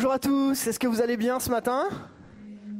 bonjour 0.00 0.12
à 0.14 0.18
tous. 0.18 0.66
Est-ce 0.66 0.78
que 0.78 0.86
vous 0.86 1.02
allez 1.02 1.18
bien 1.18 1.38
ce 1.40 1.50
matin? 1.50 1.82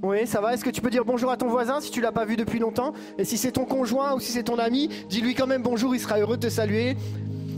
Oui, 0.03 0.27
ça 0.27 0.41
va. 0.41 0.55
Est-ce 0.55 0.65
que 0.65 0.71
tu 0.71 0.81
peux 0.81 0.89
dire 0.89 1.05
bonjour 1.05 1.31
à 1.31 1.37
ton 1.37 1.49
voisin 1.49 1.83
si 1.83 1.91
tu 1.91 2.01
l'as 2.01 2.13
pas 2.13 2.25
vu 2.25 2.39
depuis 2.39 2.59
longtemps? 2.59 2.95
Et 3.19 3.27
si 3.27 3.37
c'est 3.37 3.53
ton 3.53 3.67
conjoint 3.67 4.15
ou 4.15 4.21
si 4.21 4.33
c'est 4.33 4.45
ton 4.45 4.59
ami, 4.59 4.89
dis-lui 5.11 5.35
quand 5.35 5.47
même 5.47 5.61
bonjour, 5.61 5.95
il 5.95 6.01
sera 6.01 6.19
heureux 6.19 6.39
de 6.39 6.47
te 6.47 6.51
saluer. 6.51 6.97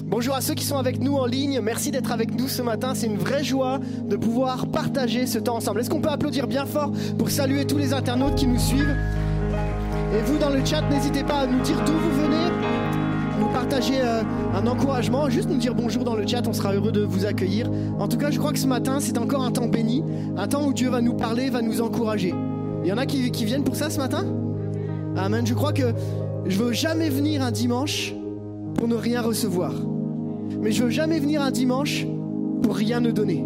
Bonjour 0.04 0.34
à 0.34 0.40
ceux 0.40 0.54
qui 0.54 0.64
sont 0.64 0.78
avec 0.78 0.98
nous 0.98 1.14
en 1.14 1.26
ligne. 1.26 1.60
Merci 1.60 1.92
d'être 1.92 2.10
avec 2.10 2.34
nous 2.34 2.48
ce 2.48 2.60
matin. 2.60 2.96
C'est 2.96 3.06
une 3.06 3.18
vraie 3.18 3.44
joie 3.44 3.78
de 3.78 4.16
pouvoir 4.16 4.66
partager 4.66 5.26
ce 5.26 5.38
temps 5.38 5.54
ensemble. 5.54 5.78
Est-ce 5.78 5.90
qu'on 5.90 6.00
peut 6.00 6.10
applaudir 6.10 6.48
bien 6.48 6.66
fort 6.66 6.90
pour 7.16 7.30
saluer 7.30 7.64
tous 7.64 7.78
les 7.78 7.94
internautes 7.94 8.34
qui 8.34 8.48
nous 8.48 8.58
suivent? 8.58 8.96
Et 10.12 10.22
vous 10.24 10.38
dans 10.38 10.50
le 10.50 10.64
chat, 10.64 10.82
n'hésitez 10.90 11.22
pas 11.22 11.42
à 11.42 11.46
nous 11.46 11.60
dire 11.60 11.80
d'où 11.84 11.92
vous 11.92 12.20
venez, 12.20 12.51
partager 13.52 14.00
euh, 14.00 14.22
un 14.54 14.66
encouragement, 14.66 15.28
juste 15.28 15.48
nous 15.48 15.58
dire 15.58 15.74
bonjour 15.74 16.04
dans 16.04 16.14
le 16.14 16.26
chat. 16.26 16.42
On 16.48 16.52
sera 16.52 16.74
heureux 16.74 16.92
de 16.92 17.02
vous 17.02 17.26
accueillir. 17.26 17.70
En 17.98 18.08
tout 18.08 18.16
cas, 18.16 18.30
je 18.30 18.38
crois 18.38 18.52
que 18.52 18.58
ce 18.58 18.66
matin, 18.66 18.98
c'est 18.98 19.18
encore 19.18 19.42
un 19.42 19.50
temps 19.50 19.68
béni, 19.68 20.02
un 20.36 20.48
temps 20.48 20.66
où 20.66 20.72
Dieu 20.72 20.88
va 20.88 21.00
nous 21.00 21.14
parler, 21.14 21.50
va 21.50 21.62
nous 21.62 21.80
encourager. 21.80 22.34
Il 22.82 22.88
y 22.88 22.92
en 22.92 22.98
a 22.98 23.06
qui, 23.06 23.30
viennent 23.44 23.64
pour 23.64 23.76
ça 23.76 23.90
ce 23.90 23.98
matin? 23.98 24.24
Amen. 25.16 25.46
Je 25.46 25.54
crois 25.54 25.72
que 25.72 25.92
je 26.46 26.58
veux 26.58 26.72
jamais 26.72 27.10
venir 27.10 27.42
un 27.42 27.50
dimanche 27.50 28.14
pour 28.74 28.88
ne 28.88 28.96
rien 28.96 29.20
recevoir. 29.20 29.72
Mais 30.60 30.72
je 30.72 30.84
veux 30.84 30.90
jamais 30.90 31.20
venir 31.20 31.42
un 31.42 31.50
dimanche 31.50 32.06
pour 32.62 32.74
rien 32.74 33.00
ne 33.00 33.10
donner. 33.10 33.44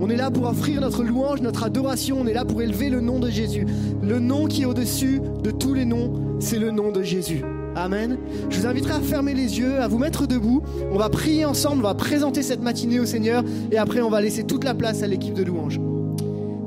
On 0.00 0.08
est 0.08 0.16
là 0.16 0.30
pour 0.30 0.48
offrir 0.48 0.80
notre 0.80 1.02
louange, 1.02 1.42
notre 1.42 1.64
adoration, 1.64 2.18
on 2.20 2.26
est 2.26 2.32
là 2.32 2.46
pour 2.46 2.62
élever 2.62 2.88
le 2.88 3.00
nom 3.00 3.18
de 3.18 3.28
Jésus. 3.28 3.66
Le 4.02 4.18
nom 4.18 4.46
qui 4.46 4.62
est 4.62 4.66
au-dessus 4.66 5.20
de 5.42 5.50
tous 5.50 5.74
les 5.74 5.84
noms, 5.84 6.38
c'est 6.38 6.58
le 6.58 6.70
nom 6.70 6.90
de 6.90 7.02
Jésus. 7.02 7.42
Amen. 7.76 8.18
Je 8.50 8.58
vous 8.58 8.66
inviterai 8.66 8.94
à 8.94 9.00
fermer 9.00 9.34
les 9.34 9.58
yeux, 9.58 9.80
à 9.80 9.88
vous 9.88 9.98
mettre 9.98 10.26
debout. 10.26 10.62
On 10.90 10.98
va 10.98 11.08
prier 11.08 11.44
ensemble, 11.44 11.84
on 11.84 11.88
va 11.88 11.94
présenter 11.94 12.42
cette 12.42 12.62
matinée 12.62 13.00
au 13.00 13.06
Seigneur 13.06 13.44
et 13.70 13.78
après 13.78 14.00
on 14.00 14.10
va 14.10 14.20
laisser 14.20 14.44
toute 14.44 14.64
la 14.64 14.74
place 14.74 15.02
à 15.02 15.06
l'équipe 15.06 15.34
de 15.34 15.44
louange. 15.44 15.80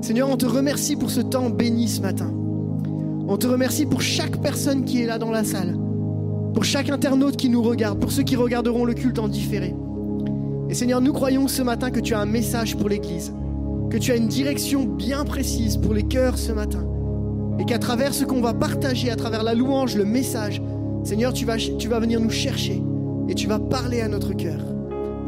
Seigneur, 0.02 0.30
on 0.30 0.38
te 0.38 0.46
remercie 0.46 0.96
pour 0.96 1.12
ce 1.12 1.22
temps 1.22 1.50
béni 1.50 1.88
ce 1.88 2.02
matin. 2.02 2.32
On 3.28 3.38
te 3.38 3.48
remercie 3.48 3.86
pour 3.86 4.02
chaque 4.02 4.42
personne 4.42 4.86
qui 4.86 5.02
est 5.02 5.06
là 5.06 5.18
dans 5.18 5.32
la 5.32 5.44
salle 5.44 5.78
pour 6.54 6.64
chaque 6.64 6.90
internaute 6.90 7.36
qui 7.36 7.50
nous 7.50 7.62
regarde, 7.62 8.00
pour 8.00 8.12
ceux 8.12 8.24
qui 8.24 8.36
regarderont 8.36 8.86
le 8.86 8.94
culte 8.94 9.20
en 9.20 9.28
différé. 9.28 9.76
Et 10.70 10.74
Seigneur, 10.74 11.02
nous 11.02 11.14
croyons 11.14 11.48
ce 11.48 11.62
matin 11.62 11.92
que 11.92 12.00
tu 12.00 12.14
as 12.14 12.20
un 12.20 12.26
message 12.26 12.78
pour 12.78 12.90
l'Église, 12.90 13.34
que 13.90 13.98
tu 13.98 14.12
as 14.12 14.16
une 14.16 14.28
direction 14.28 14.84
bien 14.84 15.26
précise 15.26 15.78
pour 15.78 15.94
les 15.94 16.04
cœurs 16.04 16.38
ce 16.38 16.52
matin, 16.52 16.86
et 17.60 17.66
qu'à 17.66 17.80
travers 17.80 18.14
ce 18.14 18.24
qu'on 18.24 18.42
va 18.42 18.54
partager, 18.54 19.10
à 19.10 19.16
travers 19.16 19.44
la 19.44 19.54
louange, 19.54 19.96
le 19.96 20.06
message, 20.06 20.62
Seigneur, 21.04 21.34
tu 21.34 21.46
vas, 21.46 21.58
venir 22.00 22.20
nous 22.20 22.30
chercher 22.30 22.82
et 23.28 23.36
tu 23.36 23.48
vas 23.48 23.60
parler 23.60 24.02
à 24.02 24.08
notre 24.08 24.34
cœur. 24.34 24.60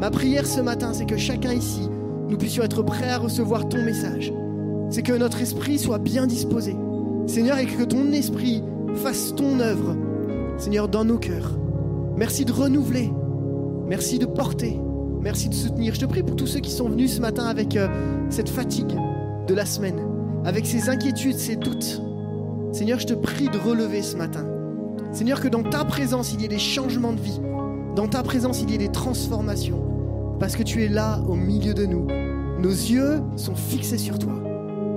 Ma 0.00 0.10
prière 0.10 0.46
ce 0.46 0.60
matin, 0.60 0.92
c'est 0.92 1.06
que 1.06 1.16
chacun 1.16 1.52
ici, 1.52 1.88
nous 2.28 2.36
puissions 2.36 2.62
être 2.62 2.82
prêts 2.82 3.10
à 3.10 3.18
recevoir 3.18 3.68
ton 3.68 3.82
message. 3.82 4.32
C'est 4.90 5.02
que 5.02 5.12
notre 5.12 5.40
esprit 5.40 5.78
soit 5.78 5.98
bien 5.98 6.26
disposé. 6.26 6.74
Seigneur, 7.26 7.58
et 7.58 7.66
que 7.66 7.82
ton 7.82 8.12
esprit 8.12 8.62
fasse 8.94 9.34
ton 9.34 9.60
œuvre 9.60 9.96
Seigneur, 10.58 10.88
dans 10.88 11.04
nos 11.04 11.18
cœurs. 11.18 11.58
Merci 12.16 12.44
de 12.44 12.52
renouveler. 12.52 13.12
Merci 13.86 14.18
de 14.18 14.26
porter. 14.26 14.80
Merci 15.20 15.48
de 15.48 15.54
soutenir. 15.54 15.94
Je 15.94 16.00
te 16.00 16.06
prie 16.06 16.22
pour 16.22 16.36
tous 16.36 16.46
ceux 16.46 16.60
qui 16.60 16.70
sont 16.70 16.88
venus 16.88 17.16
ce 17.16 17.20
matin 17.20 17.44
avec 17.44 17.76
euh, 17.76 17.88
cette 18.30 18.48
fatigue 18.48 18.96
de 19.46 19.54
la 19.54 19.66
semaine, 19.66 20.00
avec 20.44 20.66
ces 20.66 20.88
inquiétudes, 20.88 21.36
ces 21.36 21.56
doutes. 21.56 22.00
Seigneur, 22.72 22.98
je 22.98 23.06
te 23.06 23.14
prie 23.14 23.48
de 23.48 23.58
relever 23.58 24.02
ce 24.02 24.16
matin. 24.16 24.46
Seigneur, 25.12 25.40
que 25.40 25.48
dans 25.48 25.62
ta 25.62 25.84
présence, 25.84 26.32
il 26.32 26.42
y 26.42 26.44
ait 26.44 26.48
des 26.48 26.58
changements 26.58 27.12
de 27.12 27.20
vie. 27.20 27.40
Dans 27.94 28.08
ta 28.08 28.22
présence, 28.22 28.62
il 28.62 28.70
y 28.70 28.74
ait 28.74 28.78
des 28.78 28.92
transformations. 28.92 29.82
Parce 30.38 30.56
que 30.56 30.62
tu 30.62 30.84
es 30.84 30.88
là 30.88 31.20
au 31.28 31.34
milieu 31.34 31.72
de 31.72 31.86
nous. 31.86 32.06
Nos 32.60 32.68
yeux 32.68 33.22
sont 33.36 33.54
fixés 33.54 33.98
sur 33.98 34.18
toi. 34.18 34.34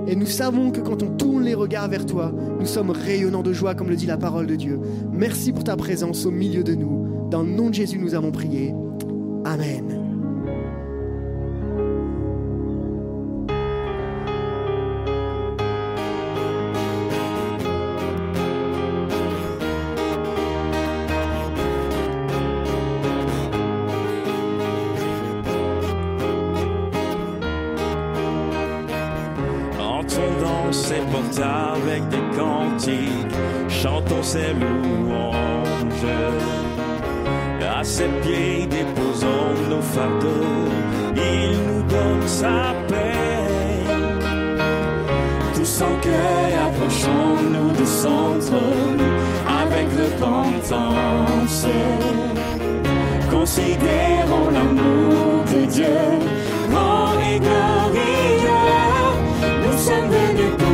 Et 0.06 0.16
nous 0.16 0.26
savons 0.26 0.70
que 0.70 0.80
quand 0.80 1.02
on 1.02 1.10
tourne 1.10 1.44
les 1.44 1.54
regards 1.54 1.88
vers 1.88 2.04
toi, 2.04 2.32
nous 2.58 2.66
sommes 2.66 2.90
rayonnants 2.90 3.42
de 3.42 3.52
joie, 3.52 3.74
comme 3.74 3.88
le 3.88 3.96
dit 3.96 4.06
la 4.06 4.16
parole 4.16 4.46
de 4.46 4.56
Dieu. 4.56 4.80
Merci 5.12 5.52
pour 5.52 5.64
ta 5.64 5.76
présence 5.76 6.26
au 6.26 6.30
milieu 6.30 6.64
de 6.64 6.74
nous. 6.74 7.28
Dans 7.30 7.42
le 7.42 7.50
nom 7.50 7.68
de 7.68 7.74
Jésus, 7.74 7.98
nous 7.98 8.14
avons 8.14 8.32
prié. 8.32 8.74
Amen. 9.44 9.99
Avec 31.40 32.08
des 32.08 32.36
cantiques, 32.36 33.34
chantons 33.68 34.22
ses 34.22 34.52
louanges. 34.54 35.36
À 37.80 37.84
ses 37.84 38.08
pieds 38.22 38.66
déposons 38.66 39.54
nos 39.70 39.80
fardeaux, 39.80 40.68
il 41.16 41.50
nous 41.66 41.82
donne 41.82 42.26
sa 42.26 42.74
paix. 42.88 43.86
Tous 45.54 45.82
en 45.82 45.94
cœur 46.00 46.50
approchons-nous 46.66 47.70
de 47.72 47.84
son 47.84 48.38
trône 48.46 49.04
avec 49.62 49.86
repentance. 50.02 51.66
Considérons 53.30 54.50
l'amour 54.52 55.44
de 55.52 55.64
Dieu, 55.66 55.98
grand 56.70 57.12
et 57.30 57.38
glorieux. 57.38 58.00
Nous 59.64 59.78
sommes 59.78 60.10
venus 60.10 60.54
pour 60.58 60.69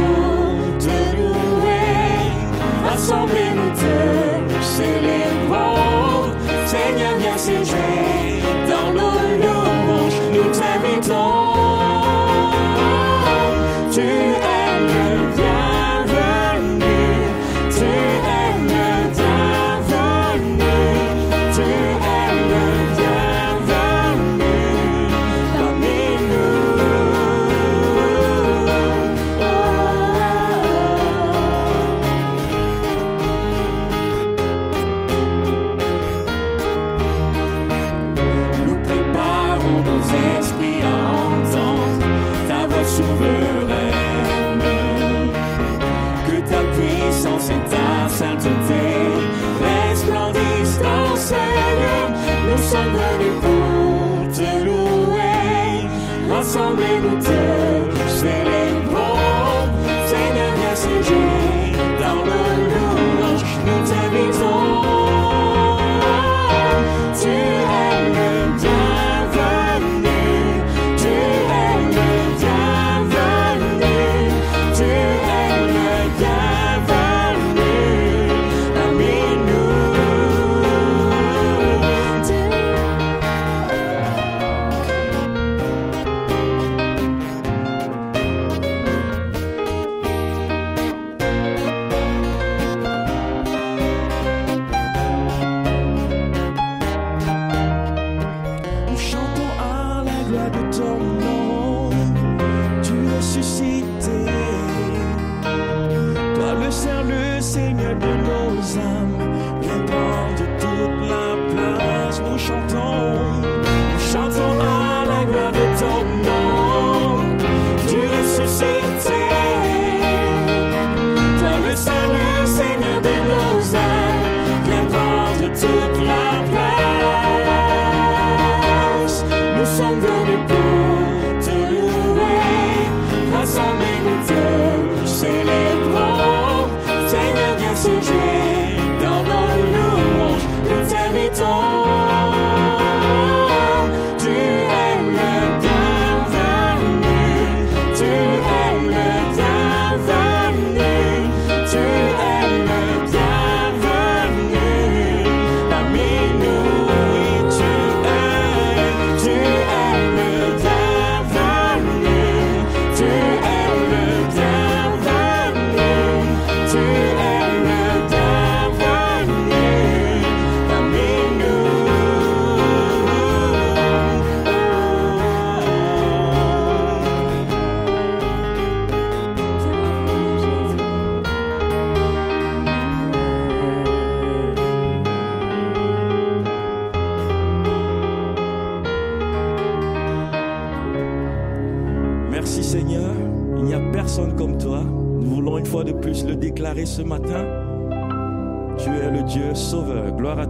rassembler 2.97 3.51
nous 3.55 3.71
te 3.73 4.65
célébrons. 4.65 6.33
Seigneur, 6.67 7.17
viens 7.19 7.37
siéger 7.37 8.43
dans 8.69 8.93
nos 8.93 9.19
louanges, 9.43 10.21
nous 10.33 10.51
t'invitons. 10.51 11.36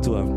Toi. 0.06 0.35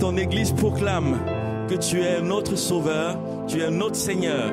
Ton 0.00 0.16
Église 0.16 0.52
proclame 0.52 1.18
que 1.68 1.74
tu 1.74 2.02
es 2.02 2.20
notre 2.20 2.56
Sauveur, 2.56 3.16
tu 3.46 3.60
es 3.60 3.70
notre 3.70 3.96
Seigneur. 3.96 4.50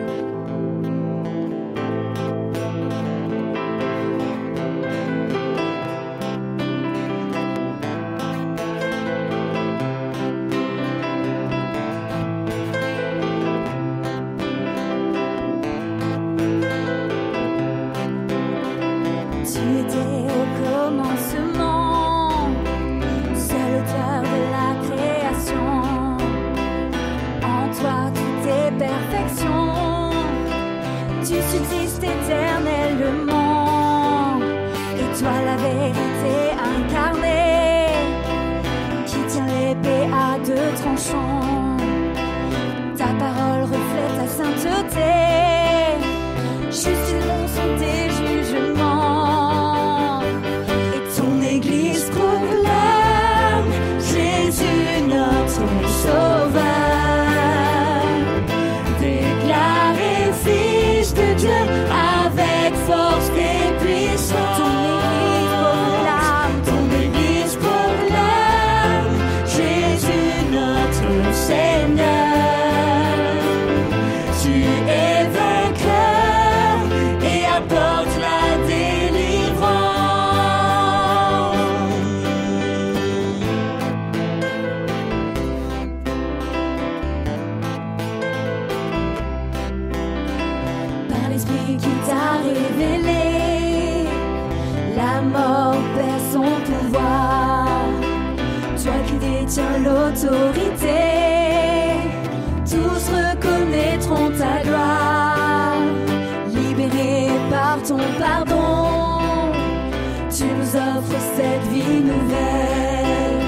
nous 110.61 110.75
offre 110.75 111.17
cette 111.35 111.71
vie 111.71 112.01
nouvelle. 112.01 113.39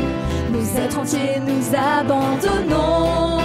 Nous 0.51 0.79
êtres 0.79 0.99
entiers 0.99 1.39
nous 1.45 1.75
abandonnons. 1.75 3.42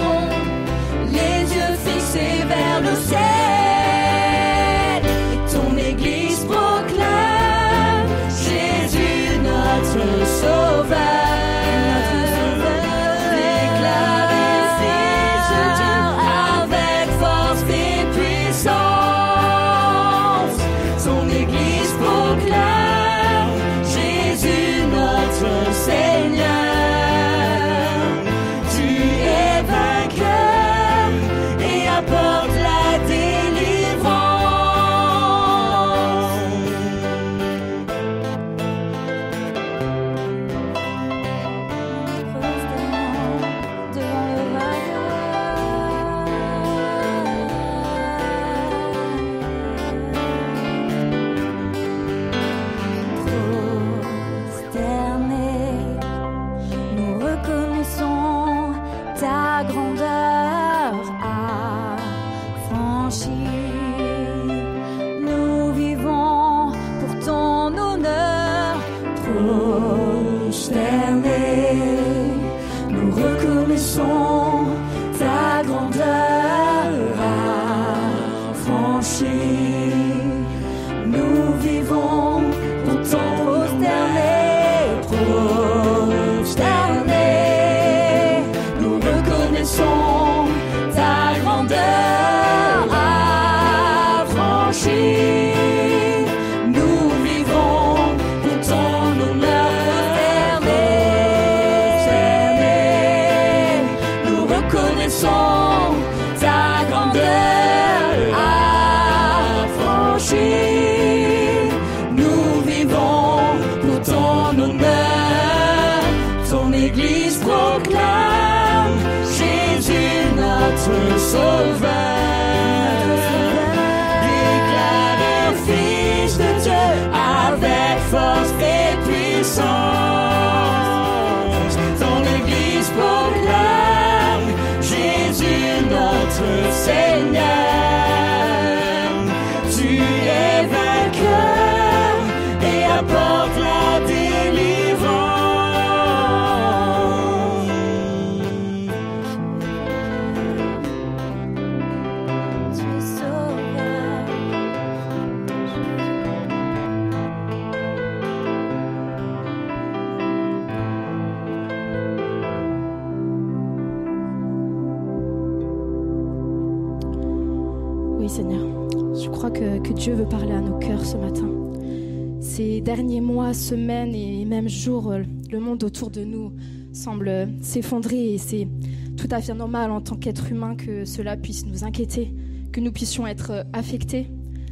Derniers 172.89 173.21
mois, 173.21 173.53
semaines 173.53 174.15
et 174.15 174.45
même 174.45 174.67
jours, 174.67 175.13
le 175.51 175.59
monde 175.59 175.83
autour 175.83 176.09
de 176.09 176.23
nous 176.23 176.51
semble 176.91 177.49
s'effondrer 177.61 178.33
et 178.33 178.37
c'est 178.39 178.67
tout 179.15 179.27
à 179.29 179.41
fait 179.41 179.53
normal 179.53 179.91
en 179.91 180.01
tant 180.01 180.15
qu'être 180.15 180.51
humain 180.51 180.75
que 180.75 181.05
cela 181.05 181.37
puisse 181.37 181.67
nous 181.67 181.83
inquiéter, 181.83 182.33
que 182.71 182.79
nous 182.79 182.91
puissions 182.91 183.27
être 183.27 183.65
affectés, 183.73 184.31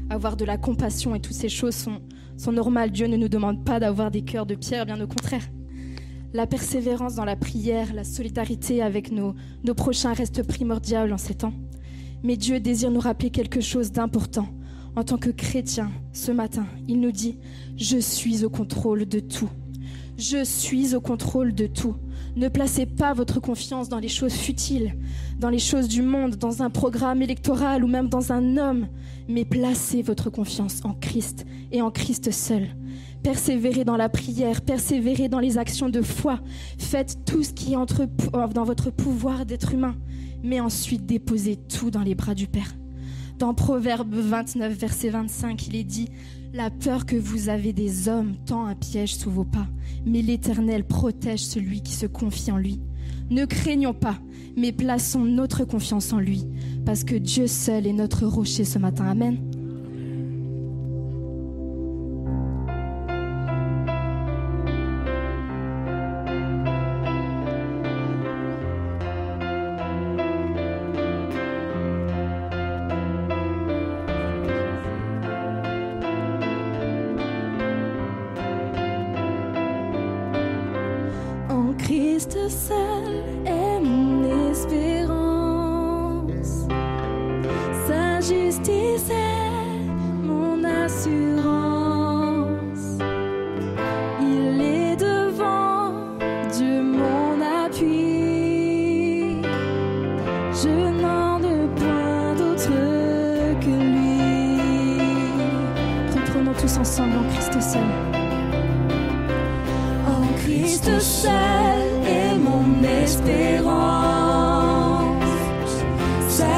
avoir 0.09 0.35
de 0.35 0.45
la 0.45 0.57
compassion 0.57 1.13
et 1.13 1.19
toutes 1.19 1.35
ces 1.35 1.47
choses 1.47 1.75
sont, 1.75 2.01
sont 2.37 2.51
normales. 2.51 2.89
Dieu 2.89 3.05
ne 3.05 3.17
nous 3.17 3.29
demande 3.29 3.63
pas 3.63 3.79
d'avoir 3.79 4.09
des 4.09 4.23
cœurs 4.23 4.47
de 4.47 4.55
pierre, 4.55 4.87
bien 4.87 4.99
au 4.99 5.07
contraire. 5.07 5.43
La 6.33 6.47
persévérance 6.47 7.13
dans 7.13 7.25
la 7.25 7.35
prière, 7.35 7.93
la 7.93 8.03
solidarité 8.03 8.81
avec 8.81 9.11
nos, 9.11 9.35
nos 9.63 9.75
prochains 9.75 10.13
reste 10.13 10.41
primordiale 10.41 11.13
en 11.13 11.17
ces 11.17 11.35
temps. 11.35 11.53
Mais 12.23 12.35
Dieu 12.35 12.59
désire 12.59 12.89
nous 12.89 12.99
rappeler 12.99 13.29
quelque 13.29 13.61
chose 13.61 13.91
d'important. 13.91 14.47
En 14.97 15.03
tant 15.03 15.17
que 15.17 15.29
chrétien, 15.29 15.91
ce 16.11 16.31
matin, 16.31 16.65
il 16.87 16.99
nous 16.99 17.11
dit, 17.11 17.37
je 17.75 17.99
suis 17.99 18.43
au 18.43 18.49
contrôle 18.49 19.05
de 19.05 19.19
tout. 19.19 19.49
Je 20.17 20.43
suis 20.43 20.95
au 20.95 21.01
contrôle 21.01 21.53
de 21.53 21.67
tout. 21.67 21.93
Ne 22.35 22.47
placez 22.47 22.87
pas 22.87 23.13
votre 23.13 23.39
confiance 23.39 23.89
dans 23.89 23.99
les 23.99 24.07
choses 24.07 24.33
futiles, 24.33 24.95
dans 25.39 25.51
les 25.51 25.59
choses 25.59 25.87
du 25.87 26.01
monde, 26.01 26.37
dans 26.37 26.63
un 26.63 26.71
programme 26.71 27.21
électoral 27.21 27.83
ou 27.83 27.87
même 27.87 28.09
dans 28.09 28.31
un 28.31 28.57
homme, 28.57 28.87
mais 29.29 29.45
placez 29.45 30.01
votre 30.01 30.31
confiance 30.31 30.83
en 30.83 30.95
Christ 30.95 31.45
et 31.71 31.83
en 31.83 31.91
Christ 31.91 32.31
seul. 32.31 32.67
Persévérez 33.21 33.85
dans 33.85 33.97
la 33.97 34.09
prière, 34.09 34.61
persévérez 34.61 35.29
dans 35.29 35.39
les 35.39 35.59
actions 35.59 35.89
de 35.89 36.01
foi, 36.01 36.39
faites 36.79 37.23
tout 37.23 37.43
ce 37.43 37.53
qui 37.53 37.73
est 37.73 37.75
entre, 37.75 38.07
dans 38.51 38.63
votre 38.63 38.89
pouvoir 38.89 39.45
d'être 39.45 39.75
humain, 39.75 39.95
mais 40.41 40.59
ensuite 40.59 41.05
déposez 41.05 41.55
tout 41.55 41.91
dans 41.91 42.01
les 42.01 42.15
bras 42.15 42.33
du 42.33 42.47
Père. 42.47 42.73
Dans 43.37 43.53
Proverbe 43.53 44.15
29, 44.15 44.73
verset 44.73 45.09
25, 45.09 45.67
il 45.67 45.75
est 45.75 45.83
dit 45.83 46.09
La 46.53 46.71
peur 46.71 47.05
que 47.05 47.15
vous 47.15 47.49
avez 47.49 47.71
des 47.71 48.09
hommes 48.09 48.33
tend 48.47 48.65
un 48.65 48.73
piège 48.73 49.15
sous 49.15 49.29
vos 49.29 49.43
pas, 49.43 49.67
mais 50.07 50.23
l'Éternel 50.23 50.83
protège 50.83 51.45
celui 51.45 51.81
qui 51.81 51.93
se 51.93 52.07
confie 52.07 52.51
en 52.51 52.57
lui. 52.57 52.79
Ne 53.29 53.45
craignons 53.45 53.93
pas, 53.93 54.17
mais 54.55 54.71
plaçons 54.71 55.23
notre 55.23 55.65
confiance 55.65 56.13
en 56.13 56.19
lui, 56.19 56.45
parce 56.83 57.03
que 57.03 57.13
Dieu 57.13 57.45
seul 57.45 57.85
est 57.85 57.93
notre 57.93 58.25
rocher 58.25 58.65
ce 58.65 58.79
matin. 58.79 59.05
Amen. 59.05 59.46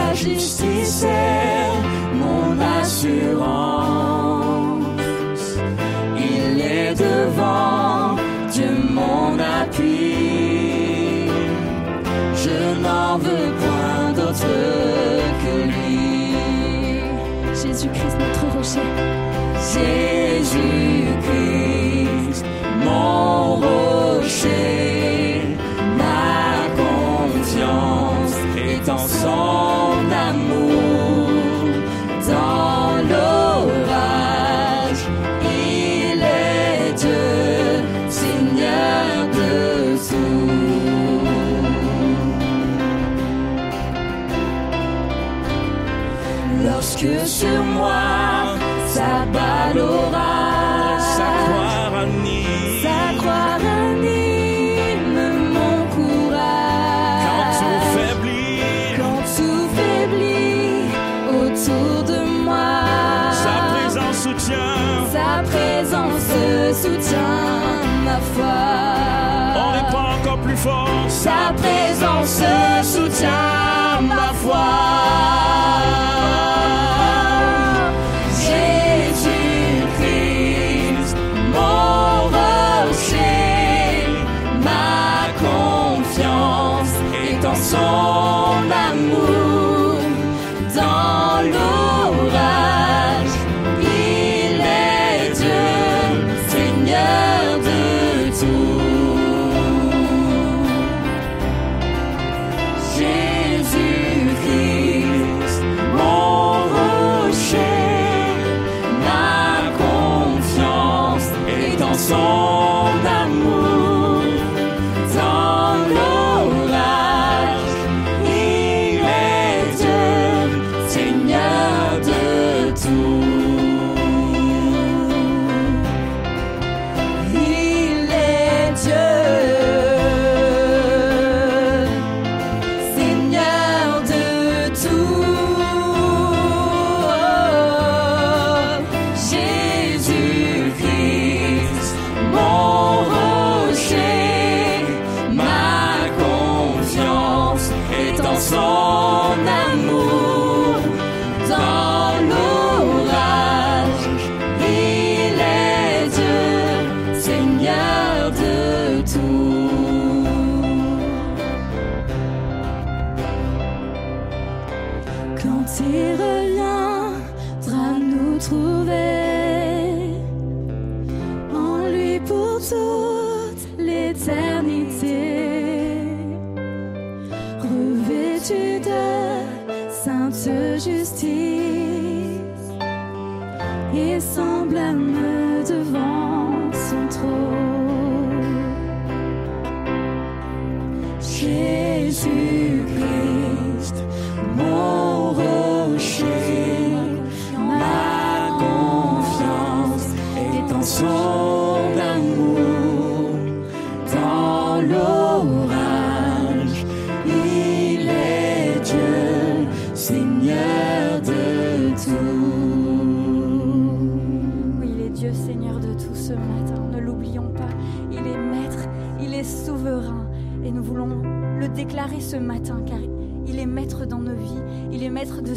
Sa 0.10 0.16
justice 0.16 1.04
est 1.04 2.16
mon 2.16 2.60
assurance. 2.82 4.08
Il 6.18 6.60
est 6.60 6.96
devant 6.96 8.16
Dieu 8.52 8.72
mon 8.90 9.38
appui. 9.38 11.28
Je 12.44 12.58
n'en 12.82 13.20
veux 13.20 13.52
point 13.62 14.14
d'autre 14.16 14.56
que 15.42 15.54
lui. 15.68 16.34
Jésus-Christ 17.54 18.18
notre 18.18 18.46
rocher. 18.58 20.19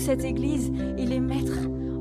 Cette 0.03 0.25
église. 0.25 0.73
Il 0.99 1.13
est 1.13 1.21
maître 1.21 1.59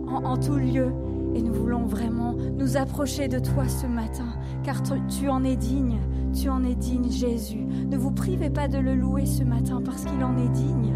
en, 0.08 0.38
tout 0.38 0.56
lieu. 0.56 0.92
Et 1.34 1.42
nous 1.42 1.54
voulons 1.54 1.86
vraiment 1.86 2.34
nous 2.34 2.76
approcher 2.76 3.28
de 3.30 3.40
toi 3.40 3.68
ce 3.68 3.88
matin 3.88 4.34
car 4.64 4.82
tu 4.84 5.30
en 5.30 5.44
es 5.44 5.56
digne. 5.56 6.00
Tu 6.34 6.50
en 6.50 6.64
es 6.64 6.76
digne, 6.76 7.10
Jésus. 7.10 7.66
Ne 7.90 7.98
vous 7.98 8.12
privez 8.12 8.50
pas 8.50 8.68
de 8.68 8.78
le 8.78 8.96
louer 8.96 9.26
ce 9.26 9.44
matin 9.44 9.82
parce 9.84 10.04
qu'il 10.04 10.24
en 10.24 10.38
est 10.38 10.50
digne. 10.50 10.94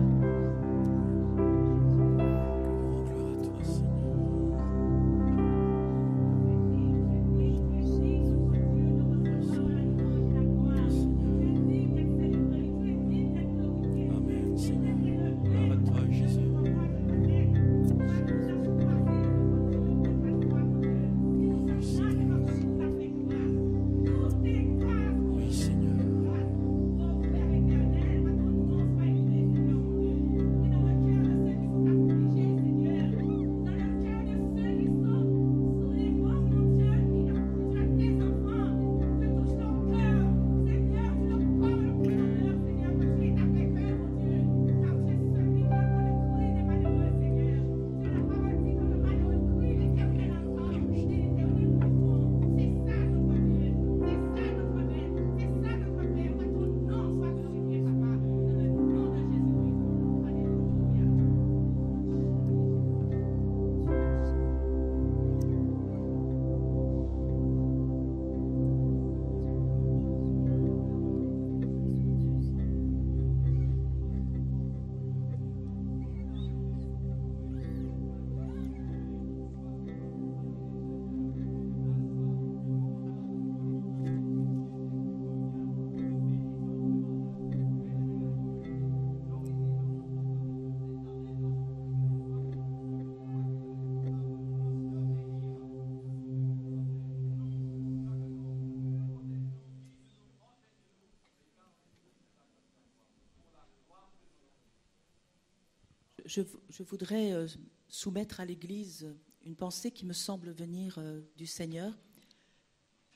Je, 106.70 106.84
voudrais 106.84 107.32
euh, 107.32 107.48
soumettre 107.88 108.40
à 108.40 108.46
l'Église 108.46 109.08
une 109.46 109.56
pensée 109.56 109.92
qui 109.92 110.06
me 110.06 110.14
semble 110.14 110.52
venir 110.52 110.96
euh, 110.98 111.22
du 111.38 111.46
Seigneur. 111.46 111.94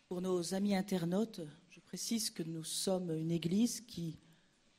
Pour 0.08 0.22
nos 0.22 0.54
amis 0.54 0.76
internautes, 0.76 1.42
je 1.70 1.80
précise 1.82 2.30
que 2.30 2.44
nous 2.44 2.64
sommes 2.64 3.12
une 3.12 3.32
Église 3.32 3.82
qui 3.82 4.18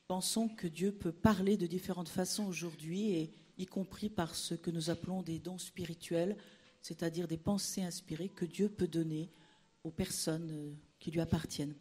pensons 0.09 0.49
que 0.49 0.67
Dieu 0.67 0.93
peut 0.93 1.13
parler 1.13 1.57
de 1.57 1.67
différentes 1.67 2.09
façons 2.09 2.47
aujourd'hui, 2.47 3.31
y 3.59 3.67
compris 3.67 4.09
par 4.09 4.35
ce 4.35 4.55
que 4.55 4.71
nous 4.71 4.91
appelons 4.91 5.23
des 5.23 5.39
dons 5.39 5.59
spirituels, 5.59 6.37
c'est-à-dire 6.81 7.29
des 7.29 7.37
pensées 7.37 7.83
inspirées 7.83 8.31
que 8.31 8.47
Dieu 8.47 8.69
peut 8.69 8.89
donner 8.89 9.31
aux 9.85 9.91
personnes 9.91 10.51
euh, 10.51 10.73
qui 10.99 11.11
lui 11.11 11.21
appartiennent. 11.21 11.75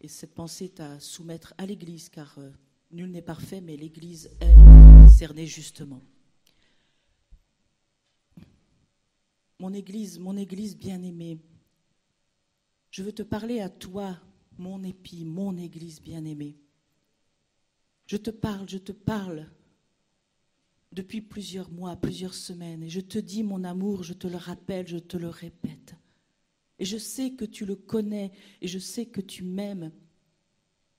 Et 0.00 0.08
cette 0.08 0.34
pensée 0.34 0.64
est 0.66 0.80
à 0.80 0.98
soumettre 0.98 1.54
à 1.56 1.66
l'Église, 1.66 2.08
car 2.08 2.38
nul 2.90 3.10
n'est 3.10 3.22
parfait, 3.22 3.60
mais 3.62 3.76
l'Église 3.76 4.30
est 4.40 4.93
justement. 5.46 6.02
Mon 9.58 9.72
Église, 9.72 10.18
mon 10.18 10.36
Église 10.36 10.76
bien-aimée, 10.76 11.38
je 12.90 13.02
veux 13.02 13.12
te 13.12 13.22
parler 13.22 13.60
à 13.60 13.68
toi, 13.68 14.18
mon 14.58 14.82
épi, 14.82 15.24
mon 15.24 15.56
Église 15.56 16.00
bien-aimée. 16.00 16.56
Je 18.06 18.16
te 18.16 18.30
parle, 18.30 18.68
je 18.68 18.78
te 18.78 18.92
parle 18.92 19.48
depuis 20.92 21.20
plusieurs 21.20 21.70
mois, 21.70 21.96
plusieurs 21.96 22.34
semaines, 22.34 22.82
et 22.82 22.88
je 22.88 23.00
te 23.00 23.18
dis 23.18 23.42
mon 23.42 23.64
amour, 23.64 24.02
je 24.02 24.12
te 24.12 24.26
le 24.26 24.36
rappelle, 24.36 24.86
je 24.86 24.98
te 24.98 25.16
le 25.16 25.28
répète. 25.28 25.94
Et 26.78 26.84
je 26.84 26.98
sais 26.98 27.32
que 27.32 27.44
tu 27.44 27.64
le 27.66 27.76
connais, 27.76 28.32
et 28.60 28.68
je 28.68 28.78
sais 28.78 29.06
que 29.06 29.20
tu 29.20 29.42
m'aimes, 29.44 29.90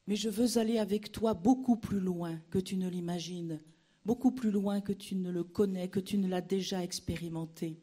mais 0.08 0.16
je 0.16 0.30
veux 0.30 0.58
aller 0.58 0.80
avec 0.80 1.12
toi 1.12 1.34
beaucoup 1.34 1.78
plus 1.78 2.00
loin 2.00 2.40
que 2.50 2.60
tu 2.60 2.78
ne 2.78 2.90
l'imagines, 2.90 3.60
beaucoup 4.06 4.32
plus 4.32 4.52
loin 4.52 4.82
que 4.82 4.94
tu 4.94 5.16
ne 5.16 5.32
le 5.32 5.44
connais, 5.44 5.90
que 5.90 6.00
tu 6.00 6.18
ne 6.18 6.28
l'as 6.28 6.42
déjà 6.42 6.84
expérimenté. 6.84 7.80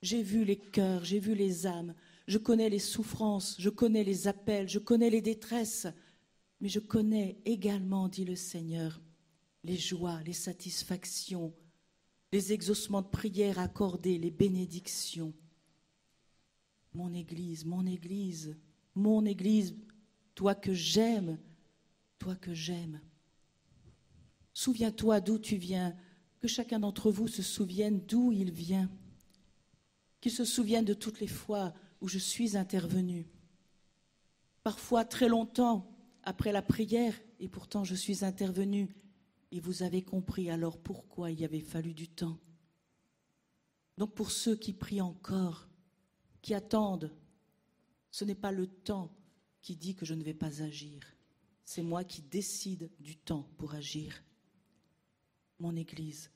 J'ai 0.00 0.22
vu 0.22 0.44
les 0.44 0.56
cœurs, 0.56 1.04
j'ai 1.04 1.18
vu 1.18 1.34
les 1.34 1.66
âmes, 1.66 1.94
je 2.28 2.38
connais 2.38 2.68
les 2.68 2.78
souffrances, 2.78 3.56
je 3.58 3.68
connais 3.68 4.04
les 4.04 4.28
appels, 4.28 4.68
je 4.68 4.78
connais 4.78 5.10
les 5.10 5.20
détresses, 5.20 5.88
mais 6.60 6.68
je 6.68 6.78
connais 6.78 7.40
également, 7.44 8.08
dit 8.08 8.24
le 8.24 8.36
Seigneur, 8.36 9.00
les 9.64 9.76
joies, 9.76 10.22
les 10.24 10.32
satisfactions, 10.32 11.52
les 12.32 12.52
exaucements 12.52 13.02
de 13.02 13.08
prière 13.08 13.58
accordés, 13.58 14.18
les 14.18 14.30
bénédictions. 14.30 15.34
Mon 16.94 17.12
Église, 17.12 17.64
mon 17.64 17.86
Église, 17.86 18.56
mon 18.94 19.24
Église, 19.24 19.74
toi 20.34 20.54
que 20.54 20.72
j'aime, 20.72 21.38
toi 22.18 22.36
que 22.36 22.54
j'aime. 22.54 23.00
Souviens-toi 24.58 25.20
d'où 25.20 25.38
tu 25.38 25.54
viens, 25.54 25.94
que 26.40 26.48
chacun 26.48 26.80
d'entre 26.80 27.12
vous 27.12 27.28
se 27.28 27.42
souvienne 27.42 28.00
d'où 28.00 28.32
il 28.32 28.50
vient, 28.50 28.90
qu'il 30.20 30.32
se 30.32 30.44
souvienne 30.44 30.84
de 30.84 30.94
toutes 30.94 31.20
les 31.20 31.28
fois 31.28 31.72
où 32.00 32.08
je 32.08 32.18
suis 32.18 32.56
intervenu. 32.56 33.28
Parfois 34.64 35.04
très 35.04 35.28
longtemps 35.28 35.88
après 36.24 36.50
la 36.50 36.60
prière, 36.60 37.14
et 37.38 37.46
pourtant 37.46 37.84
je 37.84 37.94
suis 37.94 38.24
intervenu, 38.24 38.88
et 39.52 39.60
vous 39.60 39.84
avez 39.84 40.02
compris 40.02 40.50
alors 40.50 40.76
pourquoi 40.76 41.30
il 41.30 41.38
y 41.38 41.44
avait 41.44 41.60
fallu 41.60 41.94
du 41.94 42.08
temps. 42.08 42.40
Donc 43.96 44.12
pour 44.12 44.32
ceux 44.32 44.56
qui 44.56 44.72
prient 44.72 45.00
encore, 45.00 45.68
qui 46.42 46.52
attendent, 46.52 47.14
ce 48.10 48.24
n'est 48.24 48.34
pas 48.34 48.50
le 48.50 48.66
temps 48.66 49.14
qui 49.62 49.76
dit 49.76 49.94
que 49.94 50.04
je 50.04 50.14
ne 50.14 50.24
vais 50.24 50.34
pas 50.34 50.62
agir. 50.62 50.98
C'est 51.64 51.82
moi 51.82 52.02
qui 52.02 52.22
décide 52.22 52.90
du 52.98 53.16
temps 53.16 53.48
pour 53.56 53.74
agir. 53.74 54.20
Mon 55.60 55.74
Église, 55.74 56.30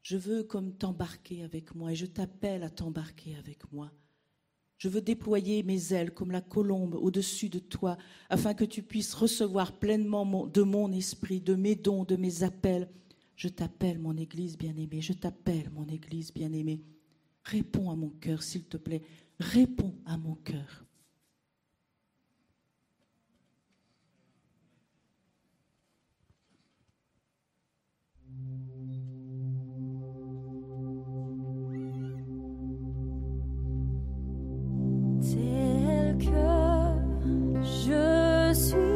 je 0.00 0.16
veux 0.16 0.42
comme 0.42 0.72
t'embarquer 0.72 1.42
avec 1.42 1.74
moi 1.74 1.92
et 1.92 1.96
je 1.96 2.06
t'appelle 2.06 2.62
à 2.62 2.70
t'embarquer 2.70 3.36
avec 3.36 3.70
moi. 3.72 3.92
Je 4.78 4.88
veux 4.88 5.02
déployer 5.02 5.62
mes 5.62 5.92
ailes 5.92 6.14
comme 6.14 6.30
la 6.30 6.40
colombe 6.40 6.94
au-dessus 6.94 7.50
de 7.50 7.58
toi 7.58 7.98
afin 8.30 8.54
que 8.54 8.64
tu 8.64 8.82
puisses 8.82 9.12
recevoir 9.12 9.78
pleinement 9.78 10.46
de 10.46 10.62
mon 10.62 10.92
esprit, 10.92 11.40
de 11.40 11.54
mes 11.54 11.74
dons, 11.74 12.04
de 12.04 12.16
mes 12.16 12.42
appels. 12.42 12.88
Je 13.36 13.48
t'appelle, 13.48 13.98
mon 13.98 14.16
Église 14.16 14.56
bien-aimée, 14.56 15.02
je 15.02 15.12
t'appelle, 15.12 15.70
mon 15.74 15.86
Église 15.86 16.32
bien-aimée. 16.32 16.80
Réponds 17.44 17.90
à 17.90 17.96
mon 17.96 18.10
cœur, 18.10 18.42
s'il 18.42 18.64
te 18.64 18.76
plaît. 18.76 19.02
Réponds 19.40 19.94
à 20.06 20.16
mon 20.16 20.36
cœur. 20.36 20.87
Tel 35.20 36.16
que 36.18 37.62
je 37.62 38.54
suis. 38.54 38.87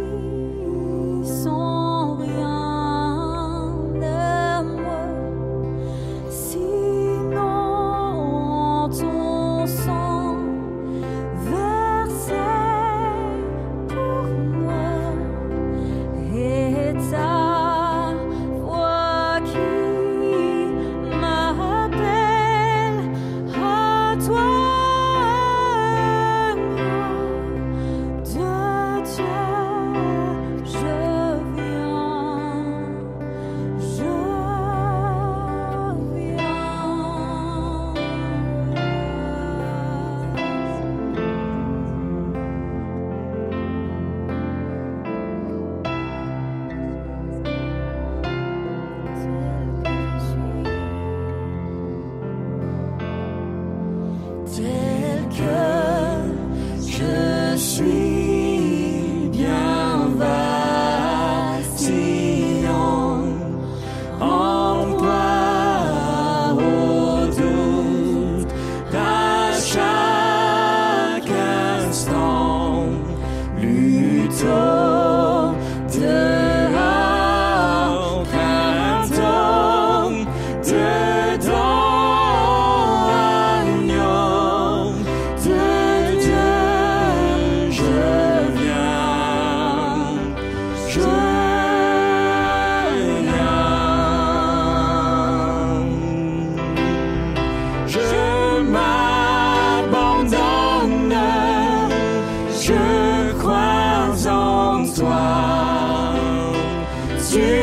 to 107.33 107.62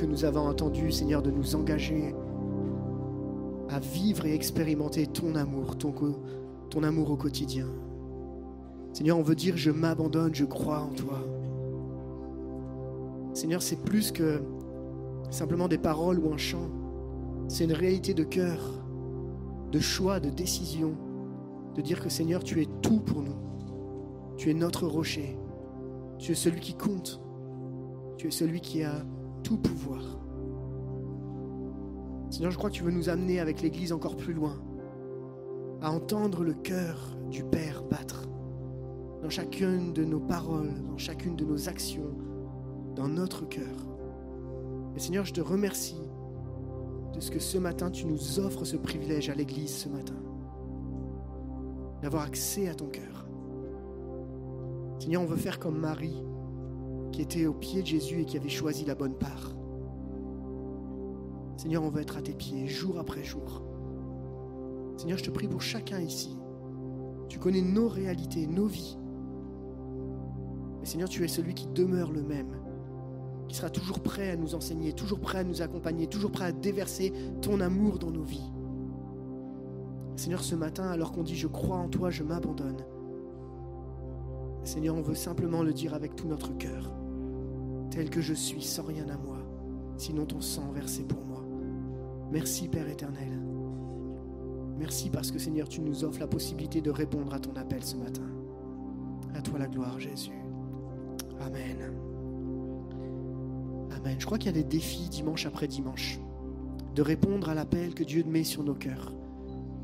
que 0.00 0.06
nous 0.06 0.24
avons 0.24 0.48
entendue, 0.48 0.90
Seigneur, 0.90 1.20
de 1.20 1.30
nous 1.30 1.54
engager 1.54 2.14
à 3.68 3.78
vivre 3.80 4.24
et 4.24 4.34
expérimenter 4.34 5.06
ton 5.06 5.34
amour, 5.34 5.76
ton, 5.76 5.92
ton 6.70 6.82
amour 6.82 7.10
au 7.10 7.16
quotidien. 7.16 7.66
Seigneur, 8.94 9.18
on 9.18 9.22
veut 9.22 9.34
dire 9.34 9.58
je 9.58 9.70
m'abandonne, 9.70 10.34
je 10.34 10.46
crois 10.46 10.80
en 10.80 10.94
toi. 10.94 11.18
Seigneur, 13.34 13.60
c'est 13.60 13.84
plus 13.84 14.10
que 14.10 14.42
simplement 15.30 15.68
des 15.68 15.76
paroles 15.76 16.18
ou 16.18 16.32
un 16.32 16.38
chant. 16.38 16.70
C'est 17.48 17.64
une 17.64 17.74
réalité 17.74 18.14
de 18.14 18.24
cœur, 18.24 18.58
de 19.70 19.80
choix, 19.80 20.18
de 20.18 20.30
décision, 20.30 20.94
de 21.76 21.82
dire 21.82 22.00
que 22.00 22.08
Seigneur, 22.08 22.42
tu 22.42 22.62
es 22.62 22.66
tout 22.80 23.00
pour 23.00 23.20
nous. 23.20 23.36
Tu 24.38 24.48
es 24.48 24.54
notre 24.54 24.86
rocher. 24.86 25.36
Tu 26.18 26.32
es 26.32 26.34
celui 26.34 26.60
qui 26.60 26.72
compte. 26.72 27.20
Tu 28.16 28.28
es 28.28 28.30
celui 28.30 28.62
qui 28.62 28.82
a 28.82 29.04
tout 29.42 29.56
pouvoir. 29.56 30.18
Seigneur, 32.30 32.50
je 32.52 32.58
crois 32.58 32.70
que 32.70 32.76
tu 32.76 32.84
veux 32.84 32.92
nous 32.92 33.08
amener 33.08 33.40
avec 33.40 33.60
l'Église 33.60 33.92
encore 33.92 34.16
plus 34.16 34.32
loin, 34.32 34.62
à 35.82 35.90
entendre 35.90 36.44
le 36.44 36.54
cœur 36.54 37.16
du 37.30 37.42
Père 37.44 37.82
battre 37.84 38.28
dans 39.22 39.30
chacune 39.30 39.92
de 39.92 40.04
nos 40.04 40.20
paroles, 40.20 40.72
dans 40.88 40.96
chacune 40.96 41.36
de 41.36 41.44
nos 41.44 41.68
actions, 41.68 42.14
dans 42.94 43.08
notre 43.08 43.46
cœur. 43.48 43.86
Et 44.96 45.00
Seigneur, 45.00 45.24
je 45.24 45.32
te 45.32 45.40
remercie 45.40 46.00
de 47.14 47.20
ce 47.20 47.30
que 47.30 47.38
ce 47.38 47.58
matin 47.58 47.90
tu 47.90 48.06
nous 48.06 48.38
offres 48.38 48.64
ce 48.64 48.76
privilège 48.76 49.28
à 49.28 49.34
l'Église 49.34 49.74
ce 49.74 49.88
matin, 49.88 50.14
d'avoir 52.02 52.22
accès 52.22 52.68
à 52.68 52.74
ton 52.74 52.86
cœur. 52.86 53.26
Seigneur, 54.98 55.22
on 55.22 55.26
veut 55.26 55.36
faire 55.36 55.58
comme 55.58 55.78
Marie, 55.78 56.22
qui 57.20 57.38
était 57.38 57.46
au 57.46 57.52
pied 57.52 57.82
de 57.82 57.86
Jésus 57.86 58.22
et 58.22 58.24
qui 58.24 58.38
avait 58.38 58.48
choisi 58.48 58.86
la 58.86 58.94
bonne 58.94 59.12
part. 59.12 59.52
Seigneur, 61.58 61.82
on 61.82 61.90
veut 61.90 62.00
être 62.00 62.16
à 62.16 62.22
tes 62.22 62.32
pieds 62.32 62.66
jour 62.66 62.98
après 62.98 63.22
jour. 63.22 63.62
Seigneur, 64.96 65.18
je 65.18 65.24
te 65.24 65.30
prie 65.30 65.46
pour 65.46 65.60
chacun 65.60 66.00
ici. 66.00 66.34
Tu 67.28 67.38
connais 67.38 67.60
nos 67.60 67.88
réalités, 67.88 68.46
nos 68.46 68.64
vies. 68.64 68.96
Mais 70.80 70.86
Seigneur, 70.86 71.10
tu 71.10 71.22
es 71.22 71.28
celui 71.28 71.52
qui 71.52 71.66
demeure 71.66 72.10
le 72.10 72.22
même, 72.22 72.56
qui 73.48 73.56
sera 73.56 73.68
toujours 73.68 74.00
prêt 74.00 74.30
à 74.30 74.36
nous 74.36 74.54
enseigner, 74.54 74.94
toujours 74.94 75.20
prêt 75.20 75.40
à 75.40 75.44
nous 75.44 75.60
accompagner, 75.60 76.06
toujours 76.06 76.32
prêt 76.32 76.46
à 76.46 76.52
déverser 76.52 77.12
ton 77.42 77.60
amour 77.60 77.98
dans 77.98 78.10
nos 78.10 78.24
vies. 78.24 78.50
Seigneur, 80.16 80.42
ce 80.42 80.54
matin, 80.54 80.88
alors 80.88 81.12
qu'on 81.12 81.22
dit 81.22 81.36
je 81.36 81.48
crois 81.48 81.76
en 81.76 81.90
toi, 81.90 82.08
je 82.08 82.22
m'abandonne. 82.22 82.82
Seigneur, 84.64 84.96
on 84.96 85.02
veut 85.02 85.14
simplement 85.14 85.62
le 85.62 85.74
dire 85.74 85.92
avec 85.92 86.16
tout 86.16 86.26
notre 86.26 86.56
cœur. 86.56 86.90
Tel 87.90 88.10
que 88.10 88.20
je 88.20 88.34
suis, 88.34 88.62
sans 88.62 88.84
rien 88.84 89.08
à 89.08 89.16
moi, 89.16 89.38
sinon 89.96 90.24
ton 90.26 90.40
sang 90.40 90.70
versé 90.72 91.02
pour 91.02 91.24
moi. 91.24 91.44
Merci 92.30 92.68
Père 92.68 92.88
éternel. 92.88 93.40
Merci 94.78 95.10
parce 95.10 95.30
que 95.30 95.38
Seigneur, 95.38 95.68
tu 95.68 95.80
nous 95.82 96.04
offres 96.04 96.20
la 96.20 96.26
possibilité 96.26 96.80
de 96.80 96.90
répondre 96.90 97.34
à 97.34 97.40
ton 97.40 97.54
appel 97.56 97.82
ce 97.82 97.96
matin. 97.96 98.26
À 99.34 99.42
toi 99.42 99.58
la 99.58 99.66
gloire, 99.66 99.98
Jésus. 100.00 100.30
Amen. 101.40 101.92
Amen. 103.90 104.16
Je 104.18 104.24
crois 104.24 104.38
qu'il 104.38 104.46
y 104.46 104.58
a 104.58 104.62
des 104.62 104.64
défis 104.64 105.08
dimanche 105.10 105.44
après 105.46 105.68
dimanche 105.68 106.18
de 106.94 107.02
répondre 107.02 107.48
à 107.48 107.54
l'appel 107.54 107.94
que 107.94 108.04
Dieu 108.04 108.24
met 108.24 108.44
sur 108.44 108.64
nos 108.64 108.74
cœurs. 108.74 109.12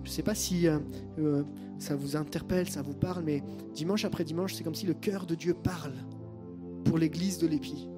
Je 0.04 0.10
ne 0.10 0.14
sais 0.14 0.22
pas 0.22 0.34
si 0.34 0.68
euh, 0.68 0.78
euh, 1.18 1.42
ça 1.78 1.96
vous 1.96 2.16
interpelle, 2.16 2.68
ça 2.68 2.82
vous 2.82 2.94
parle, 2.94 3.24
mais 3.24 3.42
dimanche 3.74 4.04
après 4.04 4.24
dimanche, 4.24 4.54
c'est 4.54 4.64
comme 4.64 4.74
si 4.74 4.86
le 4.86 4.94
cœur 4.94 5.26
de 5.26 5.34
Dieu 5.34 5.54
parle 5.54 5.94
pour 6.84 6.96
l'église 6.96 7.38
de 7.38 7.46
l'Épi, 7.46 7.88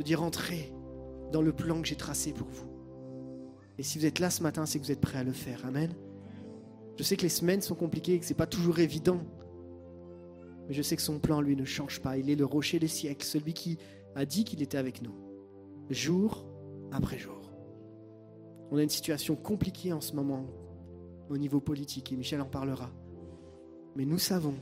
de 0.00 0.02
dire 0.02 0.22
entrez 0.22 0.72
dans 1.30 1.42
le 1.42 1.52
plan 1.52 1.82
que 1.82 1.86
j'ai 1.86 1.94
tracé 1.94 2.32
pour 2.32 2.48
vous. 2.48 2.66
Et 3.76 3.82
si 3.82 3.98
vous 3.98 4.06
êtes 4.06 4.18
là 4.18 4.30
ce 4.30 4.42
matin, 4.42 4.64
c'est 4.64 4.78
que 4.78 4.84
vous 4.84 4.90
êtes 4.90 5.00
prêts 5.00 5.18
à 5.18 5.24
le 5.24 5.32
faire. 5.32 5.66
Amen. 5.66 5.94
Je 6.96 7.02
sais 7.02 7.18
que 7.18 7.22
les 7.22 7.28
semaines 7.28 7.60
sont 7.60 7.74
compliquées 7.74 8.18
que 8.18 8.24
ce 8.24 8.30
n'est 8.30 8.36
pas 8.36 8.46
toujours 8.46 8.78
évident. 8.78 9.20
Mais 10.66 10.72
je 10.72 10.80
sais 10.80 10.96
que 10.96 11.02
son 11.02 11.18
plan, 11.18 11.42
lui, 11.42 11.54
ne 11.54 11.66
change 11.66 12.00
pas. 12.00 12.16
Il 12.16 12.30
est 12.30 12.34
le 12.34 12.46
rocher 12.46 12.78
des 12.78 12.88
siècles, 12.88 13.26
celui 13.26 13.52
qui 13.52 13.76
a 14.14 14.24
dit 14.24 14.44
qu'il 14.44 14.62
était 14.62 14.78
avec 14.78 15.02
nous, 15.02 15.12
jour 15.90 16.46
après 16.92 17.18
jour. 17.18 17.52
On 18.70 18.78
a 18.78 18.82
une 18.82 18.88
situation 18.88 19.36
compliquée 19.36 19.92
en 19.92 20.00
ce 20.00 20.14
moment 20.14 20.46
au 21.28 21.36
niveau 21.36 21.60
politique, 21.60 22.10
et 22.10 22.16
Michel 22.16 22.40
en 22.40 22.46
parlera. 22.46 22.90
Mais 23.96 24.06
nous 24.06 24.18
savons 24.18 24.54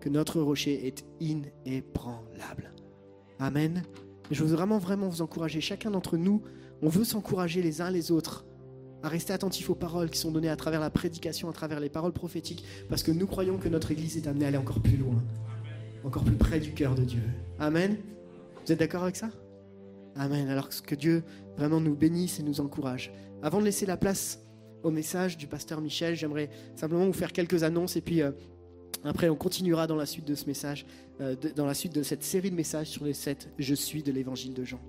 que 0.00 0.08
notre 0.08 0.40
rocher 0.40 0.86
est 0.86 1.04
inébranlable. 1.18 2.72
Amen. 3.40 3.82
Je 4.30 4.44
veux 4.44 4.54
vraiment, 4.54 4.78
vraiment 4.78 5.08
vous 5.08 5.22
encourager. 5.22 5.60
Chacun 5.60 5.90
d'entre 5.90 6.16
nous, 6.16 6.42
on 6.82 6.88
veut 6.88 7.04
s'encourager 7.04 7.62
les 7.62 7.80
uns 7.80 7.90
les 7.90 8.10
autres 8.10 8.44
à 9.02 9.08
rester 9.08 9.32
attentifs 9.32 9.70
aux 9.70 9.74
paroles 9.74 10.10
qui 10.10 10.18
sont 10.18 10.30
données 10.30 10.48
à 10.48 10.56
travers 10.56 10.80
la 10.80 10.90
prédication, 10.90 11.48
à 11.48 11.52
travers 11.52 11.80
les 11.80 11.88
paroles 11.88 12.12
prophétiques, 12.12 12.64
parce 12.88 13.02
que 13.02 13.12
nous 13.12 13.26
croyons 13.26 13.58
que 13.58 13.68
notre 13.68 13.90
Église 13.90 14.16
est 14.16 14.26
amenée 14.26 14.44
à 14.44 14.48
aller 14.48 14.56
encore 14.56 14.80
plus 14.80 14.96
loin, 14.96 15.22
encore 16.04 16.24
plus 16.24 16.36
près 16.36 16.58
du 16.58 16.72
cœur 16.72 16.94
de 16.94 17.04
Dieu. 17.04 17.22
Amen. 17.58 17.96
Vous 18.66 18.72
êtes 18.72 18.78
d'accord 18.78 19.04
avec 19.04 19.16
ça? 19.16 19.30
Amen. 20.16 20.48
Alors 20.48 20.68
que 20.68 20.94
Dieu 20.94 21.22
vraiment 21.56 21.80
nous 21.80 21.94
bénisse 21.94 22.40
et 22.40 22.42
nous 22.42 22.60
encourage. 22.60 23.12
Avant 23.42 23.60
de 23.60 23.64
laisser 23.64 23.86
la 23.86 23.96
place 23.96 24.40
au 24.82 24.90
message 24.90 25.36
du 25.36 25.46
pasteur 25.46 25.80
Michel. 25.80 26.14
J'aimerais 26.14 26.50
simplement 26.76 27.06
vous 27.06 27.12
faire 27.12 27.32
quelques 27.32 27.62
annonces 27.62 27.96
et 27.96 28.00
puis 28.00 28.22
euh, 28.22 28.32
après 29.04 29.28
on 29.28 29.36
continuera 29.36 29.86
dans 29.86 29.96
la 29.96 30.06
suite 30.06 30.26
de 30.26 30.34
ce 30.34 30.46
message, 30.46 30.86
euh, 31.20 31.36
dans 31.56 31.66
la 31.66 31.74
suite 31.74 31.94
de 31.94 32.02
cette 32.02 32.22
série 32.24 32.50
de 32.50 32.56
messages 32.56 32.88
sur 32.88 33.04
les 33.04 33.14
sept 33.14 33.48
Je 33.58 33.74
suis 33.74 34.02
de 34.02 34.12
l'évangile 34.12 34.54
de 34.54 34.64
Jean. 34.64 34.80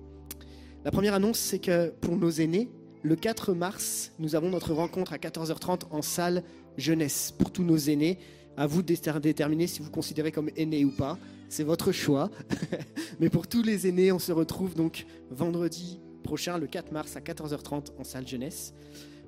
La 0.84 0.90
première 0.90 1.14
annonce, 1.14 1.38
c'est 1.38 1.58
que 1.58 1.90
pour 2.00 2.16
nos 2.16 2.30
aînés, 2.30 2.70
le 3.02 3.16
4 3.16 3.54
mars, 3.54 4.12
nous 4.18 4.34
avons 4.34 4.50
notre 4.50 4.72
rencontre 4.72 5.12
à 5.12 5.16
14h30 5.16 5.82
en 5.90 6.02
salle 6.02 6.42
jeunesse 6.76 7.34
pour 7.36 7.50
tous 7.50 7.64
nos 7.64 7.76
aînés. 7.76 8.18
À 8.56 8.66
vous 8.66 8.82
de 8.82 8.94
déterminer 9.20 9.66
si 9.66 9.80
vous 9.80 9.90
considérez 9.90 10.32
comme 10.32 10.50
aîné 10.56 10.84
ou 10.84 10.90
pas. 10.90 11.18
C'est 11.48 11.64
votre 11.64 11.92
choix. 11.92 12.30
Mais 13.20 13.30
pour 13.30 13.46
tous 13.46 13.62
les 13.62 13.86
aînés, 13.86 14.12
on 14.12 14.18
se 14.18 14.32
retrouve 14.32 14.74
donc 14.74 15.06
vendredi 15.30 16.00
prochain, 16.22 16.58
le 16.58 16.66
4 16.66 16.92
mars 16.92 17.16
à 17.16 17.20
14h30 17.20 17.92
en 17.98 18.04
salle 18.04 18.26
jeunesse. 18.26 18.74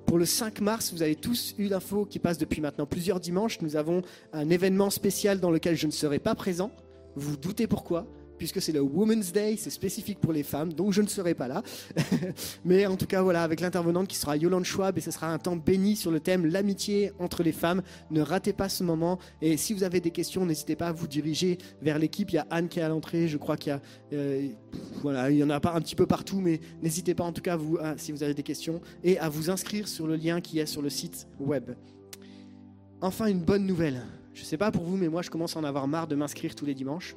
Pour 0.05 0.17
le 0.17 0.25
5 0.25 0.61
mars, 0.61 0.93
vous 0.93 1.01
avez 1.01 1.15
tous 1.15 1.55
eu 1.57 1.67
l'info 1.67 2.05
qui 2.05 2.19
passe 2.19 2.37
depuis 2.37 2.61
maintenant 2.61 2.85
plusieurs 2.85 3.19
dimanches. 3.19 3.61
Nous 3.61 3.75
avons 3.75 4.01
un 4.31 4.49
événement 4.49 4.89
spécial 4.89 5.39
dans 5.39 5.51
lequel 5.51 5.75
je 5.75 5.87
ne 5.87 5.91
serai 5.91 6.19
pas 6.19 6.35
présent. 6.35 6.71
Vous 7.15 7.31
vous 7.31 7.37
doutez 7.37 7.67
pourquoi 7.67 8.05
puisque 8.43 8.61
c'est 8.61 8.73
le 8.73 8.81
Women's 8.81 9.31
Day, 9.31 9.55
c'est 9.57 9.69
spécifique 9.69 10.19
pour 10.19 10.33
les 10.33 10.43
femmes, 10.43 10.73
donc 10.73 10.91
je 10.91 11.01
ne 11.01 11.07
serai 11.07 11.33
pas 11.33 11.47
là. 11.47 11.63
Mais 12.65 12.85
en 12.85 12.97
tout 12.97 13.05
cas, 13.05 13.21
voilà, 13.21 13.41
avec 13.41 13.61
l'intervenante 13.61 14.09
qui 14.09 14.17
sera 14.17 14.35
Yolande 14.35 14.65
Schwab, 14.65 14.97
et 14.97 15.01
ce 15.01 15.11
sera 15.11 15.31
un 15.31 15.37
temps 15.37 15.55
béni 15.55 15.95
sur 15.95 16.11
le 16.11 16.19
thème 16.19 16.45
l'amitié 16.45 17.13
entre 17.19 17.41
les 17.41 17.53
femmes. 17.53 17.81
Ne 18.11 18.19
ratez 18.19 18.51
pas 18.51 18.67
ce 18.67 18.83
moment. 18.83 19.17
Et 19.41 19.55
si 19.55 19.73
vous 19.73 19.85
avez 19.85 20.01
des 20.01 20.11
questions, 20.11 20.45
n'hésitez 20.45 20.75
pas 20.75 20.87
à 20.87 20.91
vous 20.91 21.07
diriger 21.07 21.57
vers 21.81 21.97
l'équipe. 21.97 22.31
Il 22.31 22.35
y 22.35 22.37
a 22.37 22.45
Anne 22.49 22.67
qui 22.67 22.79
est 22.79 22.83
à 22.83 22.89
l'entrée, 22.89 23.29
je 23.29 23.37
crois 23.37 23.55
qu'il 23.55 23.69
y 23.69 23.75
a, 23.75 23.81
euh, 24.11 24.49
voilà, 25.01 25.31
il 25.31 25.37
y 25.37 25.43
en 25.45 25.49
a 25.49 25.61
pas 25.61 25.71
un 25.71 25.79
petit 25.79 25.95
peu 25.95 26.05
partout, 26.05 26.41
mais 26.41 26.59
n'hésitez 26.81 27.15
pas 27.15 27.23
en 27.23 27.31
tout 27.31 27.41
cas, 27.41 27.57
si 27.95 28.11
vous 28.11 28.23
avez 28.23 28.33
des 28.33 28.43
questions, 28.43 28.81
et 29.05 29.17
à 29.19 29.29
vous 29.29 29.51
inscrire 29.51 29.87
sur 29.87 30.05
le 30.05 30.17
lien 30.17 30.41
qui 30.41 30.59
est 30.59 30.65
sur 30.65 30.81
le 30.81 30.89
site 30.89 31.29
web. 31.39 31.71
Enfin, 32.99 33.27
une 33.27 33.39
bonne 33.39 33.65
nouvelle. 33.65 34.01
Je 34.33 34.41
ne 34.41 34.45
sais 34.45 34.57
pas 34.57 34.69
pour 34.69 34.83
vous, 34.83 34.97
mais 34.97 35.07
moi, 35.07 35.21
je 35.21 35.29
commence 35.29 35.55
à 35.55 35.61
en 35.61 35.63
avoir 35.63 35.87
marre 35.87 36.07
de 36.07 36.15
m'inscrire 36.15 36.55
tous 36.55 36.65
les 36.65 36.75
dimanches. 36.75 37.15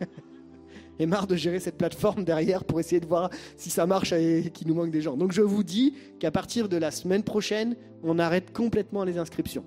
et 0.98 1.06
marre 1.06 1.26
de 1.26 1.36
gérer 1.36 1.60
cette 1.60 1.76
plateforme 1.76 2.24
derrière 2.24 2.64
pour 2.64 2.80
essayer 2.80 3.00
de 3.00 3.06
voir 3.06 3.30
si 3.56 3.70
ça 3.70 3.86
marche 3.86 4.12
et 4.12 4.50
qu'il 4.52 4.68
nous 4.68 4.74
manque 4.74 4.90
des 4.90 5.00
gens. 5.00 5.16
Donc 5.16 5.32
je 5.32 5.42
vous 5.42 5.64
dis 5.64 5.94
qu'à 6.20 6.30
partir 6.30 6.68
de 6.68 6.76
la 6.76 6.90
semaine 6.90 7.22
prochaine, 7.22 7.76
on 8.02 8.18
arrête 8.18 8.52
complètement 8.52 9.04
les 9.04 9.18
inscriptions. 9.18 9.64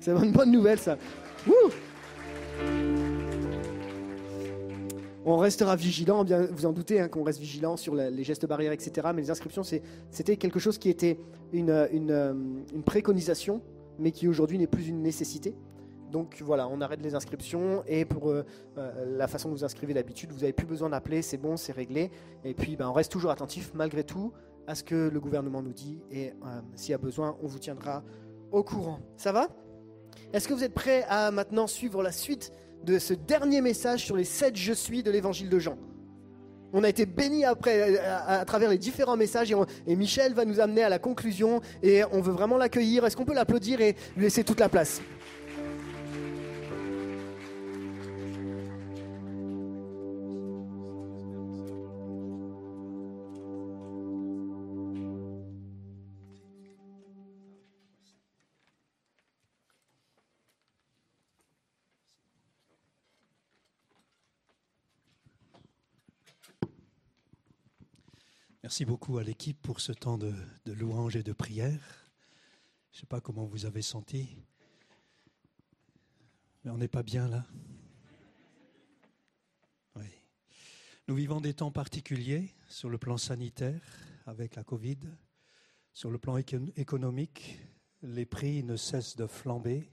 C'est 0.00 0.12
une 0.12 0.32
bonne 0.32 0.52
nouvelle 0.52 0.78
ça. 0.78 0.96
on 5.24 5.36
restera 5.36 5.76
vigilant, 5.76 6.24
bien 6.24 6.46
vous 6.50 6.66
en 6.66 6.72
doutez 6.72 7.00
hein, 7.00 7.08
qu'on 7.08 7.22
reste 7.22 7.40
vigilant 7.40 7.76
sur 7.76 7.94
les 7.94 8.24
gestes 8.24 8.46
barrières, 8.46 8.72
etc. 8.72 9.08
Mais 9.14 9.22
les 9.22 9.30
inscriptions, 9.30 9.62
c'était 10.10 10.36
quelque 10.36 10.58
chose 10.58 10.78
qui 10.78 10.88
était 10.88 11.18
une, 11.52 11.88
une 11.92 12.82
préconisation, 12.84 13.60
mais 13.98 14.12
qui 14.12 14.28
aujourd'hui 14.28 14.58
n'est 14.58 14.66
plus 14.68 14.88
une 14.88 15.02
nécessité. 15.02 15.54
Donc 16.10 16.40
voilà, 16.40 16.68
on 16.68 16.80
arrête 16.80 17.02
les 17.02 17.14
inscriptions 17.14 17.82
et 17.86 18.04
pour 18.04 18.30
euh, 18.30 18.44
euh, 18.78 19.16
la 19.16 19.26
façon 19.26 19.48
dont 19.48 19.54
vous 19.54 19.64
inscrivez 19.64 19.94
d'habitude, 19.94 20.32
vous 20.32 20.40
n'avez 20.40 20.52
plus 20.52 20.66
besoin 20.66 20.88
d'appeler, 20.88 21.22
c'est 21.22 21.36
bon, 21.36 21.56
c'est 21.56 21.72
réglé. 21.72 22.10
Et 22.44 22.54
puis 22.54 22.76
ben, 22.76 22.88
on 22.88 22.92
reste 22.92 23.12
toujours 23.12 23.30
attentif 23.30 23.72
malgré 23.74 24.04
tout 24.04 24.32
à 24.66 24.74
ce 24.74 24.82
que 24.82 25.08
le 25.08 25.20
gouvernement 25.20 25.62
nous 25.62 25.72
dit 25.72 26.00
et 26.10 26.30
euh, 26.30 26.60
s'il 26.74 26.90
y 26.90 26.94
a 26.94 26.98
besoin, 26.98 27.36
on 27.42 27.46
vous 27.46 27.58
tiendra 27.58 28.02
au 28.50 28.62
courant. 28.62 29.00
Ça 29.16 29.32
va? 29.32 29.48
Est-ce 30.32 30.48
que 30.48 30.54
vous 30.54 30.64
êtes 30.64 30.74
prêts 30.74 31.04
à 31.08 31.30
maintenant 31.30 31.66
suivre 31.66 32.02
la 32.02 32.12
suite 32.12 32.52
de 32.84 32.98
ce 32.98 33.14
dernier 33.14 33.60
message 33.60 34.04
sur 34.04 34.16
les 34.16 34.24
sept 34.24 34.56
je 34.56 34.72
suis 34.72 35.02
de 35.02 35.10
l'évangile 35.10 35.48
de 35.48 35.58
Jean? 35.58 35.76
On 36.72 36.84
a 36.84 36.88
été 36.88 37.06
bénis 37.06 37.46
après 37.46 37.98
à, 37.98 38.44
travers 38.44 38.68
les 38.68 38.76
différents 38.76 39.16
messages 39.16 39.50
et, 39.86 39.96
Michel 39.96 40.34
va 40.34 40.44
nous 40.44 40.60
amener 40.60 40.82
à 40.82 40.90
la 40.90 40.98
conclusion 40.98 41.62
et 41.82 42.04
on 42.12 42.20
veut 42.20 42.32
vraiment 42.32 42.58
l'accueillir. 42.58 43.06
Est-ce 43.06 43.16
qu'on 43.16 43.24
peut 43.24 43.34
l'applaudir 43.34 43.80
et 43.80 43.96
lui 44.16 44.24
laisser 44.24 44.44
toute 44.44 44.60
la 44.60 44.68
place? 44.68 45.00
Merci 68.68 68.84
beaucoup 68.84 69.16
à 69.16 69.22
l'équipe 69.22 69.58
pour 69.62 69.80
ce 69.80 69.92
temps 69.92 70.18
de, 70.18 70.30
louange 70.66 71.16
et 71.16 71.22
de 71.22 71.32
prière. 71.32 71.80
Je 72.92 72.98
ne 72.98 73.00
sais 73.00 73.06
pas 73.06 73.18
comment 73.18 73.46
vous 73.46 73.64
avez 73.64 73.80
senti, 73.80 74.36
mais 76.62 76.70
on 76.70 76.76
n'est 76.76 76.86
pas 76.86 77.02
bien 77.02 77.28
là. 77.28 77.46
Nous 81.08 81.14
vivons 81.14 81.40
des 81.40 81.54
temps 81.54 81.70
particuliers 81.70 82.54
sur 82.68 82.90
le 82.90 82.98
plan 82.98 83.16
sanitaire 83.16 83.80
avec 84.26 84.54
la 84.54 84.64
Covid, 84.64 84.98
sur 85.94 86.10
le 86.10 86.18
plan 86.18 86.36
économique, 86.36 87.58
les 88.02 88.26
prix 88.26 88.62
ne 88.64 88.76
cessent 88.76 89.16
de 89.16 89.26
flamber. 89.26 89.90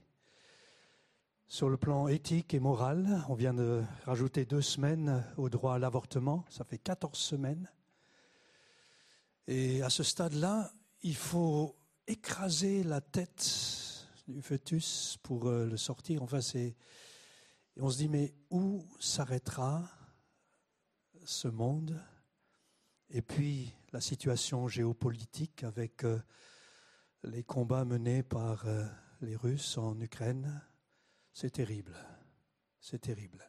Sur 1.48 1.70
le 1.70 1.78
plan 1.78 2.08
éthique 2.08 2.52
et 2.52 2.60
moral, 2.60 3.24
on 3.30 3.34
vient 3.34 3.54
de 3.54 3.82
rajouter 4.04 4.44
deux 4.44 4.60
semaines 4.60 5.24
au 5.38 5.48
droit 5.48 5.76
à 5.76 5.78
l'avortement, 5.78 6.44
ça 6.50 6.62
fait 6.62 6.76
14 6.76 7.18
semaines. 7.18 7.70
Et 9.46 9.82
à 9.82 9.90
ce 9.90 10.02
stade-là, 10.02 10.72
il 11.02 11.16
faut 11.16 11.76
écraser 12.06 12.82
la 12.82 13.00
tête 13.00 14.06
du 14.26 14.42
fœtus 14.42 15.18
pour 15.22 15.46
euh, 15.46 15.66
le 15.66 15.76
sortir. 15.76 16.22
Enfin, 16.22 16.40
c'est. 16.40 16.76
On 17.78 17.90
se 17.90 17.98
dit, 17.98 18.08
mais 18.08 18.34
où 18.50 18.84
s'arrêtera 18.98 19.88
ce 21.24 21.48
monde? 21.48 22.00
Et 23.10 23.22
puis, 23.22 23.72
la 23.92 24.00
situation 24.00 24.66
géopolitique 24.66 25.62
avec 25.62 26.04
euh, 26.04 26.18
les 27.22 27.44
combats 27.44 27.84
menés 27.84 28.22
par 28.22 28.66
euh, 28.66 28.84
les 29.20 29.36
Russes 29.36 29.78
en 29.78 30.00
Ukraine, 30.00 30.60
c'est 31.32 31.50
terrible. 31.50 31.96
C'est 32.80 33.00
terrible. 33.00 33.48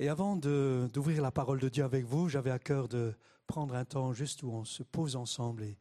Et 0.00 0.08
avant 0.08 0.36
d'ouvrir 0.36 1.22
la 1.22 1.32
parole 1.32 1.58
de 1.58 1.68
Dieu 1.68 1.82
avec 1.82 2.04
vous, 2.04 2.28
j'avais 2.28 2.52
à 2.52 2.60
cœur 2.60 2.86
de 2.86 3.14
prendre 3.48 3.74
un 3.74 3.84
temps 3.84 4.12
juste 4.12 4.44
où 4.44 4.50
on 4.52 4.64
se 4.64 4.84
pose 4.84 5.16
ensemble 5.16 5.64
et 5.64 5.76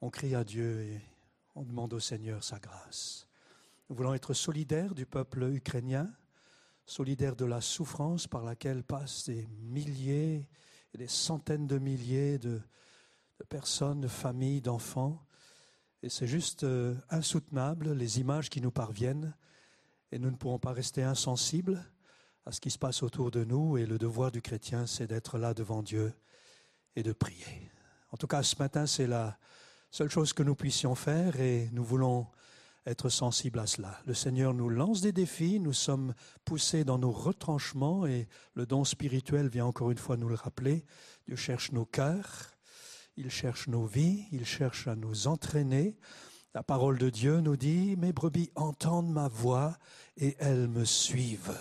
on 0.00 0.08
crie 0.08 0.34
à 0.34 0.44
Dieu 0.44 0.80
et 0.80 1.02
on 1.54 1.62
demande 1.62 1.92
au 1.92 2.00
Seigneur 2.00 2.42
sa 2.42 2.58
grâce. 2.58 3.28
Nous 3.90 3.96
voulons 3.96 4.14
être 4.14 4.32
solidaires 4.32 4.94
du 4.94 5.04
peuple 5.04 5.42
ukrainien, 5.52 6.10
solidaires 6.86 7.36
de 7.36 7.44
la 7.44 7.60
souffrance 7.60 8.26
par 8.26 8.44
laquelle 8.44 8.82
passent 8.82 9.26
des 9.26 9.46
milliers 9.60 10.48
et 10.94 10.98
des 10.98 11.08
centaines 11.08 11.66
de 11.66 11.78
milliers 11.78 12.38
de, 12.38 12.62
de 13.40 13.44
personnes, 13.46 14.00
de 14.00 14.08
familles, 14.08 14.62
d'enfants. 14.62 15.22
Et 16.02 16.08
c'est 16.08 16.26
juste 16.26 16.64
euh, 16.64 16.94
insoutenable, 17.10 17.92
les 17.92 18.20
images 18.20 18.48
qui 18.48 18.62
nous 18.62 18.70
parviennent, 18.70 19.36
et 20.12 20.18
nous 20.18 20.30
ne 20.30 20.36
pourrons 20.36 20.58
pas 20.58 20.72
rester 20.72 21.02
insensibles 21.02 21.84
à 22.46 22.52
ce 22.52 22.60
qui 22.60 22.70
se 22.70 22.78
passe 22.78 23.02
autour 23.02 23.30
de 23.30 23.44
nous. 23.44 23.76
Et 23.78 23.86
le 23.86 23.98
devoir 23.98 24.30
du 24.30 24.42
chrétien, 24.42 24.86
c'est 24.86 25.06
d'être 25.06 25.38
là 25.38 25.54
devant 25.54 25.82
Dieu 25.82 26.12
et 26.96 27.02
de 27.02 27.12
prier. 27.12 27.70
En 28.10 28.16
tout 28.16 28.26
cas, 28.26 28.42
ce 28.42 28.56
matin, 28.58 28.86
c'est 28.86 29.06
la 29.06 29.38
seule 29.90 30.10
chose 30.10 30.32
que 30.32 30.42
nous 30.42 30.54
puissions 30.54 30.94
faire 30.94 31.40
et 31.40 31.68
nous 31.72 31.84
voulons 31.84 32.26
être 32.86 33.08
sensibles 33.08 33.58
à 33.58 33.66
cela. 33.66 33.98
Le 34.06 34.14
Seigneur 34.14 34.52
nous 34.54 34.68
lance 34.68 35.00
des 35.00 35.12
défis, 35.12 35.58
nous 35.58 35.72
sommes 35.72 36.14
poussés 36.44 36.84
dans 36.84 36.98
nos 36.98 37.10
retranchements 37.10 38.06
et 38.06 38.28
le 38.54 38.66
don 38.66 38.84
spirituel 38.84 39.48
vient 39.48 39.66
encore 39.66 39.90
une 39.90 39.98
fois 39.98 40.16
nous 40.16 40.28
le 40.28 40.34
rappeler. 40.34 40.84
Dieu 41.26 41.36
cherche 41.36 41.72
nos 41.72 41.86
cœurs, 41.86 42.50
il 43.16 43.30
cherche 43.30 43.68
nos 43.68 43.86
vies, 43.86 44.26
il 44.32 44.44
cherche 44.44 44.86
à 44.86 44.96
nous 44.96 45.26
entraîner. 45.26 45.96
La 46.54 46.62
parole 46.62 46.98
de 46.98 47.10
Dieu 47.10 47.40
nous 47.40 47.56
dit, 47.56 47.96
mes 47.96 48.12
brebis 48.12 48.50
entendent 48.54 49.10
ma 49.10 49.28
voix 49.28 49.76
et 50.16 50.36
elles 50.38 50.68
me 50.68 50.84
suivent. 50.84 51.56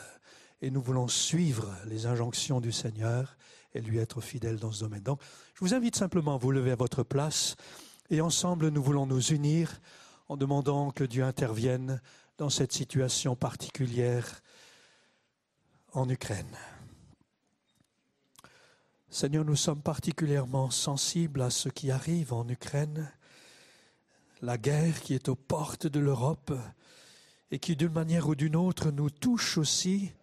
Et 0.63 0.71
nous 0.71 0.81
voulons 0.81 1.09
suivre 1.09 1.75
les 1.87 2.05
injonctions 2.05 2.61
du 2.61 2.71
Seigneur 2.71 3.35
et 3.73 3.81
lui 3.81 3.97
être 3.97 4.21
fidèles 4.21 4.59
dans 4.59 4.71
ce 4.71 4.79
domaine. 4.79 5.03
Donc, 5.03 5.19
je 5.55 5.59
vous 5.59 5.73
invite 5.73 5.97
simplement 5.97 6.35
à 6.35 6.37
vous 6.37 6.51
lever 6.51 6.71
à 6.71 6.77
votre 6.77 7.03
place 7.03 7.57
et 8.09 8.21
ensemble, 8.21 8.69
nous 8.69 8.81
voulons 8.81 9.05
nous 9.05 9.33
unir 9.33 9.81
en 10.29 10.37
demandant 10.37 10.91
que 10.91 11.03
Dieu 11.03 11.25
intervienne 11.25 12.01
dans 12.37 12.49
cette 12.49 12.71
situation 12.71 13.35
particulière 13.35 14.41
en 15.91 16.07
Ukraine. 16.07 16.55
Seigneur, 19.09 19.43
nous 19.43 19.57
sommes 19.57 19.81
particulièrement 19.81 20.71
sensibles 20.71 21.41
à 21.41 21.49
ce 21.49 21.67
qui 21.67 21.91
arrive 21.91 22.31
en 22.31 22.47
Ukraine, 22.47 23.11
la 24.41 24.57
guerre 24.57 25.01
qui 25.01 25.13
est 25.13 25.27
aux 25.27 25.35
portes 25.35 25.87
de 25.87 25.99
l'Europe 25.99 26.53
et 27.51 27.59
qui 27.59 27.75
d'une 27.75 27.91
manière 27.91 28.29
ou 28.29 28.35
d'une 28.35 28.55
autre 28.55 28.91
nous 28.91 29.09
touche 29.09 29.57
aussi 29.57 30.13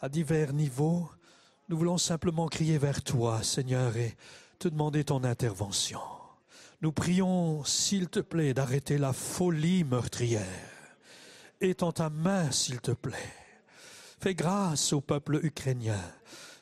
à 0.00 0.08
divers 0.08 0.52
niveaux. 0.52 1.08
Nous 1.68 1.76
voulons 1.76 1.98
simplement 1.98 2.48
crier 2.48 2.78
vers 2.78 3.02
toi, 3.02 3.42
Seigneur, 3.42 3.96
et 3.96 4.16
te 4.58 4.68
demander 4.68 5.04
ton 5.04 5.24
intervention. 5.24 6.00
Nous 6.82 6.92
prions, 6.92 7.62
s'il 7.64 8.08
te 8.08 8.20
plaît, 8.20 8.54
d'arrêter 8.54 8.98
la 8.98 9.12
folie 9.12 9.84
meurtrière. 9.84 10.46
Étends 11.60 11.92
ta 11.92 12.08
main, 12.08 12.50
s'il 12.50 12.80
te 12.80 12.92
plaît. 12.92 13.34
Fais 14.20 14.34
grâce 14.34 14.92
au 14.92 15.00
peuple 15.00 15.40
ukrainien. 15.42 16.00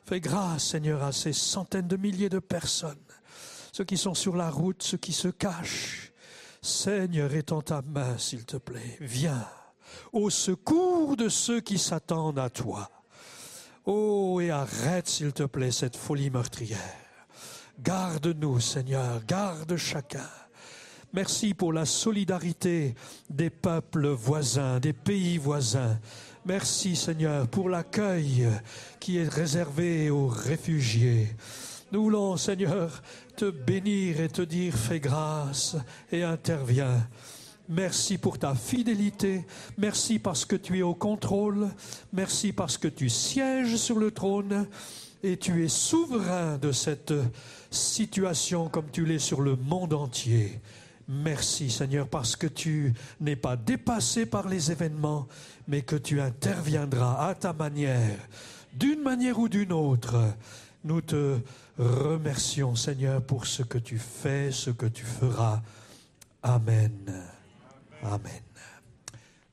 Fais 0.05 0.21
grâce, 0.21 0.65
Seigneur, 0.65 1.03
à 1.03 1.13
ces 1.13 1.33
centaines 1.33 1.87
de 1.87 1.97
milliers 1.97 2.29
de 2.29 2.39
personnes, 2.39 2.97
ceux 3.73 3.85
qui 3.85 3.97
sont 3.97 4.15
sur 4.15 4.37
la 4.37 4.51
route, 4.51 4.83
ceux 4.83 4.97
qui 4.97 5.13
se 5.13 5.29
cachent. 5.29 6.13
Seigneur, 6.63 7.33
étends 7.35 7.63
ta 7.63 7.83
main, 7.83 8.19
s'il 8.19 8.45
te 8.45 8.57
plaît. 8.57 8.97
Viens 9.01 9.47
au 10.13 10.31
secours 10.31 11.17
de 11.17 11.29
ceux 11.29 11.61
qui 11.61 11.79
s'attendent 11.79 12.39
à 12.39 12.51
toi. 12.51 12.89
Oh, 13.91 14.39
et 14.39 14.51
arrête, 14.51 15.09
s'il 15.09 15.33
te 15.33 15.45
plaît, 15.45 15.71
cette 15.71 15.97
folie 15.97 16.29
meurtrière. 16.29 16.79
Garde-nous, 17.81 18.61
Seigneur, 18.61 19.25
garde 19.27 19.79
chacun. 19.79 20.29
Merci 21.15 21.55
pour 21.55 21.73
la 21.73 21.87
solidarité 21.87 22.95
des 23.31 23.49
peuples 23.49 24.09
voisins, 24.09 24.79
des 24.79 24.93
pays 24.93 25.39
voisins. 25.39 25.99
Merci, 26.45 26.97
Seigneur, 26.97 27.49
pour 27.49 27.71
l'accueil 27.71 28.47
qui 29.01 29.17
est 29.17 29.29
réservé 29.29 30.11
aux 30.11 30.29
réfugiés. 30.29 31.35
Nous 31.91 32.03
voulons, 32.03 32.37
Seigneur, 32.37 33.03
te 33.39 33.49
bénir 33.49 34.21
et 34.21 34.29
te 34.29 34.43
dire 34.43 34.75
fais 34.75 35.01
grâce 35.01 35.77
et 36.13 36.25
interviens. 36.25 37.09
Merci 37.69 38.17
pour 38.17 38.39
ta 38.39 38.55
fidélité. 38.55 39.45
Merci 39.77 40.19
parce 40.19 40.47
que 40.47 40.57
tu 40.57 40.79
es 40.79 40.83
au 40.83 40.95
contrôle. 40.95 41.69
Merci 42.13 42.53
parce 42.53 42.79
que 42.79 42.89
tu 42.89 43.11
sièges 43.11 43.77
sur 43.77 43.99
le 43.99 44.11
trône 44.11 44.67
et 45.23 45.37
tu 45.37 45.65
es 45.65 45.69
souverain 45.69 46.57
de 46.57 46.73
cette 46.73 47.13
situation 47.71 48.69
comme 48.71 48.91
tu 48.91 49.05
l'es 49.05 49.19
sur 49.19 49.43
le 49.43 49.57
monde 49.57 49.93
entier. 49.93 50.61
Merci 51.09 51.71
Seigneur 51.71 52.09
parce 52.09 52.37
que 52.37 52.47
tu 52.47 52.95
n'es 53.21 53.37
pas 53.37 53.57
dépassé 53.57 54.27
par 54.27 54.49
les 54.49 54.71
événements, 54.71 55.27
mais 55.67 55.83
que 55.83 55.97
tu 55.97 56.21
interviendras 56.21 57.29
à 57.29 57.35
ta 57.35 57.53
manière, 57.53 58.19
d'une 58.75 59.03
manière 59.03 59.39
ou 59.39 59.49
d'une 59.49 59.73
autre. 59.73 60.17
Nous 60.85 61.01
te 61.01 61.39
remercions 61.79 62.75
Seigneur 62.75 63.23
pour 63.23 63.47
ce 63.47 63.63
que 63.63 63.79
tu 63.79 63.99
fais, 63.99 64.53
ce 64.53 64.71
que 64.71 64.87
tu 64.87 65.05
feras. 65.05 65.61
Amen. 66.43 66.93
Amen. 68.03 68.43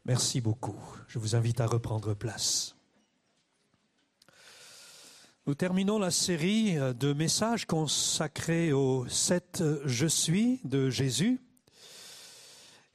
Merci 0.06 0.40
beaucoup. 0.40 0.80
Je 1.08 1.18
vous 1.18 1.36
invite 1.36 1.62
à 1.62 1.66
reprendre 1.66 2.14
place. 2.14 2.76
Nous 5.48 5.56
terminons 5.56 5.98
la 5.98 6.12
série 6.12 6.76
de 6.76 7.14
messages 7.14 7.66
consacrés 7.66 8.72
au 8.72 9.08
7 9.08 9.64
Je 9.86 10.06
suis 10.06 10.60
de 10.64 10.92
Jésus. 10.92 11.42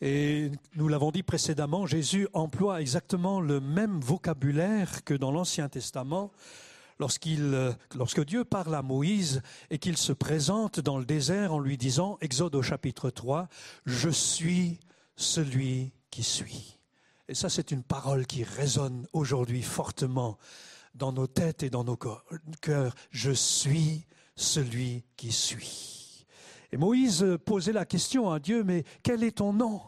Et 0.01 0.53
nous 0.77 0.87
l'avons 0.87 1.11
dit 1.11 1.25
précédemment, 1.25 1.85
Jésus 1.85 2.29
emploie 2.33 2.81
exactement 2.81 3.41
le 3.41 3.61
même 3.61 4.01
vocabulaire 4.01 5.05
que 5.05 5.15
dans 5.15 5.33
l'Ancien 5.33 5.69
Testament 5.69 6.31
lorsqu'il, 7.01 7.75
lorsque 7.97 8.25
Dieu 8.25 8.45
parle 8.45 8.75
à 8.75 8.83
Moïse 8.83 9.43
et 9.71 9.79
qu'il 9.79 9.97
se 9.97 10.13
présente 10.13 10.79
dans 10.79 10.99
le 10.99 11.05
désert 11.05 11.53
en 11.53 11.59
lui 11.59 11.77
disant, 11.77 12.19
Exode 12.21 12.55
au 12.55 12.63
chapitre 12.63 13.11
3, 13.11 13.49
Je 13.85 14.11
suis 14.11 14.79
celui 15.17 15.93
qui 16.11 16.23
suis. 16.23 16.79
Et 17.29 17.35
ça, 17.35 17.49
c'est 17.49 17.71
une 17.71 17.83
parole 17.83 18.27
qui 18.27 18.43
résonne 18.43 19.07
aujourd'hui 19.13 19.63
fortement 19.63 20.39
dans 20.95 21.13
nos 21.13 21.27
têtes 21.27 21.63
et 21.63 21.71
dans 21.71 21.85
nos 21.85 21.97
cœurs, 21.97 22.95
je 23.11 23.31
suis 23.31 24.07
celui 24.35 25.05
qui 25.17 25.31
suis. 25.33 26.27
Et 26.73 26.77
Moïse 26.77 27.39
posait 27.45 27.73
la 27.73 27.85
question 27.85 28.31
à 28.31 28.39
Dieu, 28.39 28.65
mais 28.65 28.85
quel 29.03 29.25
est 29.25 29.39
ton 29.39 29.53
nom? 29.53 29.81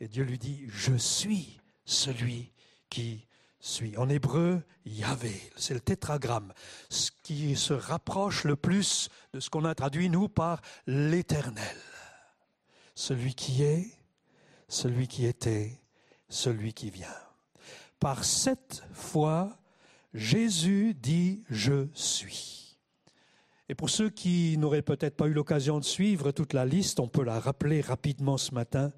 Et 0.00 0.08
Dieu 0.08 0.24
lui 0.24 0.38
dit, 0.38 0.64
je 0.68 0.94
suis 0.94 1.58
celui 1.84 2.52
qui 2.90 3.26
suis. 3.60 3.96
En 3.96 4.08
hébreu, 4.08 4.62
Yahvé, 4.84 5.50
c'est 5.56 5.74
le 5.74 5.80
tétragramme, 5.80 6.52
ce 6.88 7.10
qui 7.22 7.56
se 7.56 7.72
rapproche 7.72 8.44
le 8.44 8.56
plus 8.56 9.08
de 9.32 9.40
ce 9.40 9.50
qu'on 9.50 9.64
a 9.64 9.74
traduit 9.74 10.08
nous 10.08 10.28
par 10.28 10.60
l'éternel. 10.86 11.76
Celui 12.94 13.34
qui 13.34 13.62
est, 13.62 13.97
celui 14.68 15.08
qui 15.08 15.26
était, 15.26 15.80
celui 16.28 16.72
qui 16.72 16.90
vient. 16.90 17.06
Par 17.98 18.24
cette 18.24 18.84
foi, 18.92 19.58
Jésus 20.14 20.94
dit 20.94 21.42
Je 21.48 21.88
suis. 21.94 22.78
Et 23.68 23.74
pour 23.74 23.90
ceux 23.90 24.08
qui 24.08 24.56
n'auraient 24.56 24.82
peut-être 24.82 25.16
pas 25.16 25.26
eu 25.26 25.32
l'occasion 25.32 25.78
de 25.78 25.84
suivre 25.84 26.30
toute 26.30 26.52
la 26.52 26.64
liste, 26.64 27.00
on 27.00 27.08
peut 27.08 27.24
la 27.24 27.40
rappeler 27.40 27.80
rapidement 27.80 28.38
ce 28.38 28.54
matin. 28.54 28.92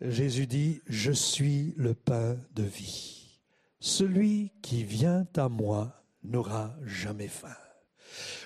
Jésus 0.00 0.46
dit 0.46 0.80
Je 0.86 1.12
suis 1.12 1.74
le 1.76 1.94
pain 1.94 2.36
de 2.54 2.62
vie. 2.62 3.40
Celui 3.80 4.52
qui 4.62 4.84
vient 4.84 5.26
à 5.36 5.48
moi 5.48 6.02
n'aura 6.24 6.74
jamais 6.84 7.28
faim. 7.28 7.56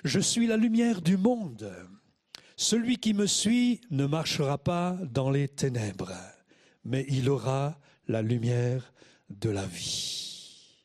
Je 0.05 0.21
suis 0.21 0.47
la 0.47 0.57
lumière 0.57 1.03
du 1.03 1.17
monde. 1.17 1.73
Celui 2.63 2.99
qui 2.99 3.13
me 3.13 3.27
suit 3.27 3.81
ne 3.91 4.07
marchera 4.07 4.57
pas 4.57 4.97
dans 5.11 5.33
les 5.33 5.49
ténèbres, 5.49 6.13
mais 6.85 7.05
il 7.09 7.29
aura 7.29 7.77
la 8.07 8.23
lumière 8.23 8.93
de 9.31 9.51
la 9.51 9.67
vie. 9.67 10.79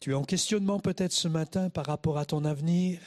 Tu 0.00 0.10
es 0.10 0.14
en 0.14 0.24
questionnement 0.24 0.80
peut-être 0.80 1.12
ce 1.12 1.28
matin 1.28 1.70
par 1.70 1.86
rapport 1.86 2.18
à 2.18 2.24
ton 2.24 2.44
avenir. 2.44 2.98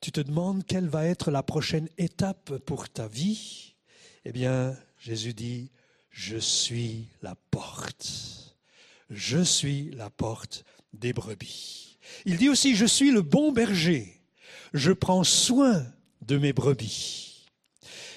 Tu 0.00 0.10
te 0.10 0.20
demandes 0.20 0.66
quelle 0.66 0.88
va 0.88 1.06
être 1.06 1.30
la 1.30 1.44
prochaine 1.44 1.88
étape 1.98 2.58
pour 2.66 2.88
ta 2.88 3.06
vie. 3.06 3.76
Eh 4.24 4.32
bien, 4.32 4.76
Jésus 4.98 5.34
dit, 5.34 5.70
je 6.10 6.36
suis 6.36 7.06
la 7.22 7.36
porte. 7.52 8.56
Je 9.08 9.38
suis 9.38 9.92
la 9.92 10.10
porte 10.10 10.64
des 10.92 11.12
brebis. 11.12 12.00
Il 12.24 12.38
dit 12.38 12.48
aussi, 12.48 12.74
je 12.74 12.86
suis 12.86 13.12
le 13.12 13.22
bon 13.22 13.52
berger. 13.52 14.20
Je 14.74 14.90
prends 14.90 15.22
soin 15.22 15.86
de 16.22 16.38
mes 16.38 16.52
brebis. 16.52 17.46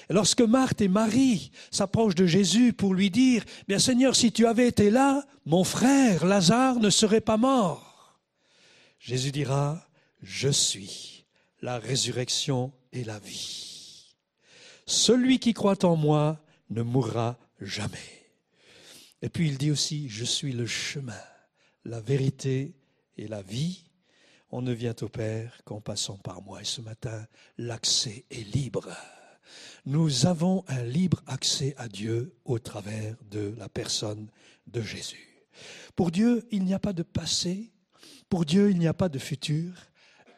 Et 0.08 0.12
lorsque 0.12 0.40
Marthe 0.40 0.80
et 0.80 0.88
Marie 0.88 1.50
s'approchent 1.70 2.14
de 2.14 2.26
Jésus 2.26 2.72
pour 2.72 2.94
lui 2.94 3.10
dire, 3.10 3.44
bien 3.66 3.78
Seigneur, 3.78 4.14
si 4.14 4.30
tu 4.32 4.46
avais 4.46 4.68
été 4.68 4.90
là, 4.90 5.24
mon 5.44 5.64
frère 5.64 6.24
Lazare 6.24 6.78
ne 6.78 6.90
serait 6.90 7.20
pas 7.20 7.36
mort. 7.36 8.20
Jésus 9.00 9.32
dira, 9.32 9.86
je 10.22 10.48
suis 10.48 11.24
la 11.60 11.78
résurrection 11.78 12.72
et 12.92 13.04
la 13.04 13.18
vie. 13.18 14.14
Celui 14.86 15.40
qui 15.40 15.52
croit 15.52 15.84
en 15.84 15.96
moi 15.96 16.40
ne 16.70 16.82
mourra 16.82 17.38
jamais. 17.60 18.28
Et 19.22 19.28
puis 19.28 19.48
il 19.48 19.58
dit 19.58 19.70
aussi, 19.70 20.08
je 20.08 20.24
suis 20.24 20.52
le 20.52 20.66
chemin, 20.66 21.20
la 21.84 22.00
vérité 22.00 22.76
et 23.16 23.26
la 23.26 23.42
vie. 23.42 23.85
On 24.50 24.62
ne 24.62 24.72
vient 24.72 24.94
au 25.02 25.08
Père 25.08 25.60
qu'en 25.64 25.80
passant 25.80 26.16
par 26.16 26.42
moi. 26.42 26.60
Et 26.60 26.64
ce 26.64 26.80
matin, 26.80 27.26
l'accès 27.58 28.24
est 28.30 28.54
libre. 28.54 28.88
Nous 29.84 30.26
avons 30.26 30.64
un 30.68 30.82
libre 30.82 31.22
accès 31.26 31.74
à 31.76 31.88
Dieu 31.88 32.34
au 32.44 32.58
travers 32.58 33.16
de 33.30 33.54
la 33.58 33.68
personne 33.68 34.28
de 34.66 34.80
Jésus. 34.80 35.44
Pour 35.94 36.10
Dieu, 36.10 36.46
il 36.50 36.64
n'y 36.64 36.74
a 36.74 36.78
pas 36.78 36.92
de 36.92 37.02
passé, 37.02 37.72
pour 38.28 38.44
Dieu, 38.44 38.70
il 38.70 38.78
n'y 38.78 38.88
a 38.88 38.94
pas 38.94 39.08
de 39.08 39.18
futur, 39.18 39.72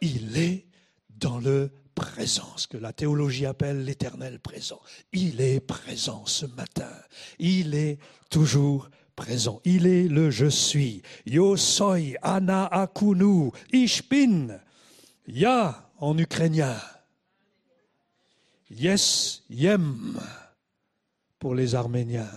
il 0.00 0.36
est 0.38 0.66
dans 1.10 1.38
le 1.38 1.70
présent, 1.94 2.56
ce 2.56 2.68
que 2.68 2.76
la 2.76 2.92
théologie 2.92 3.46
appelle 3.46 3.84
l'éternel 3.84 4.38
présent. 4.38 4.80
Il 5.12 5.40
est 5.40 5.60
présent 5.60 6.24
ce 6.26 6.46
matin, 6.46 6.92
il 7.38 7.74
est 7.74 7.98
toujours 8.30 8.88
présent. 9.18 9.60
Il 9.64 9.86
est 9.86 10.06
le 10.06 10.30
je 10.30 10.46
suis. 10.46 11.02
Yo 11.26 11.56
soy, 11.56 12.16
ana 12.22 12.66
akunu, 12.66 13.50
ishpin. 13.72 14.60
Ya 15.26 15.90
en 15.98 16.16
ukrainien. 16.16 16.76
Yes, 18.70 19.42
yem 19.50 20.20
pour 21.40 21.54
les 21.56 21.74
Arméniens. 21.74 22.30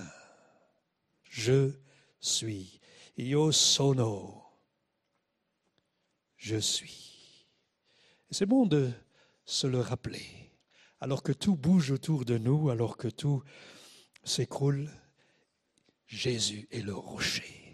Je 1.23 1.71
suis. 2.19 2.81
Yo 3.15 3.51
sono. 3.51 4.43
Je 6.37 6.57
suis. 6.57 7.45
C'est 8.31 8.47
bon 8.47 8.65
de 8.65 8.89
se 9.45 9.67
le 9.67 9.79
rappeler. 9.79 10.25
Alors 10.99 11.21
que 11.21 11.31
tout 11.31 11.55
bouge 11.55 11.91
autour 11.91 12.25
de 12.25 12.39
nous, 12.39 12.69
alors 12.71 12.97
que 12.97 13.07
tout 13.07 13.43
s'écroule, 14.23 14.89
Jésus 16.11 16.67
est 16.71 16.81
le 16.81 16.93
rocher 16.93 17.73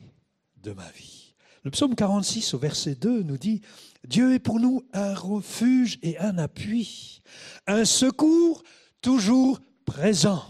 de 0.61 0.71
ma 0.71 0.89
vie. 0.91 1.33
Le 1.63 1.71
psaume 1.71 1.95
46 1.95 2.53
au 2.53 2.59
verset 2.59 2.95
2 2.95 3.23
nous 3.23 3.37
dit, 3.37 3.61
Dieu 4.07 4.33
est 4.33 4.39
pour 4.39 4.59
nous 4.59 4.85
un 4.93 5.15
refuge 5.15 5.97
et 6.03 6.17
un 6.19 6.37
appui, 6.37 7.21
un 7.65 7.83
secours 7.83 8.63
toujours 9.01 9.59
présent 9.85 10.45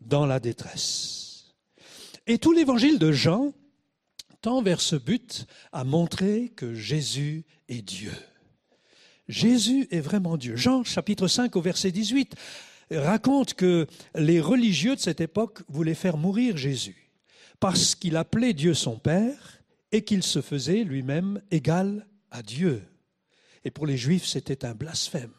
dans 0.00 0.24
la 0.24 0.40
détresse. 0.40 1.54
Et 2.26 2.38
tout 2.38 2.52
l'évangile 2.52 2.98
de 2.98 3.12
Jean 3.12 3.52
tend 4.40 4.62
vers 4.62 4.80
ce 4.80 4.96
but 4.96 5.46
à 5.72 5.84
montrer 5.84 6.48
que 6.48 6.74
Jésus 6.74 7.44
est 7.68 7.82
Dieu. 7.82 8.12
Jésus 9.28 9.86
est 9.90 10.00
vraiment 10.00 10.38
Dieu. 10.38 10.56
Jean 10.56 10.84
chapitre 10.84 11.28
5 11.28 11.54
au 11.54 11.60
verset 11.60 11.92
18 11.92 12.34
raconte 12.90 13.54
que 13.54 13.86
les 14.14 14.40
religieux 14.40 14.96
de 14.96 15.00
cette 15.00 15.20
époque 15.20 15.62
voulaient 15.68 15.94
faire 15.94 16.16
mourir 16.16 16.56
Jésus 16.56 17.10
parce 17.60 17.94
qu'il 17.94 18.16
appelait 18.16 18.54
Dieu 18.54 18.74
son 18.74 18.98
Père 18.98 19.60
et 19.92 20.04
qu'il 20.04 20.22
se 20.22 20.40
faisait 20.40 20.84
lui-même 20.84 21.42
égal 21.50 22.06
à 22.30 22.42
Dieu. 22.42 22.82
Et 23.64 23.70
pour 23.70 23.86
les 23.86 23.96
Juifs, 23.96 24.26
c'était 24.26 24.64
un 24.64 24.74
blasphème. 24.74 25.32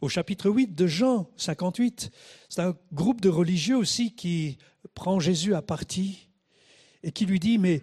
Au 0.00 0.08
chapitre 0.08 0.50
8 0.50 0.74
de 0.74 0.86
Jean 0.86 1.30
58, 1.36 2.10
c'est 2.48 2.62
un 2.62 2.76
groupe 2.92 3.20
de 3.20 3.28
religieux 3.28 3.76
aussi 3.76 4.14
qui 4.14 4.58
prend 4.94 5.20
Jésus 5.20 5.54
à 5.54 5.62
partie 5.62 6.28
et 7.02 7.12
qui 7.12 7.26
lui 7.26 7.38
dit, 7.38 7.58
mais 7.58 7.82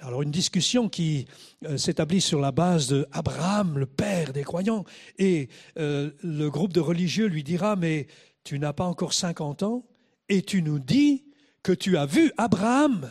alors 0.00 0.22
une 0.22 0.30
discussion 0.30 0.88
qui 0.88 1.26
euh, 1.64 1.76
s'établit 1.76 2.20
sur 2.20 2.40
la 2.40 2.52
base 2.52 2.88
de 2.88 3.06
Abraham, 3.12 3.78
le 3.78 3.86
père 3.86 4.32
des 4.32 4.44
croyants, 4.44 4.84
et 5.18 5.48
euh, 5.78 6.10
le 6.22 6.50
groupe 6.50 6.72
de 6.72 6.80
religieux 6.80 7.26
lui 7.26 7.42
dira, 7.42 7.76
mais 7.76 8.06
tu 8.44 8.58
n'as 8.58 8.72
pas 8.72 8.84
encore 8.84 9.12
50 9.12 9.62
ans, 9.62 9.86
et 10.28 10.42
tu 10.42 10.62
nous 10.62 10.78
dis 10.78 11.24
que 11.62 11.72
tu 11.72 11.96
as 11.96 12.06
vu 12.06 12.32
Abraham. 12.36 13.10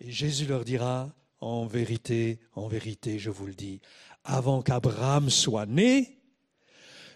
Et 0.00 0.10
Jésus 0.10 0.46
leur 0.46 0.64
dira, 0.64 1.14
en 1.40 1.66
vérité, 1.66 2.40
en 2.54 2.68
vérité, 2.68 3.18
je 3.18 3.30
vous 3.30 3.46
le 3.46 3.54
dis, 3.54 3.80
avant 4.24 4.62
qu'Abraham 4.62 5.30
soit 5.30 5.66
né, 5.66 6.18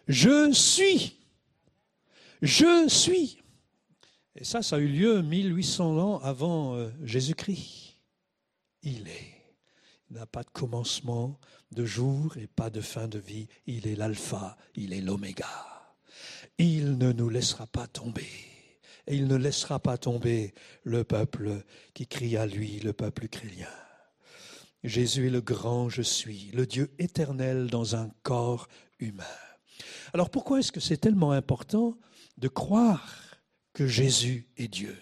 je 0.07 0.53
suis. 0.53 1.16
Je 2.40 2.88
suis. 2.88 3.38
Et 4.36 4.44
ça, 4.44 4.62
ça 4.62 4.76
a 4.76 4.78
eu 4.78 4.88
lieu 4.88 5.22
1800 5.22 5.99
ans 5.99 6.18
avant 6.22 6.76
euh, 6.76 6.88
Jésus-Christ 7.03 7.88
il 8.83 9.09
est. 9.09 9.35
Il 10.11 10.16
n'a 10.16 10.26
pas 10.26 10.43
de 10.43 10.51
commencement 10.51 11.39
de 11.72 11.85
jour 11.85 12.37
et 12.39 12.47
pas 12.47 12.70
de 12.70 12.81
fin 12.81 13.09
de 13.09 13.18
vie. 13.18 13.47
Il 13.66 13.87
est 13.87 13.97
l'alpha, 13.97 14.57
il 14.74 14.93
est 14.93 15.01
l'oméga. 15.01 15.47
Il 16.57 16.97
ne 16.97 17.12
nous 17.12 17.29
laissera 17.29 17.66
pas 17.66 17.87
tomber. 17.87 18.29
Et 19.07 19.16
il 19.16 19.26
ne 19.26 19.37
laissera 19.37 19.79
pas 19.81 19.99
tomber 19.99 20.55
le 20.83 21.05
peuple 21.05 21.64
qui 21.95 22.07
crie 22.07 22.37
à 22.37 22.47
lui, 22.47 22.81
le 22.81 22.93
peuple 22.93 23.24
ukrainien. 23.24 23.68
Jésus 24.85 25.26
est 25.26 25.31
le 25.31 25.41
grand 25.41 25.89
je 25.89 26.03
suis, 26.03 26.51
le 26.53 26.66
Dieu 26.66 26.95
éternel 26.99 27.68
dans 27.68 27.97
un 27.97 28.11
corps 28.22 28.68
humain. 28.99 29.24
Alors 30.12 30.31
pourquoi 30.31 30.61
est-ce 30.61 30.72
que 30.72 30.81
c'est 30.81 30.97
tellement 30.97 31.33
important 31.33 31.97
de 32.37 32.49
croire 32.49 33.37
que 33.72 33.87
Jésus 33.87 34.49
est 34.57 34.68
Dieu? 34.68 34.97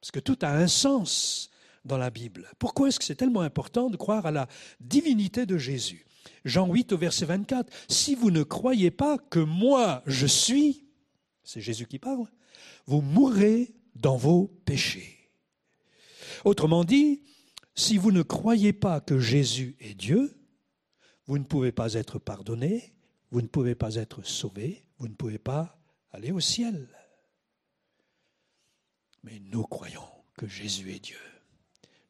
Parce 0.00 0.10
que 0.10 0.20
tout 0.20 0.38
a 0.42 0.50
un 0.50 0.68
sens 0.68 1.49
dans 1.84 1.98
la 1.98 2.10
Bible. 2.10 2.48
Pourquoi 2.58 2.88
est-ce 2.88 2.98
que 2.98 3.04
c'est 3.04 3.16
tellement 3.16 3.40
important 3.40 3.90
de 3.90 3.96
croire 3.96 4.26
à 4.26 4.30
la 4.30 4.48
divinité 4.80 5.46
de 5.46 5.56
Jésus? 5.56 6.06
Jean 6.44 6.66
8 6.66 6.92
au 6.92 6.98
verset 6.98 7.26
24, 7.26 7.72
si 7.88 8.14
vous 8.14 8.30
ne 8.30 8.42
croyez 8.42 8.90
pas 8.90 9.18
que 9.18 9.40
moi 9.40 10.02
je 10.06 10.26
suis, 10.26 10.86
c'est 11.42 11.60
Jésus 11.60 11.86
qui 11.86 11.98
parle, 11.98 12.26
vous 12.86 13.00
mourrez 13.00 13.74
dans 13.94 14.16
vos 14.16 14.48
péchés. 14.64 15.30
Autrement 16.44 16.84
dit, 16.84 17.22
si 17.74 17.96
vous 17.96 18.12
ne 18.12 18.22
croyez 18.22 18.72
pas 18.72 19.00
que 19.00 19.18
Jésus 19.18 19.76
est 19.80 19.94
Dieu, 19.94 20.36
vous 21.26 21.38
ne 21.38 21.44
pouvez 21.44 21.72
pas 21.72 21.94
être 21.94 22.18
pardonné, 22.18 22.94
vous 23.30 23.42
ne 23.42 23.46
pouvez 23.46 23.74
pas 23.74 23.94
être 23.96 24.22
sauvé, 24.22 24.84
vous 24.98 25.08
ne 25.08 25.14
pouvez 25.14 25.38
pas 25.38 25.80
aller 26.10 26.32
au 26.32 26.40
ciel. 26.40 26.88
Mais 29.22 29.38
nous 29.40 29.64
croyons 29.64 30.08
que 30.36 30.46
Jésus 30.46 30.92
est 30.92 31.00
Dieu. 31.00 31.29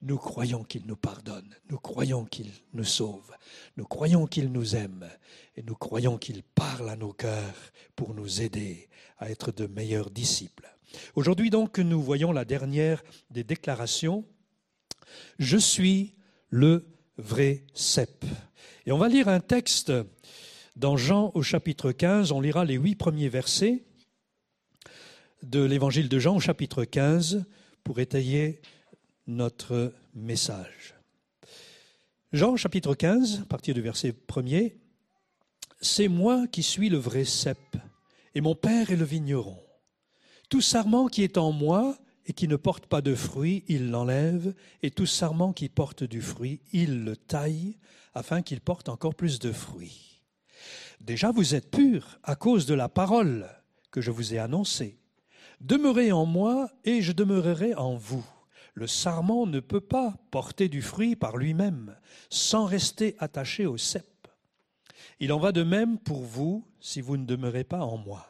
Nous 0.02 0.16
croyons 0.16 0.64
qu'il 0.64 0.86
nous 0.86 0.96
pardonne, 0.96 1.54
nous 1.68 1.78
croyons 1.78 2.24
qu'il 2.24 2.50
nous 2.72 2.84
sauve, 2.84 3.30
nous 3.76 3.84
croyons 3.84 4.26
qu'il 4.26 4.50
nous 4.50 4.74
aime 4.74 5.06
et 5.56 5.62
nous 5.62 5.74
croyons 5.74 6.16
qu'il 6.16 6.42
parle 6.42 6.88
à 6.88 6.96
nos 6.96 7.12
cœurs 7.12 7.72
pour 7.96 8.14
nous 8.14 8.40
aider 8.40 8.88
à 9.18 9.30
être 9.30 9.52
de 9.52 9.66
meilleurs 9.66 10.10
disciples. 10.10 10.74
Aujourd'hui 11.14 11.50
donc, 11.50 11.78
nous 11.78 12.00
voyons 12.00 12.32
la 12.32 12.46
dernière 12.46 13.02
des 13.30 13.44
déclarations. 13.44 14.24
Je 15.38 15.58
suis 15.58 16.14
le 16.48 16.86
vrai 17.18 17.64
cep. 17.74 18.24
Et 18.86 18.92
on 18.92 18.98
va 18.98 19.08
lire 19.08 19.28
un 19.28 19.40
texte 19.40 19.92
dans 20.76 20.96
Jean 20.96 21.30
au 21.34 21.42
chapitre 21.42 21.92
15, 21.92 22.32
on 22.32 22.40
lira 22.40 22.64
les 22.64 22.74
huit 22.74 22.94
premiers 22.94 23.28
versets 23.28 23.84
de 25.42 25.62
l'évangile 25.62 26.08
de 26.08 26.18
Jean 26.18 26.36
au 26.36 26.40
chapitre 26.40 26.84
15 26.84 27.44
pour 27.84 28.00
étayer 28.00 28.60
notre 29.30 29.92
message. 30.14 30.94
Jean 32.32 32.56
chapitre 32.56 32.94
15, 32.94 33.42
à 33.42 33.44
partir 33.46 33.74
du 33.74 33.80
verset 33.80 34.14
1er, 34.28 34.74
C'est 35.80 36.08
moi 36.08 36.46
qui 36.48 36.62
suis 36.62 36.88
le 36.88 36.98
vrai 36.98 37.24
cep, 37.24 37.58
et 38.34 38.40
mon 38.40 38.54
Père 38.54 38.90
est 38.90 38.96
le 38.96 39.04
vigneron. 39.04 39.58
Tout 40.48 40.60
sarment 40.60 41.06
qui 41.06 41.22
est 41.22 41.38
en 41.38 41.52
moi 41.52 41.96
et 42.26 42.32
qui 42.32 42.48
ne 42.48 42.56
porte 42.56 42.86
pas 42.86 43.00
de 43.00 43.14
fruit, 43.14 43.64
il 43.68 43.90
l'enlève, 43.90 44.52
et 44.82 44.90
tout 44.90 45.06
sarment 45.06 45.52
qui 45.52 45.68
porte 45.68 46.02
du 46.04 46.20
fruit, 46.20 46.60
il 46.72 47.04
le 47.04 47.16
taille, 47.16 47.78
afin 48.14 48.42
qu'il 48.42 48.60
porte 48.60 48.88
encore 48.88 49.14
plus 49.14 49.38
de 49.38 49.52
fruits. 49.52 50.22
Déjà 51.00 51.30
vous 51.30 51.54
êtes 51.54 51.70
purs 51.70 52.18
à 52.24 52.34
cause 52.34 52.66
de 52.66 52.74
la 52.74 52.88
parole 52.88 53.48
que 53.90 54.00
je 54.00 54.10
vous 54.10 54.34
ai 54.34 54.38
annoncée. 54.38 54.98
Demeurez 55.60 56.10
en 56.10 56.26
moi, 56.26 56.68
et 56.84 57.00
je 57.00 57.12
demeurerai 57.12 57.74
en 57.74 57.94
vous. 57.96 58.26
Le 58.80 58.86
sarment 58.86 59.44
ne 59.44 59.60
peut 59.60 59.82
pas 59.82 60.14
porter 60.30 60.70
du 60.70 60.80
fruit 60.80 61.14
par 61.14 61.36
lui-même 61.36 61.94
sans 62.30 62.64
rester 62.64 63.14
attaché 63.18 63.66
au 63.66 63.76
cep. 63.76 64.26
Il 65.18 65.34
en 65.34 65.38
va 65.38 65.52
de 65.52 65.62
même 65.62 65.98
pour 65.98 66.22
vous 66.22 66.66
si 66.80 67.02
vous 67.02 67.18
ne 67.18 67.26
demeurez 67.26 67.62
pas 67.62 67.84
en 67.84 67.98
moi. 67.98 68.26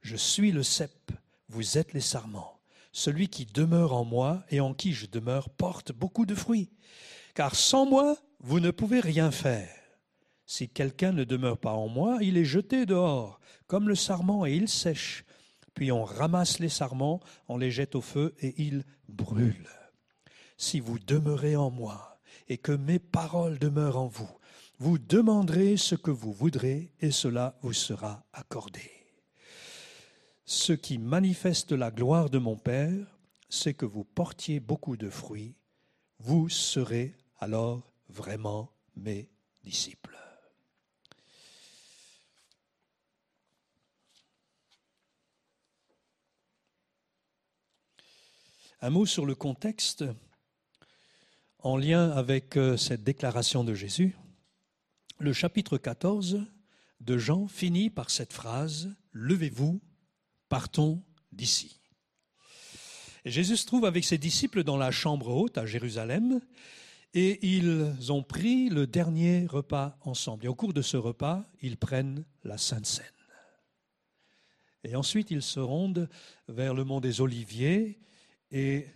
Je 0.00 0.14
suis 0.14 0.52
le 0.52 0.62
cep, 0.62 1.10
vous 1.48 1.76
êtes 1.76 1.92
les 1.92 2.00
sarments. 2.00 2.60
Celui 2.92 3.26
qui 3.26 3.46
demeure 3.46 3.92
en 3.92 4.04
moi 4.04 4.44
et 4.48 4.60
en 4.60 4.74
qui 4.74 4.92
je 4.92 5.06
demeure 5.06 5.50
porte 5.50 5.90
beaucoup 5.90 6.24
de 6.24 6.36
fruits. 6.36 6.70
Car 7.34 7.56
sans 7.56 7.84
moi, 7.84 8.16
vous 8.38 8.60
ne 8.60 8.70
pouvez 8.70 9.00
rien 9.00 9.32
faire. 9.32 9.74
Si 10.46 10.68
quelqu'un 10.68 11.10
ne 11.10 11.24
demeure 11.24 11.58
pas 11.58 11.72
en 11.72 11.88
moi, 11.88 12.18
il 12.20 12.38
est 12.38 12.44
jeté 12.44 12.86
dehors, 12.86 13.40
comme 13.66 13.88
le 13.88 13.96
sarment, 13.96 14.46
et 14.46 14.54
il 14.54 14.68
sèche 14.68 15.24
puis 15.74 15.92
on 15.92 16.04
ramasse 16.04 16.58
les 16.58 16.68
sarments, 16.68 17.20
on 17.48 17.56
les 17.56 17.70
jette 17.70 17.94
au 17.94 18.00
feu 18.02 18.34
et 18.40 18.60
ils 18.62 18.84
brûlent 19.08 19.79
si 20.60 20.78
vous 20.78 20.98
demeurez 20.98 21.56
en 21.56 21.70
moi 21.70 22.20
et 22.46 22.58
que 22.58 22.72
mes 22.72 22.98
paroles 22.98 23.58
demeurent 23.58 23.96
en 23.96 24.08
vous, 24.08 24.28
vous 24.78 24.98
demanderez 24.98 25.78
ce 25.78 25.94
que 25.94 26.10
vous 26.10 26.34
voudrez 26.34 26.92
et 27.00 27.10
cela 27.10 27.56
vous 27.62 27.72
sera 27.72 28.26
accordé. 28.34 28.90
Ce 30.44 30.74
qui 30.74 30.98
manifeste 30.98 31.72
la 31.72 31.90
gloire 31.90 32.28
de 32.28 32.36
mon 32.36 32.56
Père, 32.56 33.18
c'est 33.48 33.72
que 33.72 33.86
vous 33.86 34.04
portiez 34.04 34.60
beaucoup 34.60 34.98
de 34.98 35.08
fruits, 35.08 35.56
vous 36.18 36.50
serez 36.50 37.14
alors 37.38 37.90
vraiment 38.10 38.70
mes 38.96 39.30
disciples. 39.64 40.18
Un 48.82 48.90
mot 48.90 49.06
sur 49.06 49.24
le 49.24 49.34
contexte 49.34 50.04
en 51.62 51.76
lien 51.76 52.10
avec 52.10 52.56
euh, 52.56 52.76
cette 52.76 53.02
déclaration 53.02 53.64
de 53.64 53.74
Jésus. 53.74 54.16
Le 55.18 55.32
chapitre 55.32 55.78
14 55.78 56.40
de 57.00 57.18
Jean 57.18 57.46
finit 57.46 57.90
par 57.90 58.10
cette 58.10 58.32
phrase 58.32 58.94
Levez-vous, 59.12 59.80
partons 60.48 61.02
d'ici. 61.32 61.80
Jésus 63.24 63.56
se 63.56 63.66
trouve 63.66 63.84
avec 63.84 64.04
ses 64.04 64.18
disciples 64.18 64.64
dans 64.64 64.76
la 64.76 64.90
chambre 64.90 65.28
haute 65.28 65.58
à 65.58 65.66
Jérusalem 65.66 66.40
et 67.12 67.44
ils 67.46 68.12
ont 68.12 68.22
pris 68.22 68.70
le 68.70 68.86
dernier 68.86 69.46
repas 69.46 69.98
ensemble. 70.02 70.44
Et 70.44 70.48
au 70.48 70.54
cours 70.54 70.72
de 70.72 70.82
ce 70.82 70.96
repas, 70.96 71.44
ils 71.60 71.76
prennent 71.76 72.24
la 72.44 72.56
Sainte 72.56 72.86
Seine. 72.86 73.06
Et 74.84 74.96
ensuite, 74.96 75.30
ils 75.30 75.42
se 75.42 75.60
rendent 75.60 76.08
vers 76.48 76.72
le 76.72 76.84
mont 76.84 77.00
des 77.00 77.20
Oliviers 77.20 77.98
et 78.50 78.86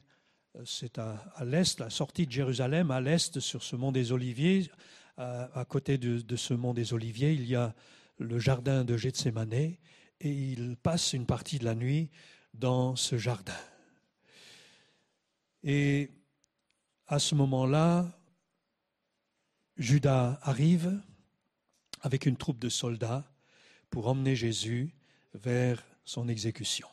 c'est 0.64 0.98
à, 0.98 1.44
l'est, 1.44 1.80
la 1.80 1.90
sortie 1.90 2.26
de 2.26 2.32
Jérusalem, 2.32 2.90
à 2.90 3.00
l'est 3.00 3.40
sur 3.40 3.62
ce 3.62 3.76
mont 3.76 3.92
des 3.92 4.12
Oliviers. 4.12 4.70
À, 5.16 5.64
côté 5.68 5.96
de, 5.96 6.20
de, 6.20 6.36
ce 6.36 6.54
mont 6.54 6.74
des 6.74 6.92
Oliviers, 6.92 7.32
il 7.32 7.46
y 7.46 7.54
a 7.54 7.74
le 8.18 8.38
jardin 8.38 8.84
de 8.84 8.96
Gethsemane 8.96 9.52
et 9.52 9.78
ils 10.20 10.76
passent 10.76 11.12
une 11.12 11.26
partie 11.26 11.58
de 11.58 11.64
la 11.64 11.74
nuit 11.74 12.10
dans 12.52 12.96
ce 12.96 13.16
jardin. 13.16 13.54
Et 15.62 16.10
à 17.06 17.18
ce 17.18 17.34
moment-là, 17.34 18.18
Judas 19.76 20.38
arrive 20.42 21.00
avec 22.00 22.26
une 22.26 22.36
troupe 22.36 22.58
de 22.58 22.68
soldats 22.68 23.24
pour 23.90 24.08
emmener 24.08 24.36
Jésus 24.36 24.94
vers 25.34 25.82
son 26.04 26.28
exécution. 26.28 26.88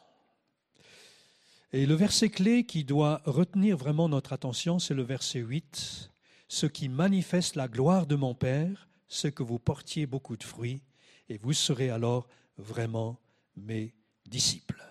Et 1.74 1.86
le 1.86 1.94
verset 1.96 2.30
clé 2.30 2.66
qui 2.66 2.84
doit 2.84 3.22
retenir 3.26 3.78
vraiment 3.78 4.10
notre 4.10 4.34
attention, 4.34 4.78
c'est 4.78 4.94
le 4.94 5.04
verset 5.04 5.40
8. 5.40 6.12
Ce 6.50 6.66
qui 6.66 6.90
manifeste 6.90 7.56
la 7.56 7.70
gloire 7.70 8.08
de 8.08 8.16
mon 8.16 8.36
Père, 8.36 8.90
c'est 9.08 9.32
que 9.32 9.42
vous 9.42 9.58
portiez 9.58 10.06
beaucoup 10.06 10.36
de 10.36 10.44
fruits, 10.44 10.82
et 11.30 11.38
vous 11.38 11.54
serez 11.54 11.90
alors 11.90 12.28
vraiment 12.58 13.22
mes 13.56 13.94
disciples. 14.26 14.84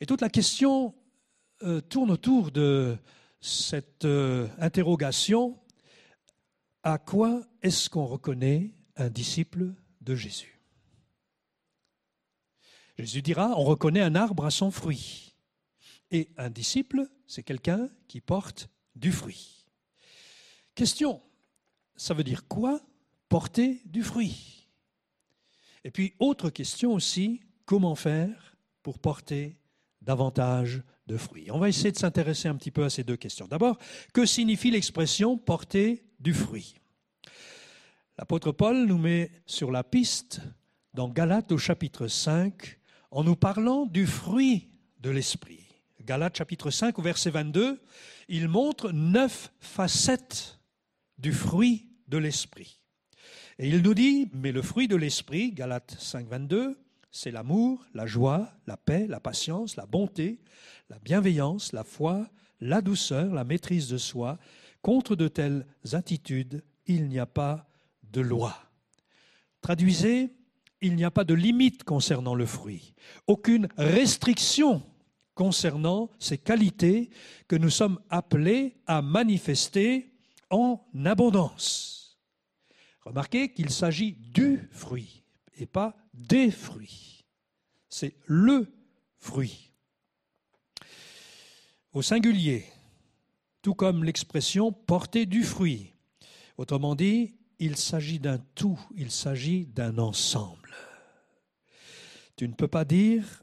Et 0.00 0.06
toute 0.06 0.22
la 0.22 0.30
question 0.30 0.94
euh, 1.62 1.82
tourne 1.82 2.10
autour 2.10 2.50
de 2.50 2.96
cette 3.40 4.06
euh, 4.06 4.48
interrogation 4.58 5.58
à 6.82 6.96
quoi 6.96 7.42
est-ce 7.60 7.90
qu'on 7.90 8.06
reconnaît 8.06 8.74
un 8.96 9.10
disciple 9.10 9.74
de 10.00 10.14
Jésus? 10.14 10.60
Jésus 12.98 13.22
dira, 13.22 13.54
on 13.58 13.64
reconnaît 13.64 14.00
un 14.00 14.14
arbre 14.14 14.46
à 14.46 14.50
son 14.50 14.70
fruit. 14.70 15.31
Et 16.12 16.28
un 16.36 16.50
disciple, 16.50 17.08
c'est 17.26 17.42
quelqu'un 17.42 17.88
qui 18.06 18.20
porte 18.20 18.68
du 18.94 19.10
fruit. 19.10 19.64
Question, 20.74 21.22
ça 21.96 22.12
veut 22.12 22.22
dire 22.22 22.46
quoi 22.46 22.82
porter 23.30 23.80
du 23.86 24.02
fruit? 24.02 24.68
Et 25.84 25.90
puis, 25.90 26.14
autre 26.18 26.50
question 26.50 26.92
aussi, 26.92 27.40
comment 27.64 27.94
faire 27.94 28.56
pour 28.82 28.98
porter 28.98 29.56
davantage 30.02 30.82
de 31.06 31.16
fruits? 31.16 31.50
On 31.50 31.58
va 31.58 31.70
essayer 31.70 31.90
de 31.90 31.98
s'intéresser 31.98 32.46
un 32.46 32.56
petit 32.56 32.70
peu 32.70 32.84
à 32.84 32.90
ces 32.90 33.04
deux 33.04 33.16
questions. 33.16 33.48
D'abord, 33.48 33.78
que 34.12 34.26
signifie 34.26 34.70
l'expression 34.70 35.38
porter 35.38 36.04
du 36.20 36.34
fruit? 36.34 36.74
L'apôtre 38.18 38.52
Paul 38.52 38.84
nous 38.84 38.98
met 38.98 39.30
sur 39.46 39.70
la 39.70 39.82
piste 39.82 40.42
dans 40.92 41.08
Galates 41.08 41.52
au 41.52 41.58
chapitre 41.58 42.06
5 42.06 42.78
en 43.10 43.24
nous 43.24 43.36
parlant 43.36 43.86
du 43.86 44.06
fruit 44.06 44.68
de 45.00 45.08
l'esprit. 45.08 45.61
Galates 46.04 46.36
chapitre 46.36 46.70
5 46.70 46.98
au 46.98 47.02
verset 47.02 47.30
22, 47.30 47.80
il 48.28 48.48
montre 48.48 48.90
neuf 48.90 49.52
facettes 49.60 50.58
du 51.18 51.32
fruit 51.32 51.88
de 52.08 52.18
l'esprit. 52.18 52.80
Et 53.58 53.68
il 53.68 53.82
nous 53.82 53.94
dit, 53.94 54.28
mais 54.32 54.50
le 54.50 54.62
fruit 54.62 54.88
de 54.88 54.96
l'esprit, 54.96 55.52
Galates 55.52 55.96
5, 55.98 56.26
22, 56.28 56.76
c'est 57.10 57.30
l'amour, 57.30 57.84
la 57.94 58.06
joie, 58.06 58.52
la 58.66 58.76
paix, 58.76 59.06
la 59.06 59.20
patience, 59.20 59.76
la 59.76 59.86
bonté, 59.86 60.40
la 60.88 60.98
bienveillance, 60.98 61.72
la 61.72 61.84
foi, 61.84 62.28
la 62.60 62.80
douceur, 62.80 63.32
la 63.32 63.44
maîtrise 63.44 63.88
de 63.88 63.98
soi. 63.98 64.38
Contre 64.80 65.14
de 65.14 65.28
telles 65.28 65.66
attitudes, 65.92 66.64
il 66.86 67.08
n'y 67.08 67.20
a 67.20 67.26
pas 67.26 67.68
de 68.10 68.20
loi. 68.20 68.56
Traduisez, 69.60 70.34
il 70.80 70.96
n'y 70.96 71.04
a 71.04 71.12
pas 71.12 71.22
de 71.24 71.34
limite 71.34 71.84
concernant 71.84 72.34
le 72.34 72.46
fruit, 72.46 72.94
aucune 73.28 73.68
restriction 73.76 74.82
concernant 75.34 76.10
ces 76.18 76.38
qualités 76.38 77.10
que 77.48 77.56
nous 77.56 77.70
sommes 77.70 78.00
appelés 78.10 78.76
à 78.86 79.02
manifester 79.02 80.12
en 80.50 80.84
abondance. 81.04 82.18
Remarquez 83.04 83.52
qu'il 83.52 83.70
s'agit 83.70 84.12
du 84.12 84.68
fruit 84.72 85.24
et 85.56 85.66
pas 85.66 85.96
des 86.14 86.50
fruits. 86.50 87.24
C'est 87.88 88.14
le 88.26 88.72
fruit. 89.18 89.72
Au 91.92 92.02
singulier, 92.02 92.64
tout 93.60 93.74
comme 93.74 94.04
l'expression 94.04 94.72
porter 94.72 95.26
du 95.26 95.44
fruit. 95.44 95.92
Autrement 96.56 96.94
dit, 96.94 97.34
il 97.58 97.76
s'agit 97.76 98.18
d'un 98.18 98.38
tout, 98.38 98.78
il 98.96 99.10
s'agit 99.10 99.66
d'un 99.66 99.98
ensemble. 99.98 100.74
Tu 102.36 102.48
ne 102.48 102.54
peux 102.54 102.68
pas 102.68 102.84
dire, 102.84 103.41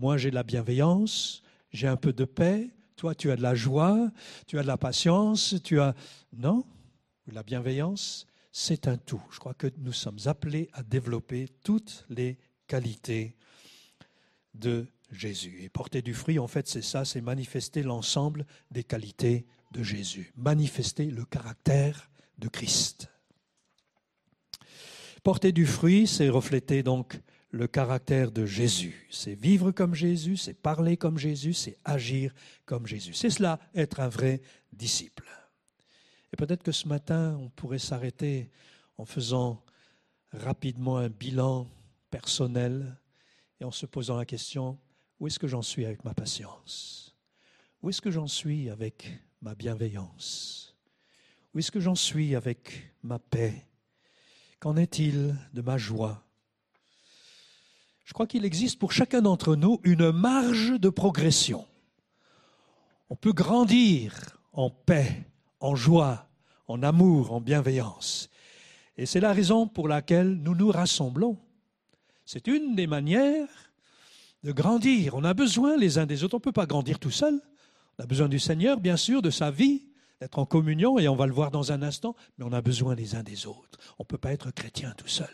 moi 0.00 0.16
j'ai 0.16 0.30
de 0.30 0.34
la 0.34 0.42
bienveillance, 0.42 1.42
j'ai 1.72 1.86
un 1.86 1.96
peu 1.96 2.14
de 2.14 2.24
paix, 2.24 2.70
toi 2.96 3.14
tu 3.14 3.30
as 3.30 3.36
de 3.36 3.42
la 3.42 3.54
joie, 3.54 4.10
tu 4.46 4.58
as 4.58 4.62
de 4.62 4.66
la 4.66 4.78
patience, 4.78 5.56
tu 5.62 5.78
as... 5.78 5.94
Non, 6.32 6.64
la 7.30 7.42
bienveillance, 7.42 8.26
c'est 8.50 8.88
un 8.88 8.96
tout. 8.96 9.22
Je 9.30 9.38
crois 9.38 9.52
que 9.52 9.66
nous 9.76 9.92
sommes 9.92 10.18
appelés 10.24 10.70
à 10.72 10.82
développer 10.82 11.48
toutes 11.62 12.06
les 12.08 12.38
qualités 12.66 13.36
de 14.54 14.86
Jésus. 15.12 15.58
Et 15.62 15.68
porter 15.68 16.00
du 16.00 16.14
fruit, 16.14 16.38
en 16.38 16.48
fait, 16.48 16.66
c'est 16.66 16.82
ça, 16.82 17.04
c'est 17.04 17.20
manifester 17.20 17.82
l'ensemble 17.82 18.46
des 18.70 18.84
qualités 18.84 19.44
de 19.72 19.82
Jésus, 19.82 20.32
manifester 20.34 21.10
le 21.10 21.26
caractère 21.26 22.10
de 22.38 22.48
Christ. 22.48 23.08
Porter 25.22 25.52
du 25.52 25.66
fruit, 25.66 26.06
c'est 26.06 26.30
refléter 26.30 26.82
donc 26.82 27.20
le 27.50 27.66
caractère 27.66 28.30
de 28.30 28.46
Jésus. 28.46 29.06
C'est 29.10 29.34
vivre 29.34 29.72
comme 29.72 29.94
Jésus, 29.94 30.36
c'est 30.36 30.54
parler 30.54 30.96
comme 30.96 31.18
Jésus, 31.18 31.52
c'est 31.52 31.78
agir 31.84 32.32
comme 32.64 32.86
Jésus. 32.86 33.14
C'est 33.14 33.30
cela, 33.30 33.58
être 33.74 34.00
un 34.00 34.08
vrai 34.08 34.40
disciple. 34.72 35.26
Et 36.32 36.36
peut-être 36.36 36.62
que 36.62 36.72
ce 36.72 36.86
matin, 36.86 37.36
on 37.40 37.48
pourrait 37.50 37.78
s'arrêter 37.78 38.50
en 38.98 39.04
faisant 39.04 39.64
rapidement 40.32 40.98
un 40.98 41.08
bilan 41.08 41.66
personnel 42.10 42.96
et 43.60 43.64
en 43.64 43.72
se 43.72 43.86
posant 43.86 44.16
la 44.16 44.24
question, 44.24 44.78
où 45.18 45.26
est-ce 45.26 45.38
que 45.38 45.48
j'en 45.48 45.62
suis 45.62 45.84
avec 45.84 46.04
ma 46.04 46.14
patience? 46.14 47.16
Où 47.82 47.90
est-ce 47.90 48.00
que 48.00 48.10
j'en 48.10 48.28
suis 48.28 48.70
avec 48.70 49.10
ma 49.42 49.54
bienveillance? 49.54 50.76
Où 51.52 51.58
est-ce 51.58 51.72
que 51.72 51.80
j'en 51.80 51.96
suis 51.96 52.36
avec 52.36 52.94
ma 53.02 53.18
paix? 53.18 53.66
Qu'en 54.60 54.76
est-il 54.76 55.36
de 55.52 55.62
ma 55.62 55.78
joie? 55.78 56.24
Je 58.10 58.12
crois 58.12 58.26
qu'il 58.26 58.44
existe 58.44 58.80
pour 58.80 58.90
chacun 58.90 59.22
d'entre 59.22 59.54
nous 59.54 59.78
une 59.84 60.10
marge 60.10 60.80
de 60.80 60.88
progression. 60.88 61.64
On 63.08 63.14
peut 63.14 63.32
grandir 63.32 64.36
en 64.52 64.68
paix, 64.68 65.28
en 65.60 65.76
joie, 65.76 66.26
en 66.66 66.82
amour, 66.82 67.32
en 67.32 67.40
bienveillance. 67.40 68.28
Et 68.96 69.06
c'est 69.06 69.20
la 69.20 69.32
raison 69.32 69.68
pour 69.68 69.86
laquelle 69.86 70.34
nous 70.42 70.56
nous 70.56 70.72
rassemblons. 70.72 71.38
C'est 72.24 72.48
une 72.48 72.74
des 72.74 72.88
manières 72.88 73.70
de 74.42 74.50
grandir. 74.50 75.14
On 75.14 75.22
a 75.22 75.32
besoin 75.32 75.76
les 75.76 75.96
uns 75.96 76.06
des 76.06 76.24
autres. 76.24 76.34
On 76.34 76.38
ne 76.38 76.42
peut 76.42 76.50
pas 76.50 76.66
grandir 76.66 76.98
tout 76.98 77.12
seul. 77.12 77.40
On 77.96 78.02
a 78.02 78.06
besoin 78.06 78.28
du 78.28 78.40
Seigneur, 78.40 78.80
bien 78.80 78.96
sûr, 78.96 79.22
de 79.22 79.30
sa 79.30 79.52
vie, 79.52 79.86
d'être 80.20 80.40
en 80.40 80.46
communion, 80.46 80.98
et 80.98 81.06
on 81.06 81.14
va 81.14 81.28
le 81.28 81.32
voir 81.32 81.52
dans 81.52 81.70
un 81.70 81.80
instant, 81.80 82.16
mais 82.38 82.44
on 82.44 82.52
a 82.52 82.60
besoin 82.60 82.96
les 82.96 83.14
uns 83.14 83.22
des 83.22 83.46
autres. 83.46 83.78
On 84.00 84.02
ne 84.02 84.08
peut 84.08 84.18
pas 84.18 84.32
être 84.32 84.50
chrétien 84.50 84.94
tout 84.96 85.06
seul. 85.06 85.30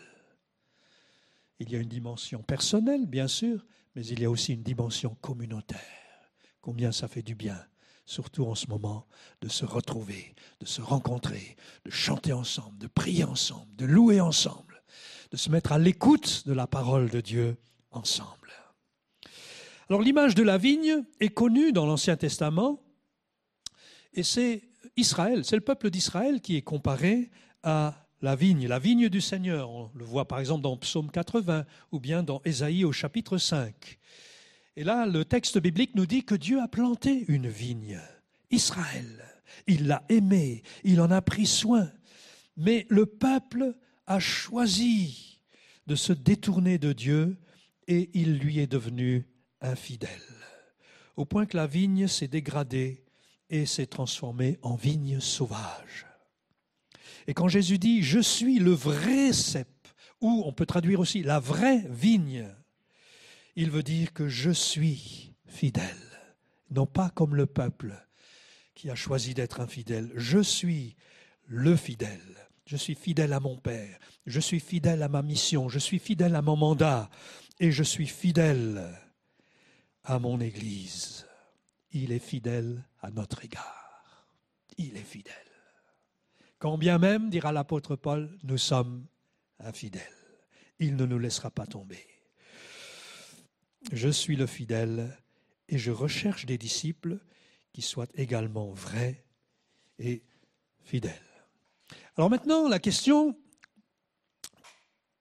Il 1.58 1.70
y 1.70 1.76
a 1.76 1.78
une 1.78 1.88
dimension 1.88 2.42
personnelle, 2.42 3.06
bien 3.06 3.28
sûr, 3.28 3.64
mais 3.94 4.06
il 4.06 4.20
y 4.20 4.24
a 4.24 4.30
aussi 4.30 4.52
une 4.52 4.62
dimension 4.62 5.16
communautaire. 5.20 5.80
Combien 6.60 6.92
ça 6.92 7.08
fait 7.08 7.22
du 7.22 7.34
bien 7.34 7.58
surtout 8.06 8.46
en 8.46 8.54
ce 8.54 8.68
moment, 8.68 9.06
de 9.42 9.48
se 9.48 9.64
retrouver, 9.64 10.34
de 10.60 10.66
se 10.66 10.80
rencontrer, 10.80 11.56
de 11.84 11.90
chanter 11.90 12.32
ensemble, 12.32 12.78
de 12.78 12.86
prier 12.86 13.24
ensemble, 13.24 13.74
de 13.74 13.84
louer 13.84 14.20
ensemble, 14.20 14.82
de 15.32 15.36
se 15.36 15.50
mettre 15.50 15.72
à 15.72 15.78
l'écoute 15.78 16.44
de 16.46 16.52
la 16.52 16.68
parole 16.68 17.10
de 17.10 17.20
Dieu 17.20 17.56
ensemble. 17.90 18.52
Alors 19.88 20.02
l'image 20.02 20.34
de 20.34 20.42
la 20.42 20.56
vigne 20.56 21.04
est 21.20 21.28
connue 21.28 21.72
dans 21.72 21.84
l'Ancien 21.84 22.16
Testament 22.16 22.80
et 24.12 24.22
c'est 24.22 24.62
Israël, 24.96 25.44
c'est 25.44 25.56
le 25.56 25.62
peuple 25.62 25.90
d'Israël 25.90 26.40
qui 26.40 26.56
est 26.56 26.62
comparé 26.62 27.30
à 27.62 28.05
la 28.26 28.34
vigne, 28.34 28.66
la 28.66 28.80
vigne 28.80 29.08
du 29.08 29.20
Seigneur. 29.20 29.70
On 29.70 29.88
le 29.94 30.04
voit 30.04 30.26
par 30.26 30.40
exemple 30.40 30.62
dans 30.62 30.76
Psaume 30.76 31.12
80 31.12 31.64
ou 31.92 32.00
bien 32.00 32.24
dans 32.24 32.42
Ésaïe 32.44 32.84
au 32.84 32.90
chapitre 32.90 33.38
5. 33.38 34.00
Et 34.74 34.82
là, 34.82 35.06
le 35.06 35.24
texte 35.24 35.58
biblique 35.58 35.94
nous 35.94 36.06
dit 36.06 36.24
que 36.24 36.34
Dieu 36.34 36.60
a 36.60 36.66
planté 36.66 37.24
une 37.28 37.46
vigne, 37.46 38.00
Israël. 38.50 39.24
Il 39.68 39.86
l'a 39.86 40.02
aimé, 40.08 40.64
il 40.82 41.00
en 41.00 41.12
a 41.12 41.22
pris 41.22 41.46
soin. 41.46 41.88
Mais 42.56 42.84
le 42.88 43.06
peuple 43.06 43.76
a 44.08 44.18
choisi 44.18 45.38
de 45.86 45.94
se 45.94 46.12
détourner 46.12 46.78
de 46.78 46.92
Dieu 46.92 47.38
et 47.86 48.10
il 48.12 48.38
lui 48.38 48.58
est 48.58 48.66
devenu 48.66 49.28
infidèle. 49.60 50.10
Au 51.14 51.26
point 51.26 51.46
que 51.46 51.56
la 51.56 51.68
vigne 51.68 52.08
s'est 52.08 52.26
dégradée 52.26 53.04
et 53.50 53.66
s'est 53.66 53.86
transformée 53.86 54.58
en 54.62 54.74
vigne 54.74 55.20
sauvage. 55.20 56.06
Et 57.26 57.34
quand 57.34 57.48
Jésus 57.48 57.78
dit 57.78 58.02
Je 58.02 58.20
suis 58.20 58.58
le 58.58 58.72
vrai 58.72 59.32
cep, 59.32 59.68
ou 60.20 60.42
on 60.46 60.52
peut 60.52 60.66
traduire 60.66 61.00
aussi 61.00 61.22
la 61.22 61.40
vraie 61.40 61.84
vigne, 61.90 62.48
il 63.54 63.70
veut 63.70 63.82
dire 63.82 64.12
que 64.12 64.28
je 64.28 64.50
suis 64.50 65.34
fidèle, 65.46 65.84
non 66.70 66.86
pas 66.86 67.10
comme 67.10 67.34
le 67.34 67.46
peuple 67.46 67.94
qui 68.74 68.90
a 68.90 68.94
choisi 68.94 69.34
d'être 69.34 69.60
infidèle. 69.60 70.12
Je 70.14 70.38
suis 70.38 70.96
le 71.46 71.76
fidèle. 71.76 72.48
Je 72.66 72.76
suis 72.76 72.94
fidèle 72.94 73.32
à 73.32 73.40
mon 73.40 73.56
Père. 73.56 73.98
Je 74.26 74.40
suis 74.40 74.60
fidèle 74.60 75.02
à 75.02 75.08
ma 75.08 75.22
mission. 75.22 75.68
Je 75.68 75.78
suis 75.78 75.98
fidèle 75.98 76.34
à 76.34 76.42
mon 76.42 76.56
mandat. 76.56 77.08
Et 77.58 77.70
je 77.70 77.82
suis 77.82 78.06
fidèle 78.06 78.84
à 80.04 80.18
mon 80.18 80.40
Église. 80.40 81.26
Il 81.92 82.12
est 82.12 82.18
fidèle 82.18 82.84
à 83.00 83.10
notre 83.10 83.44
égard. 83.44 84.26
Il 84.76 84.96
est 84.96 85.04
fidèle. 85.04 85.45
Bien 86.74 86.98
même, 86.98 87.30
dira 87.30 87.52
l'apôtre 87.52 87.94
Paul, 87.94 88.36
nous 88.42 88.58
sommes 88.58 89.06
infidèles. 89.60 90.02
Il 90.80 90.96
ne 90.96 91.06
nous 91.06 91.18
laissera 91.18 91.48
pas 91.48 91.64
tomber. 91.64 92.04
Je 93.92 94.08
suis 94.08 94.34
le 94.34 94.46
fidèle 94.46 95.16
et 95.68 95.78
je 95.78 95.92
recherche 95.92 96.44
des 96.44 96.58
disciples 96.58 97.20
qui 97.72 97.82
soient 97.82 98.08
également 98.14 98.72
vrais 98.72 99.24
et 100.00 100.24
fidèles. 100.82 101.14
Alors 102.16 102.30
maintenant, 102.30 102.68
la 102.68 102.80
question 102.80 103.38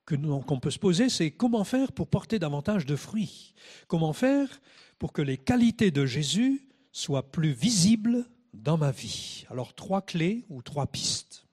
qu'on 0.05 0.59
peut 0.59 0.71
se 0.71 0.79
poser, 0.79 1.09
c'est 1.09 1.29
comment 1.29 1.63
faire 1.63 1.91
pour 1.91 2.07
porter 2.07 2.39
davantage 2.39 2.87
de 2.87 2.95
fruits? 2.95 3.53
Comment 3.87 4.13
faire 4.13 4.61
pour 4.97 5.13
que 5.13 5.21
les 5.21 5.37
qualités 5.37 5.91
de 5.91 6.07
Jésus 6.07 6.67
soient 6.91 7.31
plus 7.31 7.53
visibles 7.53 8.25
dans 8.55 8.77
ma 8.77 8.91
vie 8.91 9.45
Alors 9.49 9.73
trois 9.73 10.01
clés 10.01 10.45
ou 10.49 10.61
trois 10.61 10.87
pistes. 10.87 11.45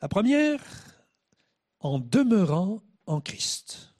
La 0.00 0.08
première, 0.08 0.62
en 1.80 1.98
demeurant 1.98 2.80
en 3.06 3.20
Christ 3.20 3.92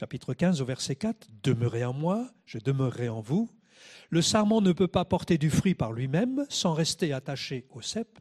chapitre 0.00 0.32
15 0.32 0.62
au 0.62 0.64
verset 0.64 0.96
4, 0.96 1.28
Demeurez 1.42 1.84
en 1.84 1.92
moi, 1.92 2.30
je 2.46 2.56
demeurerai 2.58 3.10
en 3.10 3.20
vous. 3.20 3.50
Le 4.08 4.22
sarment 4.22 4.62
ne 4.62 4.72
peut 4.72 4.88
pas 4.88 5.04
porter 5.04 5.36
du 5.36 5.50
fruit 5.50 5.74
par 5.74 5.92
lui-même 5.92 6.46
sans 6.48 6.72
rester 6.72 7.12
attaché 7.12 7.66
au 7.68 7.82
cep. 7.82 8.18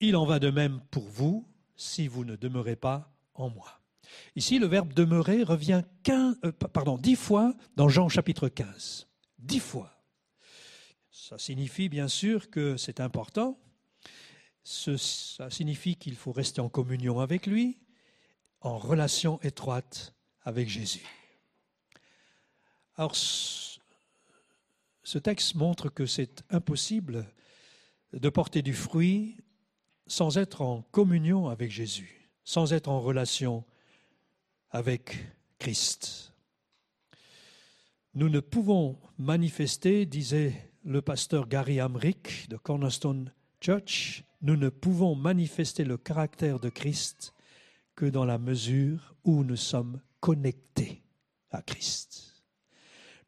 Il 0.00 0.16
en 0.16 0.26
va 0.26 0.40
de 0.40 0.50
même 0.50 0.80
pour 0.90 1.04
vous 1.04 1.46
si 1.76 2.08
vous 2.08 2.24
ne 2.24 2.34
demeurez 2.34 2.74
pas 2.74 3.12
en 3.34 3.50
moi. 3.50 3.80
Ici, 4.34 4.58
le 4.58 4.66
verbe 4.66 4.92
demeurer 4.92 5.44
revient 5.44 5.82
euh, 6.08 6.96
dix 6.98 7.16
fois 7.16 7.54
dans 7.76 7.88
Jean 7.88 8.08
chapitre 8.08 8.48
15. 8.48 9.06
Dix 9.38 9.60
fois. 9.60 9.99
Ça 11.22 11.36
signifie 11.36 11.90
bien 11.90 12.08
sûr 12.08 12.48
que 12.48 12.78
c'est 12.78 12.98
important. 12.98 13.60
ça 14.64 15.50
signifie 15.50 15.96
qu'il 15.96 16.16
faut 16.16 16.32
rester 16.32 16.62
en 16.62 16.70
communion 16.70 17.20
avec 17.20 17.46
lui, 17.46 17.78
en 18.62 18.78
relation 18.78 19.38
étroite 19.42 20.14
avec 20.44 20.70
Jésus. 20.70 21.06
Alors, 22.94 23.14
ce 23.14 23.78
texte 25.22 25.56
montre 25.56 25.90
que 25.90 26.06
c'est 26.06 26.42
impossible 26.48 27.30
de 28.14 28.28
porter 28.30 28.62
du 28.62 28.72
fruit 28.72 29.36
sans 30.06 30.38
être 30.38 30.62
en 30.62 30.82
communion 30.90 31.48
avec 31.48 31.70
Jésus, 31.70 32.30
sans 32.44 32.72
être 32.72 32.88
en 32.88 32.98
relation 32.98 33.66
avec 34.70 35.18
Christ. 35.58 36.32
Nous 38.14 38.30
ne 38.30 38.40
pouvons 38.40 38.98
manifester, 39.18 40.06
disait 40.06 40.69
le 40.84 41.02
pasteur 41.02 41.48
Gary 41.48 41.80
Amrick 41.80 42.48
de 42.48 42.56
Cornerstone 42.56 43.32
Church, 43.60 44.24
nous 44.40 44.56
ne 44.56 44.70
pouvons 44.70 45.14
manifester 45.14 45.84
le 45.84 45.98
caractère 45.98 46.58
de 46.58 46.70
Christ 46.70 47.34
que 47.94 48.06
dans 48.06 48.24
la 48.24 48.38
mesure 48.38 49.14
où 49.24 49.44
nous 49.44 49.56
sommes 49.56 50.00
connectés 50.20 51.02
à 51.50 51.62
Christ. 51.62 52.44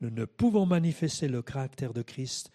Nous 0.00 0.10
ne 0.10 0.24
pouvons 0.24 0.64
manifester 0.64 1.28
le 1.28 1.42
caractère 1.42 1.92
de 1.92 2.02
Christ 2.02 2.50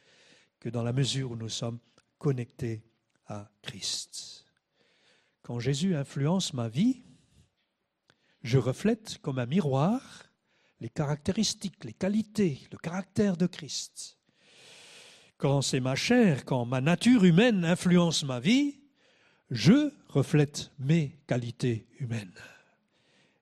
que 0.59 0.69
dans 0.69 0.83
la 0.83 0.93
mesure 0.93 1.31
où 1.31 1.35
nous 1.35 1.49
sommes 1.49 1.79
connectés 2.17 2.83
à 3.27 3.51
Christ. 3.61 4.45
Quand 5.43 5.59
Jésus 5.59 5.95
influence 5.95 6.53
ma 6.53 6.67
vie, 6.67 7.03
je 8.41 8.57
reflète 8.57 9.19
comme 9.19 9.39
un 9.39 9.45
miroir 9.45 10.23
les 10.79 10.89
caractéristiques, 10.89 11.83
les 11.83 11.93
qualités, 11.93 12.59
le 12.71 12.77
caractère 12.77 13.37
de 13.37 13.47
Christ. 13.47 14.16
Quand 15.37 15.61
c'est 15.61 15.79
ma 15.79 15.93
chair, 15.93 16.45
quand 16.45 16.65
ma 16.65 16.81
nature 16.81 17.23
humaine 17.23 17.63
influence 17.63 18.23
ma 18.23 18.39
vie, 18.39 18.79
je 19.51 19.91
reflète 20.09 20.71
mes 20.79 21.19
qualités 21.27 21.85
humaines. 21.99 22.33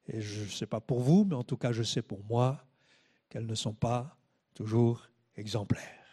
Et 0.07 0.21
je 0.21 0.43
ne 0.43 0.49
sais 0.49 0.65
pas 0.65 0.81
pour 0.81 0.99
vous, 0.99 1.23
mais 1.23 1.35
en 1.35 1.43
tout 1.43 1.55
cas 1.55 1.71
je 1.71 1.83
sais 1.83 2.01
pour 2.01 2.23
moi 2.25 2.65
qu'elles 3.29 3.45
ne 3.45 3.55
sont 3.55 3.73
pas 3.73 4.17
toujours 4.53 5.07
exemplaires. 5.37 6.05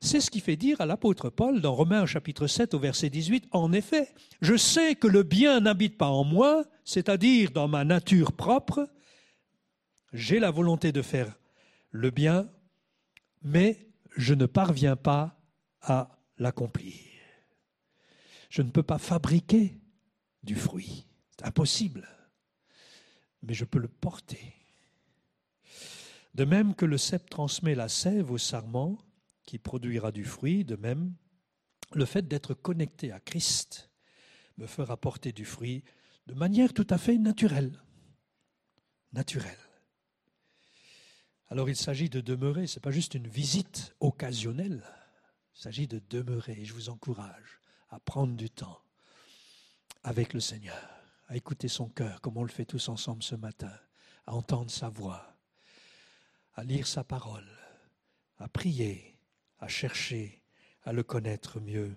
C'est 0.00 0.20
ce 0.20 0.30
qui 0.30 0.40
fait 0.40 0.56
dire 0.56 0.80
à 0.80 0.86
l'apôtre 0.86 1.28
Paul 1.28 1.60
dans 1.60 1.74
Romains 1.74 2.06
chapitre 2.06 2.46
7 2.46 2.72
au 2.72 2.78
verset 2.78 3.10
18, 3.10 3.48
En 3.50 3.72
effet, 3.74 4.14
je 4.40 4.56
sais 4.56 4.94
que 4.94 5.06
le 5.06 5.22
bien 5.22 5.60
n'habite 5.60 5.98
pas 5.98 6.08
en 6.08 6.24
moi, 6.24 6.64
c'est-à-dire 6.84 7.50
dans 7.50 7.68
ma 7.68 7.84
nature 7.84 8.32
propre, 8.32 8.88
j'ai 10.14 10.38
la 10.38 10.50
volonté 10.50 10.90
de 10.90 11.02
faire 11.02 11.38
le 11.90 12.10
bien, 12.10 12.48
mais 13.42 13.89
je 14.16 14.34
ne 14.34 14.46
parviens 14.46 14.96
pas 14.96 15.40
à 15.80 16.18
l'accomplir. 16.38 16.94
Je 18.48 18.62
ne 18.62 18.70
peux 18.70 18.82
pas 18.82 18.98
fabriquer 18.98 19.78
du 20.42 20.56
fruit. 20.56 21.06
C'est 21.30 21.46
impossible 21.46 22.08
mais 23.42 23.54
je 23.54 23.64
peux 23.64 23.78
le 23.78 23.88
porter. 23.88 24.54
De 26.34 26.44
même 26.44 26.74
que 26.74 26.84
le 26.84 26.98
cep 26.98 27.28
transmet 27.28 27.74
la 27.74 27.88
sève 27.88 28.30
au 28.30 28.38
sarment, 28.38 28.98
qui 29.44 29.58
produira 29.58 30.12
du 30.12 30.24
fruit, 30.24 30.64
de 30.64 30.76
même, 30.76 31.14
le 31.92 32.04
fait 32.04 32.28
d'être 32.28 32.54
connecté 32.54 33.10
à 33.10 33.18
Christ 33.18 33.90
me 34.58 34.66
fera 34.66 34.96
porter 34.96 35.32
du 35.32 35.44
fruit 35.44 35.82
de 36.26 36.34
manière 36.34 36.72
tout 36.72 36.86
à 36.90 36.98
fait 36.98 37.18
naturelle. 37.18 37.82
Naturelle. 39.12 39.58
Alors 41.50 41.68
il 41.68 41.76
s'agit 41.76 42.08
de 42.08 42.20
demeurer, 42.20 42.66
ce 42.66 42.78
n'est 42.78 42.82
pas 42.82 42.92
juste 42.92 43.14
une 43.14 43.26
visite 43.26 43.94
occasionnelle, 44.00 44.84
il 45.56 45.60
s'agit 45.60 45.88
de 45.88 46.00
demeurer. 46.08 46.64
Je 46.64 46.72
vous 46.72 46.88
encourage 46.90 47.60
à 47.90 47.98
prendre 47.98 48.36
du 48.36 48.48
temps 48.48 48.80
avec 50.04 50.32
le 50.32 50.40
Seigneur 50.40 51.00
à 51.30 51.36
écouter 51.36 51.68
son 51.68 51.88
cœur, 51.88 52.20
comme 52.20 52.36
on 52.36 52.42
le 52.42 52.50
fait 52.50 52.64
tous 52.64 52.88
ensemble 52.88 53.22
ce 53.22 53.36
matin, 53.36 53.72
à 54.26 54.34
entendre 54.34 54.70
sa 54.70 54.88
voix, 54.88 55.36
à 56.54 56.64
lire 56.64 56.88
sa 56.88 57.04
parole, 57.04 57.48
à 58.38 58.48
prier, 58.48 59.16
à 59.60 59.68
chercher, 59.68 60.42
à 60.82 60.92
le 60.92 61.04
connaître 61.04 61.60
mieux, 61.60 61.96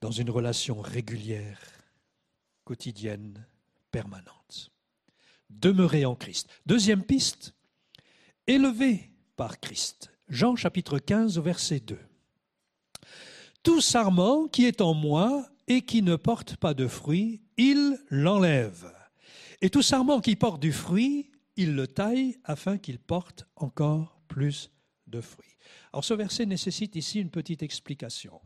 dans 0.00 0.10
une 0.10 0.30
relation 0.30 0.80
régulière, 0.80 1.60
quotidienne, 2.64 3.46
permanente. 3.92 4.72
Demeurer 5.48 6.04
en 6.04 6.16
Christ. 6.16 6.48
Deuxième 6.66 7.04
piste, 7.04 7.54
élevé 8.46 9.10
par 9.36 9.60
Christ. 9.60 10.10
Jean 10.28 10.56
chapitre 10.56 10.98
15 10.98 11.38
verset 11.38 11.80
2. 11.80 11.98
Tout 13.62 13.80
sarment 13.80 14.48
qui 14.48 14.64
est 14.64 14.80
en 14.80 14.94
moi 14.94 15.46
et 15.68 15.82
qui 15.82 16.02
ne 16.02 16.16
porte 16.16 16.56
pas 16.56 16.74
de 16.74 16.86
fruit, 16.88 17.42
il 17.56 17.98
l'enlève. 18.10 18.92
Et 19.60 19.70
tout 19.70 19.82
sarment 19.82 20.20
qui 20.20 20.34
porte 20.34 20.60
du 20.60 20.72
fruit, 20.72 21.30
il 21.56 21.74
le 21.74 21.86
taille 21.86 22.36
afin 22.44 22.78
qu'il 22.78 22.98
porte 22.98 23.46
encore 23.56 24.20
plus 24.26 24.70
de 25.06 25.20
fruits. 25.20 25.56
Alors 25.92 26.04
ce 26.04 26.14
verset 26.14 26.46
nécessite 26.46 26.96
ici 26.96 27.20
une 27.20 27.30
petite 27.30 27.62
explication. 27.62 28.40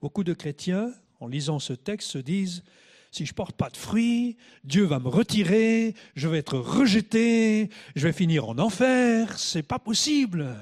Beaucoup 0.00 0.24
de 0.24 0.34
chrétiens, 0.34 0.92
en 1.20 1.28
lisant 1.28 1.58
ce 1.58 1.72
texte, 1.72 2.10
se 2.10 2.18
disent 2.18 2.62
si 3.16 3.24
je 3.24 3.32
porte 3.32 3.56
pas 3.56 3.70
de 3.70 3.78
fruits, 3.78 4.36
Dieu 4.62 4.84
va 4.84 4.98
me 4.98 5.08
retirer, 5.08 5.94
je 6.16 6.28
vais 6.28 6.36
être 6.36 6.58
rejeté, 6.58 7.70
je 7.94 8.06
vais 8.06 8.12
finir 8.12 8.46
en 8.46 8.58
enfer, 8.58 9.38
c'est 9.38 9.62
pas 9.62 9.78
possible. 9.78 10.54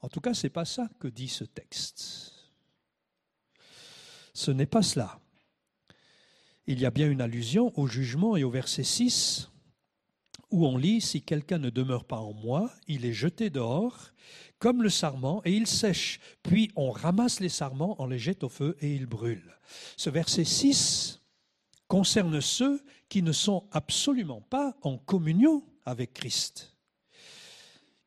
En 0.00 0.08
tout 0.08 0.20
cas, 0.20 0.32
c'est 0.32 0.48
pas 0.48 0.64
ça 0.64 0.88
que 1.00 1.08
dit 1.08 1.26
ce 1.26 1.42
texte. 1.42 2.30
Ce 4.32 4.52
n'est 4.52 4.64
pas 4.64 4.82
cela. 4.82 5.18
Il 6.68 6.78
y 6.78 6.86
a 6.86 6.92
bien 6.92 7.10
une 7.10 7.20
allusion 7.20 7.76
au 7.76 7.88
jugement 7.88 8.36
et 8.36 8.44
au 8.44 8.50
verset 8.50 8.84
6, 8.84 9.50
où 10.52 10.68
on 10.68 10.76
lit 10.76 11.00
Si 11.00 11.20
quelqu'un 11.20 11.58
ne 11.58 11.70
demeure 11.70 12.04
pas 12.04 12.18
en 12.18 12.32
moi, 12.32 12.70
il 12.86 13.04
est 13.04 13.12
jeté 13.12 13.50
dehors, 13.50 14.12
comme 14.60 14.84
le 14.84 14.88
sarment, 14.88 15.42
et 15.44 15.52
il 15.52 15.66
sèche. 15.66 16.20
Puis 16.44 16.70
on 16.76 16.92
ramasse 16.92 17.40
les 17.40 17.48
sarments, 17.48 17.96
on 17.98 18.06
les 18.06 18.20
jette 18.20 18.44
au 18.44 18.48
feu 18.48 18.76
et 18.80 18.94
ils 18.94 19.06
brûlent. 19.06 19.58
Ce 19.96 20.10
verset 20.10 20.44
6 20.44 21.22
concerne 21.94 22.40
ceux 22.40 22.82
qui 23.08 23.22
ne 23.22 23.30
sont 23.30 23.68
absolument 23.70 24.40
pas 24.40 24.74
en 24.82 24.98
communion 24.98 25.62
avec 25.84 26.12
Christ, 26.12 26.76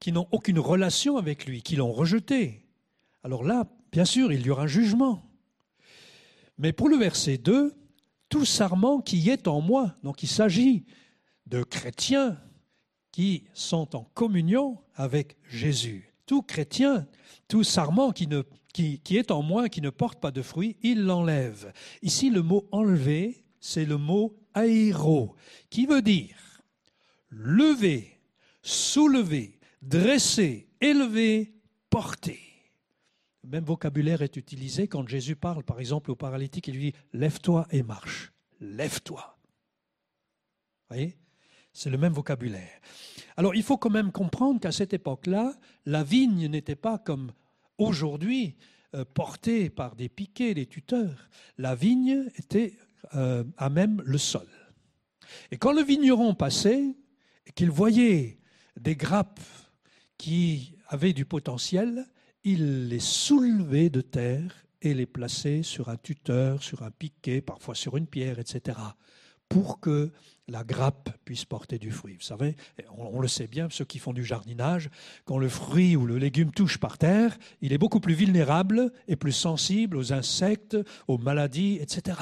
qui 0.01 0.11
n'ont 0.11 0.27
aucune 0.33 0.59
relation 0.59 1.15
avec 1.15 1.45
lui, 1.45 1.61
qui 1.61 1.77
l'ont 1.77 1.93
rejeté. 1.93 2.67
Alors 3.23 3.45
là, 3.45 3.65
bien 3.93 4.03
sûr, 4.03 4.33
il 4.33 4.45
y 4.45 4.49
aura 4.49 4.63
un 4.63 4.67
jugement. 4.67 5.23
Mais 6.57 6.73
pour 6.73 6.89
le 6.89 6.97
verset 6.97 7.37
2, 7.37 7.73
tout 8.27 8.43
sarment 8.43 8.99
qui 8.99 9.29
est 9.29 9.47
en 9.47 9.61
moi, 9.61 9.95
donc 10.03 10.21
il 10.21 10.27
s'agit 10.27 10.85
de 11.45 11.63
chrétiens 11.63 12.37
qui 13.13 13.45
sont 13.53 13.95
en 13.95 14.03
communion 14.03 14.81
avec 14.95 15.37
Jésus. 15.47 16.13
Tout 16.25 16.41
chrétien, 16.41 17.07
tout 17.47 17.63
sarment 17.63 18.11
qui, 18.11 18.99
est 19.11 19.31
en 19.31 19.43
moi, 19.43 19.69
qui 19.69 19.79
ne 19.79 19.91
porte 19.91 20.19
pas 20.19 20.31
de 20.31 20.41
fruits, 20.41 20.75
il 20.81 21.05
l'enlève. 21.05 21.71
Ici, 22.01 22.29
le 22.29 22.41
mot 22.41 22.67
enlever, 22.73 23.46
c'est 23.59 23.85
le 23.85 23.97
mot 23.97 24.35
aéro, 24.53 25.35
qui 25.69 25.85
veut 25.85 26.01
dire 26.01 26.35
lever, 27.29 28.19
soulever, 28.61 29.59
dresser, 29.81 30.67
élever, 30.81 31.53
porter. 31.89 32.39
Le 33.43 33.49
même 33.49 33.63
vocabulaire 33.63 34.21
est 34.21 34.35
utilisé 34.35 34.87
quand 34.87 35.07
Jésus 35.07 35.35
parle, 35.35 35.63
par 35.63 35.79
exemple, 35.79 36.11
au 36.11 36.15
paralytique, 36.15 36.67
il 36.67 36.75
lui 36.75 36.91
dit 36.91 36.97
Lève-toi 37.13 37.67
et 37.71 37.83
marche. 37.83 38.31
Lève-toi. 38.59 39.37
voyez? 40.89 41.17
C'est 41.71 41.89
le 41.89 41.97
même 41.97 42.13
vocabulaire. 42.13 42.81
Alors, 43.37 43.53
il 43.55 43.63
faut 43.63 43.77
quand 43.77 43.91
même 43.91 44.11
comprendre 44.11 44.59
qu'à 44.59 44.71
cette 44.71 44.93
époque-là, 44.93 45.53
la 45.85 46.03
vigne 46.03 46.47
n'était 46.47 46.75
pas 46.75 46.97
comme 46.97 47.31
aujourd'hui, 47.77 48.55
euh, 48.95 49.05
portée 49.05 49.69
par 49.69 49.95
des 49.95 50.09
piquets, 50.09 50.53
des 50.53 50.65
tuteurs. 50.65 51.29
La 51.57 51.75
vigne 51.75 52.29
était 52.35 52.73
euh, 53.15 53.43
à 53.57 53.69
même 53.69 54.01
le 54.05 54.17
sol. 54.17 54.47
Et 55.51 55.57
quand 55.57 55.73
le 55.73 55.81
vigneron 55.81 56.33
passait 56.33 56.95
et 57.45 57.51
qu'il 57.51 57.71
voyait 57.71 58.39
des 58.79 58.95
grappes 58.95 59.39
qui 60.17 60.73
avaient 60.87 61.13
du 61.13 61.25
potentiel, 61.25 62.05
il 62.43 62.87
les 62.87 62.99
soulevait 62.99 63.89
de 63.89 64.01
terre 64.01 64.65
et 64.81 64.93
les 64.93 65.05
plaçait 65.05 65.63
sur 65.63 65.89
un 65.89 65.97
tuteur, 65.97 66.63
sur 66.63 66.83
un 66.83 66.91
piquet, 66.91 67.41
parfois 67.41 67.75
sur 67.75 67.97
une 67.97 68.07
pierre, 68.07 68.39
etc., 68.39 68.77
pour 69.49 69.79
que 69.79 70.11
la 70.49 70.63
grappe 70.63 71.09
puisse 71.25 71.45
porter 71.45 71.77
du 71.77 71.91
fruit. 71.91 72.15
Vous 72.15 72.21
savez, 72.21 72.55
on, 72.97 73.19
le 73.19 73.27
sait 73.27 73.47
bien, 73.47 73.67
ceux 73.69 73.85
qui 73.85 73.99
font 73.99 74.13
du 74.13 74.23
jardinage, 74.23 74.89
quand 75.25 75.37
le 75.37 75.49
fruit 75.49 75.95
ou 75.95 76.05
le 76.05 76.17
légume 76.17 76.51
touche 76.51 76.77
par 76.77 76.97
terre, 76.97 77.37
il 77.61 77.73
est 77.73 77.77
beaucoup 77.77 77.99
plus 77.99 78.13
vulnérable 78.13 78.91
et 79.07 79.15
plus 79.15 79.31
sensible 79.31 79.97
aux 79.97 80.13
insectes, 80.13 80.77
aux 81.07 81.17
maladies, 81.17 81.79
etc. 81.81 82.17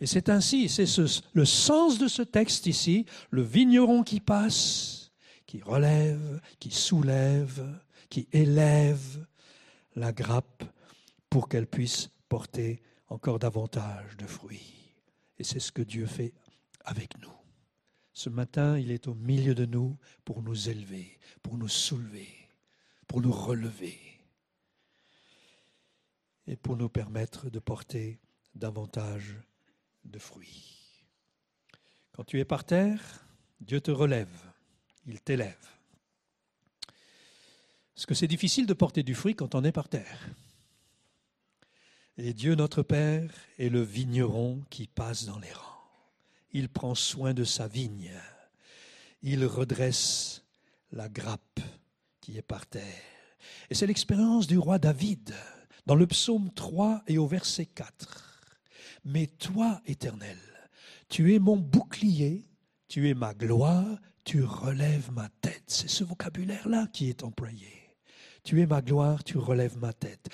Et 0.00 0.06
c'est 0.06 0.28
ainsi, 0.28 0.68
c'est 0.68 0.86
le 1.32 1.44
sens 1.44 1.98
de 1.98 2.08
ce 2.08 2.22
texte 2.22 2.66
ici, 2.66 3.06
le 3.30 3.42
vigneron 3.42 4.02
qui 4.02 4.20
passe, 4.20 5.10
qui 5.46 5.62
relève, 5.62 6.40
qui 6.58 6.70
soulève, 6.70 7.80
qui 8.10 8.28
élève 8.32 9.26
la 9.94 10.12
grappe 10.12 10.64
pour 11.30 11.48
qu'elle 11.48 11.66
puisse 11.66 12.10
porter 12.28 12.82
encore 13.08 13.38
davantage 13.38 14.16
de 14.16 14.26
fruits. 14.26 14.94
Et 15.38 15.44
c'est 15.44 15.60
ce 15.60 15.72
que 15.72 15.82
Dieu 15.82 16.06
fait 16.06 16.34
avec 16.84 17.18
nous. 17.20 17.32
Ce 18.12 18.28
matin, 18.28 18.78
il 18.78 18.90
est 18.90 19.08
au 19.08 19.14
milieu 19.14 19.54
de 19.54 19.66
nous 19.66 19.96
pour 20.24 20.42
nous 20.42 20.68
élever, 20.68 21.18
pour 21.42 21.58
nous 21.58 21.68
soulever, 21.68 22.28
pour 23.06 23.20
nous 23.20 23.32
relever 23.32 23.98
et 26.46 26.56
pour 26.56 26.76
nous 26.76 26.88
permettre 26.88 27.50
de 27.50 27.58
porter 27.58 28.18
davantage 28.54 29.36
de 30.10 30.18
fruits. 30.18 30.74
Quand 32.12 32.24
tu 32.24 32.40
es 32.40 32.44
par 32.44 32.64
terre, 32.64 33.24
Dieu 33.60 33.80
te 33.80 33.90
relève, 33.90 34.34
il 35.06 35.20
t'élève. 35.20 35.56
Parce 37.94 38.06
que 38.06 38.14
c'est 38.14 38.28
difficile 38.28 38.66
de 38.66 38.74
porter 38.74 39.02
du 39.02 39.14
fruit 39.14 39.34
quand 39.34 39.54
on 39.54 39.64
est 39.64 39.72
par 39.72 39.88
terre. 39.88 40.28
Et 42.18 42.32
Dieu 42.32 42.54
notre 42.54 42.82
Père 42.82 43.30
est 43.58 43.68
le 43.68 43.82
vigneron 43.82 44.62
qui 44.70 44.86
passe 44.86 45.24
dans 45.26 45.38
les 45.38 45.52
rangs. 45.52 45.62
Il 46.52 46.68
prend 46.68 46.94
soin 46.94 47.34
de 47.34 47.44
sa 47.44 47.68
vigne. 47.68 48.12
Il 49.22 49.44
redresse 49.44 50.42
la 50.92 51.08
grappe 51.08 51.60
qui 52.20 52.38
est 52.38 52.42
par 52.42 52.66
terre. 52.66 53.02
Et 53.68 53.74
c'est 53.74 53.86
l'expérience 53.86 54.46
du 54.46 54.58
roi 54.58 54.78
David 54.78 55.34
dans 55.84 55.94
le 55.94 56.06
psaume 56.06 56.50
3 56.52 57.02
et 57.06 57.18
au 57.18 57.26
verset 57.26 57.66
4. 57.66 58.25
Mais 59.08 59.28
toi, 59.28 59.80
Éternel, 59.86 60.36
tu 61.08 61.32
es 61.32 61.38
mon 61.38 61.56
bouclier, 61.56 62.44
tu 62.88 63.08
es 63.08 63.14
ma 63.14 63.34
gloire, 63.34 64.00
tu 64.24 64.42
relèves 64.42 65.12
ma 65.12 65.28
tête. 65.40 65.62
C'est 65.68 65.88
ce 65.88 66.02
vocabulaire-là 66.02 66.88
qui 66.92 67.08
est 67.08 67.22
employé. 67.22 67.68
Tu 68.42 68.60
es 68.60 68.66
ma 68.66 68.82
gloire, 68.82 69.22
tu 69.22 69.38
relèves 69.38 69.78
ma 69.78 69.92
tête. 69.92 70.28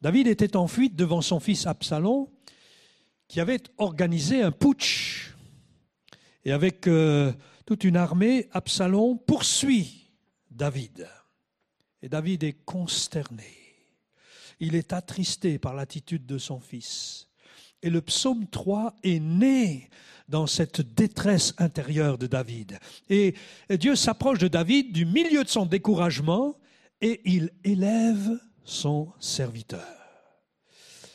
David 0.00 0.26
était 0.26 0.56
en 0.56 0.68
fuite 0.68 0.96
devant 0.96 1.20
son 1.20 1.38
fils 1.38 1.66
Absalom, 1.66 2.26
qui 3.28 3.40
avait 3.40 3.62
organisé 3.76 4.40
un 4.40 4.52
putsch. 4.52 5.34
Et 6.46 6.52
avec 6.52 6.86
euh, 6.86 7.30
toute 7.66 7.84
une 7.84 7.96
armée, 7.98 8.48
Absalom 8.52 9.18
poursuit 9.18 10.10
David. 10.50 11.06
Et 12.00 12.08
David 12.08 12.42
est 12.42 12.64
consterné. 12.64 13.52
Il 14.60 14.76
est 14.76 14.94
attristé 14.94 15.58
par 15.58 15.74
l'attitude 15.74 16.24
de 16.24 16.38
son 16.38 16.58
fils. 16.58 17.28
Et 17.84 17.90
le 17.90 18.00
psaume 18.00 18.46
3 18.46 18.94
est 19.02 19.20
né 19.20 19.90
dans 20.30 20.46
cette 20.46 20.80
détresse 20.80 21.52
intérieure 21.58 22.16
de 22.16 22.26
David. 22.26 22.78
Et 23.10 23.34
Dieu 23.68 23.94
s'approche 23.94 24.38
de 24.38 24.48
David 24.48 24.90
du 24.90 25.04
milieu 25.04 25.44
de 25.44 25.50
son 25.50 25.66
découragement 25.66 26.56
et 27.02 27.20
il 27.26 27.50
élève 27.62 28.40
son 28.64 29.12
serviteur. 29.20 29.84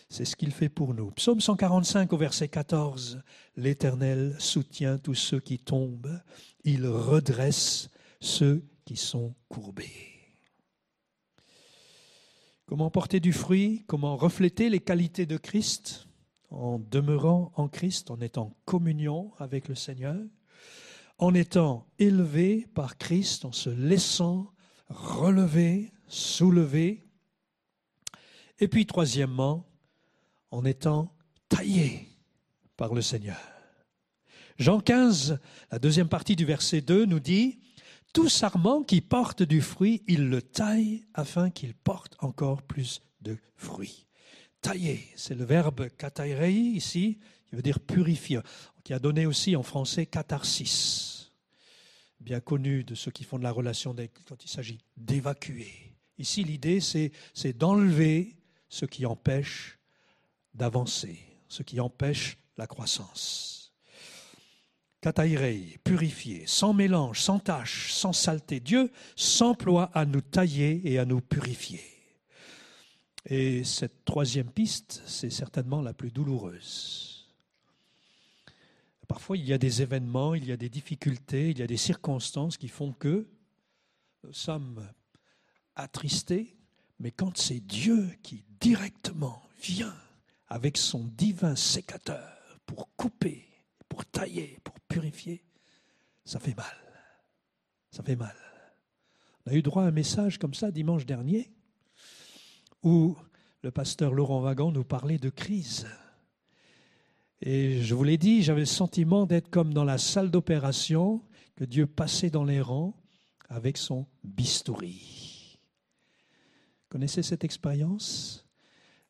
C'est 0.09 0.25
ce 0.25 0.35
qu'il 0.35 0.51
fait 0.51 0.69
pour 0.69 0.93
nous. 0.93 1.09
Psaume 1.09 1.41
145 1.41 2.13
au 2.13 2.17
verset 2.17 2.49
14. 2.49 3.23
L'Éternel 3.57 4.35
soutient 4.37 4.99
tous 4.99 5.15
ceux 5.15 5.39
qui 5.39 5.57
tombent, 5.57 6.21
il 6.65 6.85
redresse 6.85 7.89
ceux 8.19 8.63
qui 8.85 8.95
sont 8.95 9.33
courbés. 9.47 9.89
Comment 12.67 12.91
porter 12.91 13.19
du 13.19 13.33
fruit? 13.33 13.85
Comment 13.87 14.15
refléter 14.15 14.69
les 14.69 14.79
qualités 14.79 15.25
de 15.25 15.37
Christ? 15.37 16.08
En 16.49 16.79
demeurant 16.79 17.51
en 17.55 17.67
Christ, 17.67 18.11
en 18.11 18.19
étant 18.21 18.41
en 18.43 18.55
communion 18.65 19.31
avec 19.37 19.67
le 19.67 19.75
Seigneur, 19.75 20.19
en 21.17 21.33
étant 21.33 21.87
élevé 21.99 22.67
par 22.73 22.97
Christ, 22.97 23.45
en 23.45 23.51
se 23.51 23.69
laissant 23.69 24.51
relever, 24.89 25.91
soulever, 26.07 27.05
et 28.59 28.67
puis 28.67 28.85
troisièmement, 28.85 29.65
en 30.51 30.65
étant 30.65 31.13
taillé 31.47 32.09
par 32.77 32.93
le 32.93 33.01
Seigneur. 33.01 33.39
Jean 34.57 34.79
15, 34.79 35.39
la 35.71 35.79
deuxième 35.79 36.09
partie 36.09 36.35
du 36.35 36.45
verset 36.45 36.81
2 36.81 37.05
nous 37.05 37.19
dit, 37.19 37.59
Tout 38.13 38.27
sarment 38.27 38.83
qui 38.83 38.99
porte 38.99 39.43
du 39.43 39.61
fruit, 39.61 40.03
il 40.07 40.29
le 40.29 40.41
taille 40.41 41.05
afin 41.13 41.49
qu'il 41.49 41.75
porte 41.75 42.15
encore 42.19 42.63
plus 42.63 43.01
de 43.21 43.37
fruits 43.55 44.08
tailler. 44.61 45.07
C'est 45.15 45.35
le 45.35 45.45
verbe 45.45 45.89
katairei 45.97 46.53
ici, 46.53 47.19
qui 47.47 47.55
veut 47.55 47.61
dire 47.61 47.79
purifier, 47.79 48.39
qui 48.83 48.93
a 48.93 48.99
donné 48.99 49.25
aussi 49.25 49.55
en 49.55 49.63
français 49.63 50.05
catharsis, 50.05 51.31
bien 52.19 52.39
connu 52.39 52.83
de 52.83 52.95
ceux 52.95 53.11
qui 53.11 53.23
font 53.23 53.37
de 53.37 53.43
la 53.43 53.51
relation 53.51 53.95
quand 54.25 54.43
il 54.43 54.49
s'agit 54.49 54.79
d'évacuer. 54.97 55.95
Ici, 56.17 56.43
l'idée, 56.43 56.79
c'est, 56.81 57.11
d'enlever 57.57 58.35
ce 58.67 58.85
qui 58.85 59.05
empêche 59.05 59.79
d'avancer, 60.53 61.19
ce 61.47 61.63
qui 61.63 61.79
empêche 61.79 62.37
la 62.57 62.67
croissance. 62.67 63.73
Katairei, 65.01 65.79
purifier, 65.83 66.43
sans 66.45 66.73
mélange, 66.73 67.21
sans 67.21 67.39
tache, 67.39 67.93
sans 67.93 68.11
saleté. 68.11 68.59
Dieu 68.59 68.91
s'emploie 69.15 69.89
à 69.93 70.05
nous 70.05 70.19
tailler 70.19 70.81
et 70.83 70.99
à 70.99 71.05
nous 71.05 71.21
purifier. 71.21 71.98
Et 73.25 73.63
cette 73.63 74.05
troisième 74.05 74.49
piste, 74.49 75.01
c'est 75.05 75.29
certainement 75.29 75.81
la 75.81 75.93
plus 75.93 76.11
douloureuse. 76.11 77.19
Parfois, 79.07 79.37
il 79.37 79.45
y 79.45 79.53
a 79.53 79.57
des 79.57 79.81
événements, 79.81 80.35
il 80.35 80.45
y 80.45 80.51
a 80.51 80.57
des 80.57 80.69
difficultés, 80.69 81.49
il 81.49 81.57
y 81.57 81.63
a 81.63 81.67
des 81.67 81.77
circonstances 81.77 82.57
qui 82.57 82.67
font 82.67 82.93
que 82.93 83.27
nous 84.23 84.33
sommes 84.33 84.87
attristés, 85.75 86.55
mais 86.99 87.11
quand 87.11 87.35
c'est 87.37 87.59
Dieu 87.59 88.09
qui 88.21 88.43
directement 88.59 89.41
vient 89.61 89.95
avec 90.47 90.77
son 90.77 91.05
divin 91.05 91.55
sécateur 91.55 92.59
pour 92.65 92.95
couper, 92.95 93.47
pour 93.87 94.05
tailler, 94.05 94.59
pour 94.63 94.79
purifier, 94.81 95.43
ça 96.23 96.39
fait 96.39 96.55
mal. 96.55 96.77
Ça 97.89 98.03
fait 98.03 98.15
mal. 98.15 98.35
On 99.45 99.51
a 99.51 99.55
eu 99.55 99.63
droit 99.63 99.83
à 99.83 99.87
un 99.87 99.91
message 99.91 100.37
comme 100.37 100.53
ça 100.53 100.69
dimanche 100.69 101.07
dernier 101.07 101.51
où 102.83 103.15
le 103.61 103.71
pasteur 103.71 104.13
Laurent 104.13 104.41
Vagan 104.41 104.71
nous 104.71 104.83
parlait 104.83 105.17
de 105.17 105.29
crise. 105.29 105.87
Et 107.41 107.81
je 107.81 107.95
vous 107.95 108.03
l'ai 108.03 108.17
dit, 108.17 108.43
j'avais 108.43 108.61
le 108.61 108.65
sentiment 108.65 109.25
d'être 109.25 109.49
comme 109.49 109.73
dans 109.73 109.85
la 109.85 109.97
salle 109.97 110.31
d'opération, 110.31 111.21
que 111.55 111.63
Dieu 111.65 111.87
passait 111.87 112.29
dans 112.29 112.43
les 112.43 112.61
rangs 112.61 112.95
avec 113.49 113.77
son 113.77 114.05
bistouri. 114.23 115.57
Connaissez 116.89 117.23
cette 117.23 117.43
expérience? 117.43 118.45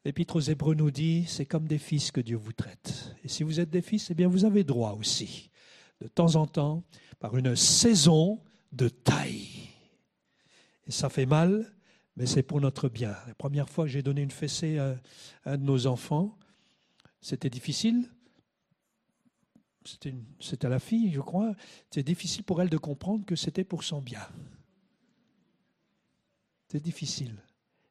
L'Épître 0.06 0.38
aux 0.38 0.42
Hébreux 0.42 0.76
nous 0.76 0.92
dit, 0.92 1.26
c'est 1.28 1.46
comme 1.46 1.68
des 1.68 1.78
fils 1.78 2.12
que 2.12 2.22
Dieu 2.22 2.38
vous 2.38 2.54
traite. 2.54 3.16
Et 3.24 3.28
si 3.28 3.44
vous 3.44 3.60
êtes 3.60 3.70
des 3.70 3.82
fils, 3.82 4.10
eh 4.10 4.16
bien 4.16 4.28
vous 4.28 4.46
avez 4.46 4.64
droit 4.64 4.94
aussi, 4.94 5.50
de 6.02 6.08
temps 6.08 6.36
en 6.36 6.48
temps, 6.48 6.84
par 7.20 7.38
une 7.38 7.56
saison 7.56 8.42
de 8.72 8.90
taille. 8.90 9.70
Et 10.88 10.92
ça 10.92 11.10
fait 11.10 11.26
mal, 11.26 11.72
mais 12.20 12.26
c'est 12.26 12.44
pour 12.44 12.60
notre 12.60 12.90
bien. 12.90 13.16
La 13.28 13.34
première 13.34 13.70
fois 13.70 13.86
que 13.86 13.92
j'ai 13.92 14.04
donné 14.04 14.22
une 14.22 14.30
fessée 14.30 14.78
à 14.78 15.00
un 15.46 15.58
de 15.58 15.64
nos 15.64 15.88
enfants, 15.88 16.38
c'était 17.22 17.50
difficile. 17.50 18.12
C'était 19.86 20.68
la 20.68 20.80
fille, 20.80 21.14
je 21.14 21.22
crois. 21.22 21.56
C'était 21.86 22.04
difficile 22.04 22.44
pour 22.44 22.62
elle 22.62 22.70
de 22.70 22.78
comprendre 22.78 23.26
que 23.26 23.38
c'était 23.38 23.64
pour 23.64 23.86
son 23.86 24.02
bien. 24.02 24.28
C'est 26.68 26.84
difficile. 26.84 27.42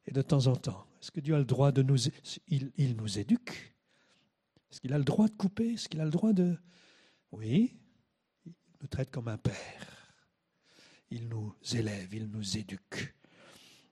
Et 0.05 0.11
de 0.11 0.21
temps 0.21 0.45
en 0.45 0.55
temps, 0.55 0.85
est-ce 1.01 1.09
que 1.09 1.21
Dieu 1.21 1.33
a 1.33 1.39
le 1.39 1.45
droit 1.45 1.71
de 1.71 1.81
nous... 1.81 1.97
Il, 2.47 2.71
il 2.77 2.95
nous 2.97 3.17
éduque? 3.17 3.75
Est-ce 4.71 4.79
qu'il 4.79 4.93
a 4.93 4.99
le 4.99 5.03
droit 5.03 5.27
de 5.27 5.33
couper? 5.33 5.73
Est-ce 5.73 5.89
qu'il 5.89 6.01
a 6.01 6.05
le 6.05 6.11
droit 6.11 6.33
de... 6.33 6.55
Oui, 7.31 7.75
il 8.45 8.53
nous 8.79 8.87
traite 8.87 9.09
comme 9.09 9.27
un 9.27 9.39
père. 9.39 10.13
Il 11.09 11.27
nous 11.27 11.55
élève, 11.73 12.13
il 12.13 12.27
nous 12.27 12.57
éduque. 12.57 13.15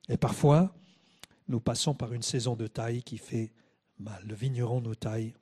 Et 0.10 0.18
parfois, 0.18 0.74
nous 1.48 1.60
passons 1.60 1.94
par 1.94 2.14
une 2.14 2.22
saison 2.22 2.56
de 2.56 2.68
taille 2.68 3.04
qui 3.04 3.18
fait 3.18 3.52
mal. 4.00 4.24
Le 4.26 4.36
vigneron 4.36 4.82
nous 4.82 4.96
taille 4.96 5.34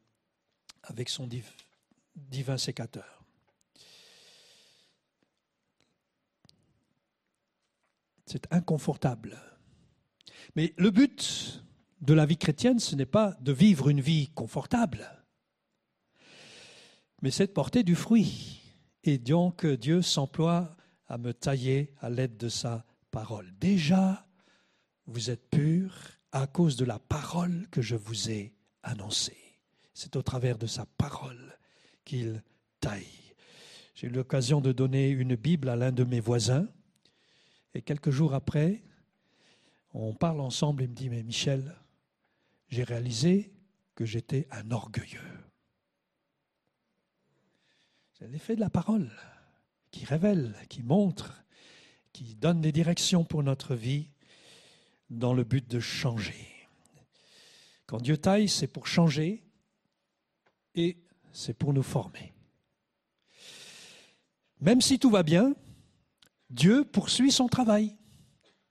avec 0.84 1.10
son 1.10 1.28
divin 2.16 2.58
sécateur. 2.58 3.24
C'est 8.26 8.52
inconfortable. 8.52 9.40
Mais 10.56 10.74
le 10.78 10.92
but 10.92 11.64
de 12.02 12.14
la 12.14 12.26
vie 12.26 12.38
chrétienne, 12.38 12.80
ce 12.80 12.96
n'est 12.96 13.06
pas 13.06 13.36
de 13.42 13.52
vivre 13.52 13.90
une 13.90 14.02
vie 14.02 14.30
confortable, 14.30 15.24
mais 17.22 17.32
c'est 17.32 17.48
de 17.48 17.52
porter 17.52 17.84
du 17.84 17.96
fruit. 17.96 18.62
Et 19.04 19.18
donc 19.18 19.66
Dieu 19.66 20.02
s'emploie 20.02 20.76
à 21.08 21.18
me 21.18 21.34
tailler 21.34 21.94
à 22.00 22.10
l'aide 22.10 22.38
de 22.38 22.50
sa 22.50 22.86
parole. 23.12 23.54
Déjà, 23.60 24.25
vous 25.08 25.30
êtes 25.30 25.50
purs 25.50 25.96
à 26.32 26.48
cause 26.48 26.76
de 26.76 26.86
la 26.86 27.00
parole 27.00 27.68
que 27.72 27.82
je 27.82 27.96
vous 27.96 28.30
ai 28.30 28.54
annoncée. 28.84 29.38
C'est 29.94 30.16
au 30.16 30.22
travers 30.22 30.58
de 30.58 30.68
sa 30.68 30.86
parole 30.86 31.58
qu'il 32.04 32.44
taille. 32.80 33.34
J'ai 33.94 34.08
eu 34.08 34.10
l'occasion 34.10 34.62
de 34.62 34.72
donner 34.72 35.10
une 35.10 35.36
Bible 35.36 35.70
à 35.70 35.76
l'un 35.76 35.92
de 35.92 36.04
mes 36.04 36.20
voisins, 36.20 36.68
et 37.74 37.82
quelques 37.82 38.10
jours 38.10 38.34
après, 38.34 38.84
on 39.94 40.14
parle 40.14 40.42
ensemble 40.42 40.82
et 40.82 40.86
il 40.86 40.92
me 40.92 40.96
dit, 40.96 41.10
mais 41.10 41.24
Michel, 41.24 41.76
j'ai 42.68 42.84
réalisé 42.84 43.54
que 43.96 44.06
j'étais 44.06 44.48
un 44.52 44.72
orgueilleux. 44.72 45.20
C'est 48.14 48.28
l'effet 48.28 48.56
de 48.56 48.62
la 48.62 48.70
parole 48.70 49.12
qui 49.92 50.06
révèle, 50.06 50.56
qui 50.70 50.84
montre, 50.84 51.44
qui 52.12 52.36
donne 52.36 52.62
des 52.62 52.72
directions 52.72 53.24
pour 53.24 53.44
notre 53.44 53.76
vie 53.76 54.10
dans 55.10 55.34
le 55.34 55.44
but 55.44 55.68
de 55.70 55.80
changer. 55.80 56.68
Quand 57.86 58.02
Dieu 58.02 58.18
taille, 58.18 58.50
c'est 58.50 58.68
pour 58.68 58.88
changer 58.88 59.44
et 60.74 60.98
c'est 61.32 61.54
pour 61.54 61.74
nous 61.74 61.84
former. 61.84 62.34
Même 64.60 64.82
si 64.82 64.98
tout 65.00 65.10
va 65.10 65.24
bien, 65.24 65.56
Dieu 66.50 66.86
poursuit 66.86 67.32
son 67.32 67.48
travail 67.48 67.96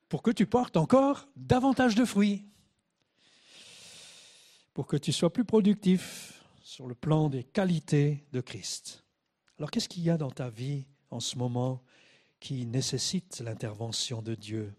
pour 0.09 0.22
que 0.22 0.30
tu 0.30 0.47
portes 0.47 0.76
encore 0.76 1.28
davantage 1.37 1.95
de 1.95 2.05
fruits, 2.05 2.47
pour 4.72 4.87
que 4.87 4.97
tu 4.97 5.12
sois 5.12 5.32
plus 5.32 5.45
productif 5.45 6.43
sur 6.62 6.87
le 6.87 6.95
plan 6.95 7.28
des 7.28 7.45
qualités 7.45 8.26
de 8.32 8.41
Christ. 8.41 9.05
Alors 9.59 9.70
qu'est-ce 9.70 9.89
qu'il 9.89 10.03
y 10.03 10.11
a 10.11 10.16
dans 10.16 10.30
ta 10.30 10.51
vie 10.51 10.87
en 11.11 11.20
ce 11.20 11.39
moment 11.39 11.82
qui 12.41 12.66
nécessite 12.66 13.41
l'intervention 13.41 14.20
de 14.20 14.35
Dieu, 14.35 14.74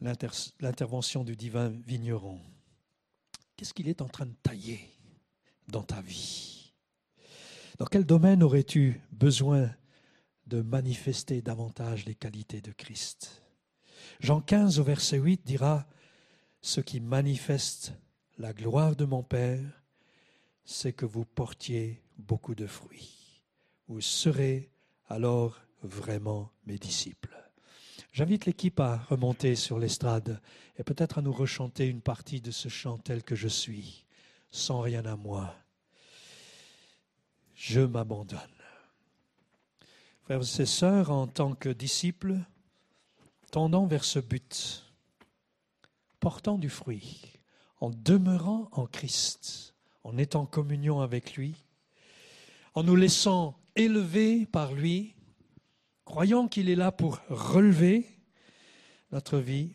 l'intervention 0.00 1.24
du 1.24 1.36
divin 1.36 1.68
vigneron 1.86 2.40
Qu'est-ce 3.56 3.74
qu'il 3.74 3.88
est 3.88 4.02
en 4.02 4.08
train 4.08 4.26
de 4.26 4.36
tailler 4.42 4.88
dans 5.66 5.82
ta 5.82 6.00
vie? 6.00 6.72
Dans 7.78 7.86
quel 7.86 8.04
domaine 8.04 8.44
aurais-tu 8.44 9.00
besoin 9.10 9.68
de 10.46 10.62
manifester 10.62 11.42
davantage 11.42 12.04
les 12.06 12.14
qualités 12.14 12.60
de 12.60 12.70
Christ? 12.70 13.42
Jean 14.20 14.40
15 14.40 14.78
au 14.78 14.84
verset 14.84 15.18
8 15.18 15.44
dira, 15.44 15.88
Ce 16.60 16.80
qui 16.80 17.00
manifeste 17.00 17.94
la 18.38 18.52
gloire 18.52 18.94
de 18.94 19.04
mon 19.04 19.24
Père, 19.24 19.82
c'est 20.64 20.92
que 20.92 21.06
vous 21.06 21.24
portiez 21.24 22.00
beaucoup 22.16 22.54
de 22.54 22.66
fruits. 22.66 23.42
Vous 23.88 24.00
serez 24.00 24.70
alors 25.06 25.60
vraiment 25.82 26.52
mes 26.64 26.78
disciples. 26.78 27.47
J'invite 28.18 28.46
l'équipe 28.46 28.80
à 28.80 28.96
remonter 28.96 29.54
sur 29.54 29.78
l'estrade 29.78 30.40
et 30.76 30.82
peut-être 30.82 31.18
à 31.18 31.22
nous 31.22 31.32
rechanter 31.32 31.86
une 31.86 32.00
partie 32.00 32.40
de 32.40 32.50
ce 32.50 32.68
chant 32.68 32.98
tel 32.98 33.22
que 33.22 33.36
je 33.36 33.46
suis, 33.46 34.04
sans 34.50 34.80
rien 34.80 35.06
à 35.06 35.14
moi. 35.14 35.54
Je 37.54 37.80
m'abandonne. 37.80 38.40
Frères 40.24 40.40
et 40.40 40.66
sœurs, 40.66 41.12
en 41.12 41.28
tant 41.28 41.54
que 41.54 41.68
disciples, 41.68 42.38
tendant 43.52 43.86
vers 43.86 44.02
ce 44.02 44.18
but, 44.18 44.84
portant 46.18 46.58
du 46.58 46.70
fruit, 46.70 47.22
en 47.80 47.90
demeurant 47.90 48.68
en 48.72 48.86
Christ, 48.86 49.74
en 50.02 50.18
étant 50.18 50.40
en 50.40 50.46
communion 50.46 51.02
avec 51.02 51.36
lui, 51.36 51.54
en 52.74 52.82
nous 52.82 52.96
laissant 52.96 53.56
élever 53.76 54.44
par 54.46 54.72
lui, 54.72 55.14
croyant 56.08 56.48
qu'il 56.48 56.70
est 56.70 56.74
là 56.74 56.90
pour 56.90 57.20
relever 57.28 58.06
notre 59.12 59.36
vie, 59.36 59.74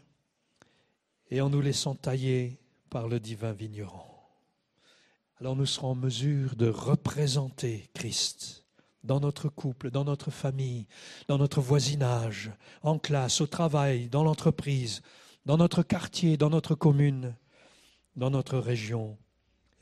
et 1.30 1.42
en 1.42 1.52
nous 1.52 1.62
laissant 1.62 1.94
tailler 1.94 2.60
par 2.90 3.08
le 3.08 3.20
divin 3.20 3.52
vigneron. 3.52 4.02
Alors 5.40 5.56
nous 5.56 5.68
serons 5.68 5.92
en 5.92 5.96
mesure 5.96 6.56
de 6.56 6.68
représenter 6.68 7.88
Christ 7.94 8.66
dans 9.04 9.20
notre 9.20 9.48
couple, 9.48 9.92
dans 9.92 10.06
notre 10.06 10.32
famille, 10.32 10.88
dans 11.28 11.38
notre 11.38 11.62
voisinage, 11.62 12.52
en 12.82 12.98
classe, 12.98 13.40
au 13.40 13.46
travail, 13.46 14.10
dans 14.10 14.24
l'entreprise, 14.24 15.04
dans 15.46 15.58
notre 15.58 15.84
quartier, 15.84 16.36
dans 16.36 16.50
notre 16.50 16.74
commune, 16.74 17.36
dans 18.16 18.32
notre 18.32 18.58
région 18.58 19.20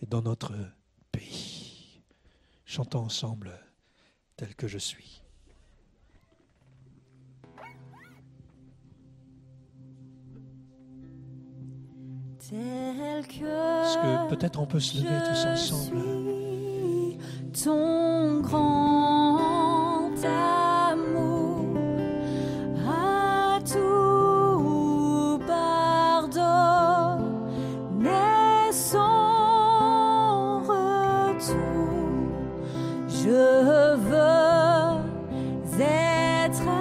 et 0.01 0.05
dans 0.05 0.21
notre 0.21 0.53
pays. 1.13 2.03
Chantons 2.65 3.05
ensemble 3.05 3.57
tel 4.35 4.53
que 4.53 4.67
je 4.67 4.79
suis. 4.79 5.20
Est-ce 12.53 13.97
que 13.97 14.29
peut-être 14.29 14.59
on 14.59 14.65
peut 14.65 14.79
se 14.79 14.97
lever 14.97 15.15
tous 15.29 15.45
ensemble? 15.45 15.97
ton 17.63 18.39
grand 18.41 20.13
amour 20.23 21.65
à 22.87 23.59
tout 23.61 25.39
pardon 25.45 27.19
n'est 27.99 28.71
sans 28.71 30.59
retour. 30.61 31.53
Je 33.07 33.95
veux 33.95 35.01
être 35.79 36.80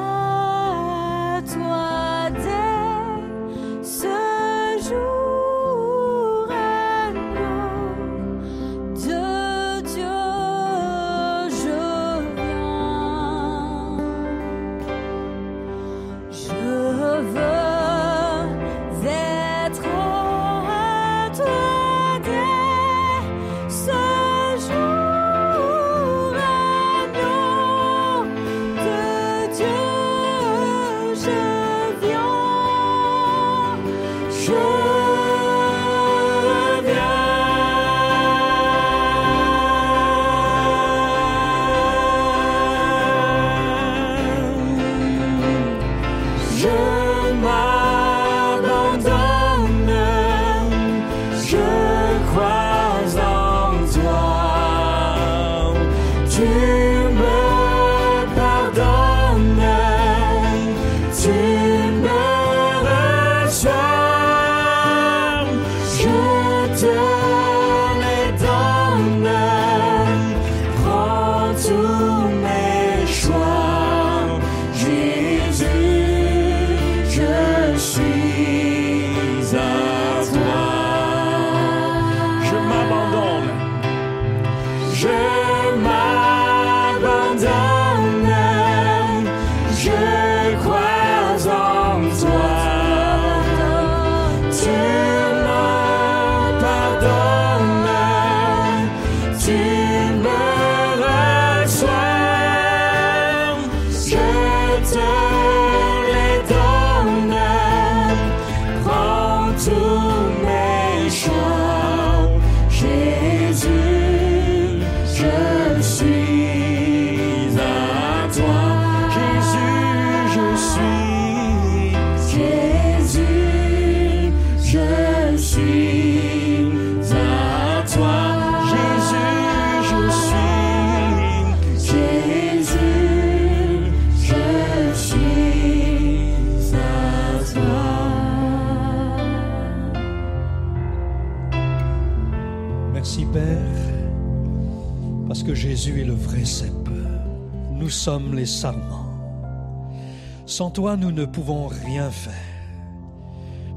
Sans 150.61 150.70
toi, 150.70 150.95
nous 150.95 151.11
ne 151.11 151.24
pouvons 151.24 151.69
rien 151.69 152.11
faire. 152.11 152.35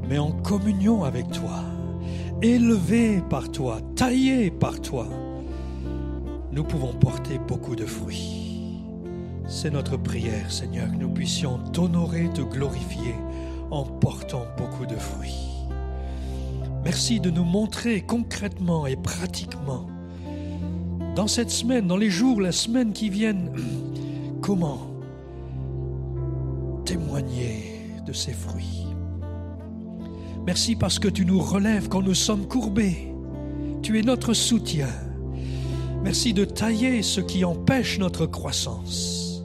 Mais 0.10 0.18
en 0.18 0.34
communion 0.34 1.06
avec 1.06 1.32
toi, 1.32 1.64
élevés 2.42 3.22
par 3.30 3.50
toi, 3.50 3.80
taillés 3.96 4.52
par 4.52 4.82
toi, 4.82 5.08
nous 6.52 6.66
pouvons 6.66 6.92
porter 6.92 7.40
beaucoup 7.48 7.78
de 7.78 7.86
fruits. 7.86 8.84
C'est 9.48 9.72
notre 9.72 9.96
prière, 9.96 10.52
Seigneur, 10.52 10.92
que 10.92 10.98
nous 10.98 11.08
puissions 11.08 11.58
t'honorer, 11.72 12.28
te 12.34 12.42
glorifier 12.42 13.16
en 13.72 13.86
portant 13.86 14.46
beaucoup 14.58 14.86
de 14.86 14.98
fruits. 14.98 15.40
Merci 16.84 17.22
de 17.22 17.30
nous 17.30 17.46
montrer 17.46 18.02
concrètement 18.02 18.88
et 18.88 18.98
pratiquement, 18.98 19.88
dans 21.16 21.28
cette 21.28 21.50
semaine, 21.50 21.88
dans 21.88 21.96
les 21.96 22.10
jours, 22.10 22.42
la 22.42 22.52
semaine 22.52 22.92
qui 22.92 23.10
viennent, 23.10 23.54
comment 24.42 24.93
témoigner 26.84 27.82
de 28.06 28.14
ces 28.14 28.34
fruits. 28.34 28.88
Merci 30.46 30.76
parce 30.76 31.00
que 31.00 31.08
tu 31.08 31.26
nous 31.26 31.40
relèves 31.40 31.88
quand 31.88 32.02
nous 32.02 32.14
sommes 32.14 32.48
courbés. 32.48 33.14
Tu 33.82 34.00
es 34.00 34.02
notre 34.02 34.34
soutien. 34.34 34.90
Merci 36.04 36.34
de 36.34 36.44
tailler 36.44 37.02
ce 37.02 37.22
qui 37.22 37.46
empêche 37.46 37.98
notre 37.98 38.26
croissance. 38.26 39.44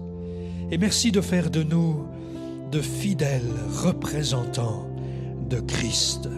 Et 0.71 0.79
merci 0.79 1.13
de 1.13 1.21
faire 1.21 1.51
de 1.51 1.63
nous 1.63 2.07
de 2.71 2.81
fidèles 2.81 3.55
représentants 3.83 4.89
de 5.49 5.61
Christ 5.61 6.29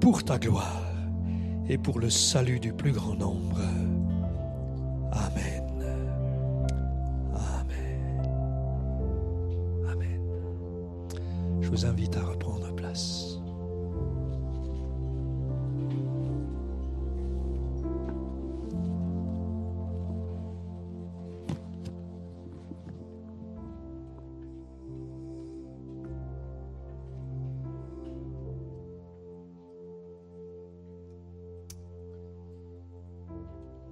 pour 0.00 0.24
ta 0.24 0.38
gloire 0.38 0.82
et 1.68 1.76
pour 1.76 1.98
le 1.98 2.08
salut 2.08 2.60
du 2.60 2.72
plus 2.72 2.92
grand 2.92 3.14
nombre. 3.14 3.60
Amen. 5.12 5.61
Vous 11.72 11.86
invite 11.86 12.14
à 12.18 12.22
reprendre 12.22 12.70
place. 12.74 13.38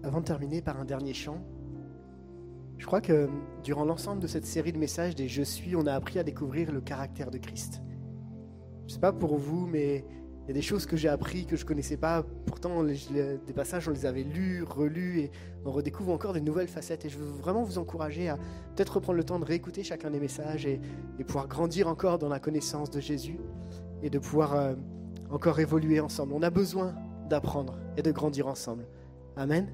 Avant 0.03 0.21
de 0.21 0.25
terminer 0.27 0.61
par 0.61 0.79
un 0.79 0.85
dernier 0.85 1.15
chant, 1.15 1.43
je 2.81 2.87
crois 2.87 3.03
que 3.03 3.29
durant 3.63 3.85
l'ensemble 3.85 4.23
de 4.23 4.27
cette 4.27 4.47
série 4.47 4.73
de 4.73 4.79
messages 4.79 5.15
des 5.15 5.29
Je 5.29 5.43
suis, 5.43 5.77
on 5.77 5.87
a 5.87 5.93
appris 5.93 6.19
à 6.19 6.25
découvrir 6.25 6.73
le 6.73 6.81
caractère 6.81 7.31
de 7.31 7.37
Christ. 7.37 7.83
Je 8.87 8.95
sais 8.95 9.01
pas 9.01 9.13
pour 9.13 9.37
vous, 9.37 9.67
mais 9.67 10.07
il 10.43 10.49
y 10.49 10.51
a 10.51 10.55
des 10.55 10.63
choses 10.63 10.87
que 10.87 10.97
j'ai 10.97 11.11
appris 11.11 11.45
que 11.45 11.57
je 11.57 11.67
connaissais 11.67 11.99
pas. 11.99 12.25
Pourtant, 12.47 12.83
des 12.83 13.53
passages, 13.55 13.87
on 13.87 13.91
les 13.91 14.07
avait 14.07 14.23
lus, 14.23 14.63
relus, 14.63 15.21
et 15.21 15.31
on 15.67 15.73
redécouvre 15.73 16.11
encore 16.11 16.33
des 16.33 16.41
nouvelles 16.41 16.69
facettes. 16.69 17.05
Et 17.05 17.11
je 17.11 17.19
veux 17.19 17.27
vraiment 17.27 17.63
vous 17.63 17.77
encourager 17.77 18.31
à 18.31 18.37
peut-être 18.75 18.95
reprendre 18.95 19.19
le 19.19 19.25
temps 19.25 19.39
de 19.39 19.45
réécouter 19.45 19.83
chacun 19.83 20.11
des 20.11 20.19
messages 20.19 20.65
et, 20.65 20.81
et 21.19 21.25
pouvoir 21.25 21.49
grandir 21.49 21.87
encore 21.87 22.19
dans 22.19 22.31
la 22.31 22.41
connaissance 22.41 22.89
de 22.89 22.99
Jésus 22.99 23.39
et 24.03 24.09
de 24.09 24.19
pouvoir 24.19 24.55
euh, 24.55 24.75
encore 25.31 25.61
évoluer 25.61 26.01
ensemble. 26.01 26.33
On 26.33 26.43
a 26.43 26.51
besoin 26.51 26.95
d'apprendre 27.29 27.77
et 27.99 28.03
de 28.03 28.11
grandir 28.11 28.47
ensemble. 28.47 28.87
Amen. 29.37 29.69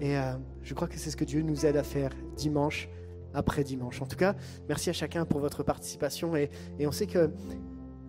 Et 0.00 0.16
euh, 0.16 0.34
je 0.62 0.74
crois 0.74 0.88
que 0.88 0.96
c'est 0.96 1.10
ce 1.10 1.16
que 1.16 1.24
Dieu 1.24 1.42
nous 1.42 1.66
aide 1.66 1.76
à 1.76 1.82
faire 1.82 2.10
dimanche 2.36 2.88
après 3.34 3.64
dimanche. 3.64 4.00
En 4.02 4.06
tout 4.06 4.16
cas, 4.16 4.34
merci 4.68 4.90
à 4.90 4.92
chacun 4.92 5.24
pour 5.24 5.40
votre 5.40 5.62
participation. 5.62 6.34
Et, 6.36 6.50
on 6.80 6.92
sait 6.92 7.06
que 7.06 7.30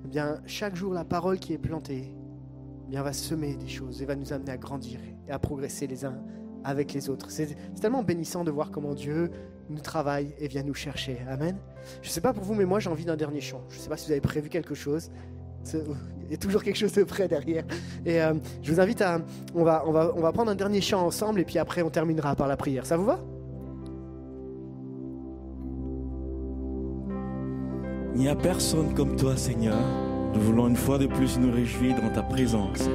eh 0.06 0.08
bien, 0.08 0.42
chaque 0.46 0.76
jour, 0.76 0.94
la 0.94 1.04
parole 1.04 1.40
qui 1.40 1.54
est 1.54 1.58
plantée 1.58 2.16
eh 2.86 2.90
bien, 2.90 3.04
va 3.04 3.14
semer 3.14 3.56
des 3.56 3.68
choses 3.68 4.02
et 4.02 4.06
va 4.06 4.16
nous 4.16 4.34
amener 4.34 4.52
à 4.52 4.58
grandir 4.58 5.00
et 5.28 5.32
à 5.32 5.40
progresser 5.40 5.88
les 5.88 6.06
uns 6.06 6.20
avec 6.64 6.94
les 6.94 7.10
autres. 7.10 7.32
C'est 7.32 7.48
c'est 7.48 7.82
tellement 7.82 8.04
bénissant 8.04 8.44
de 8.44 8.52
voir 8.52 8.72
comment 8.72 8.94
Dieu 8.94 9.32
nous 9.70 9.80
travaille 9.80 10.34
et 10.40 10.48
vient 10.48 10.64
nous 10.64 10.74
chercher. 10.74 11.20
Amen. 11.28 11.58
Je 12.02 12.10
ne 12.10 12.12
sais 12.12 12.22
pas 12.22 12.34
pour 12.34 12.44
vous, 12.44 12.56
mais 12.56 12.66
moi 12.66 12.80
j'ai 12.80 12.90
envie 12.90 13.06
d'un 13.06 13.16
dernier 13.16 13.42
chant. 13.42 13.64
Je 13.70 13.78
ne 13.78 13.82
sais 13.82 13.90
pas 13.90 13.98
si 13.98 14.08
vous 14.08 14.12
avez 14.12 14.22
prévu 14.22 14.50
quelque 14.50 14.76
chose. 14.76 15.12
Il 15.74 16.32
y 16.32 16.36
a 16.36 16.38
toujours 16.38 16.64
quelque 16.64 16.78
chose 16.78 16.94
de 16.94 17.04
près 17.04 17.28
derrière. 17.28 17.64
Et 18.06 18.22
euh, 18.22 18.34
je 18.62 18.72
vous 18.72 18.80
invite 18.80 19.02
à... 19.02 19.20
On 19.56 19.64
va, 19.64 19.84
on, 19.88 19.92
va, 19.92 20.12
on 20.16 20.22
va 20.22 20.32
prendre 20.32 20.52
un 20.52 20.56
dernier 20.56 20.82
chant 20.82 21.06
ensemble 21.06 21.40
et 21.40 21.46
puis 21.46 21.58
après 21.58 21.82
on 21.82 21.90
terminera 21.90 22.36
par 22.36 22.48
la 22.48 22.56
prière. 22.56 22.86
Ça 22.86 22.98
vous 22.98 23.06
va? 23.06 23.20
Il 28.16 28.22
n'y 28.22 28.30
a 28.30 28.36
personne 28.36 28.94
comme 28.94 29.16
toi, 29.16 29.38
Seigneur. 29.38 29.78
Nous 30.34 30.42
voulons 30.42 30.68
une 30.68 30.76
fois 30.76 30.98
de 30.98 31.08
plus 31.08 31.40
nous 31.40 31.52
réjouir 31.52 31.96
dans 32.02 32.10
ta 32.10 32.22
présence. 32.22 32.88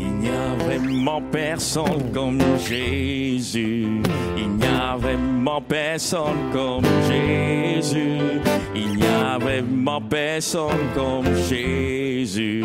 Il 0.00 0.12
n'y 0.20 0.28
a 0.28 0.54
vraiment 0.64 1.20
personne 1.32 2.12
comme 2.14 2.40
Jésus. 2.58 4.00
Il 4.36 4.50
n'y 4.50 4.64
a 4.64 4.96
vraiment 4.96 5.60
personne 5.60 6.50
comme 6.52 6.84
Jésus. 7.08 8.20
Il 8.76 8.96
n'y 8.96 9.06
a 9.06 9.38
vraiment 9.38 10.00
personne 10.00 10.84
comme 10.94 11.34
Jésus. 11.48 12.64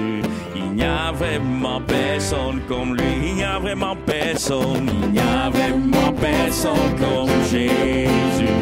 Il 0.55 0.73
n'y 0.75 0.83
a 0.83 1.11
vraiment 1.11 1.81
personne 1.81 2.61
comme 2.67 2.95
lui. 2.95 3.29
Il 3.29 3.35
n'y 3.35 3.43
a 3.43 3.57
vraiment 3.57 3.97
personne. 4.05 4.89
Il 5.05 5.11
n'y 5.13 5.19
a 5.19 5.49
vraiment 5.49 6.13
personne 6.13 6.93
comme 6.99 7.33
Jésus. 7.49 8.53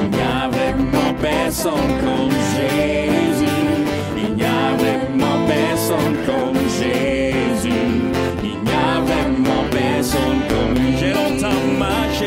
Il 0.00 0.10
n'y 0.10 0.22
a 0.22 0.48
vraiment 0.48 1.12
personne 1.20 1.90
comme 2.04 2.30
Jésus. 2.54 3.50
Il 4.16 4.36
n'y 4.36 4.44
a 4.44 4.76
vraiment 4.78 5.38
personne 5.48 6.16
comme 6.26 6.55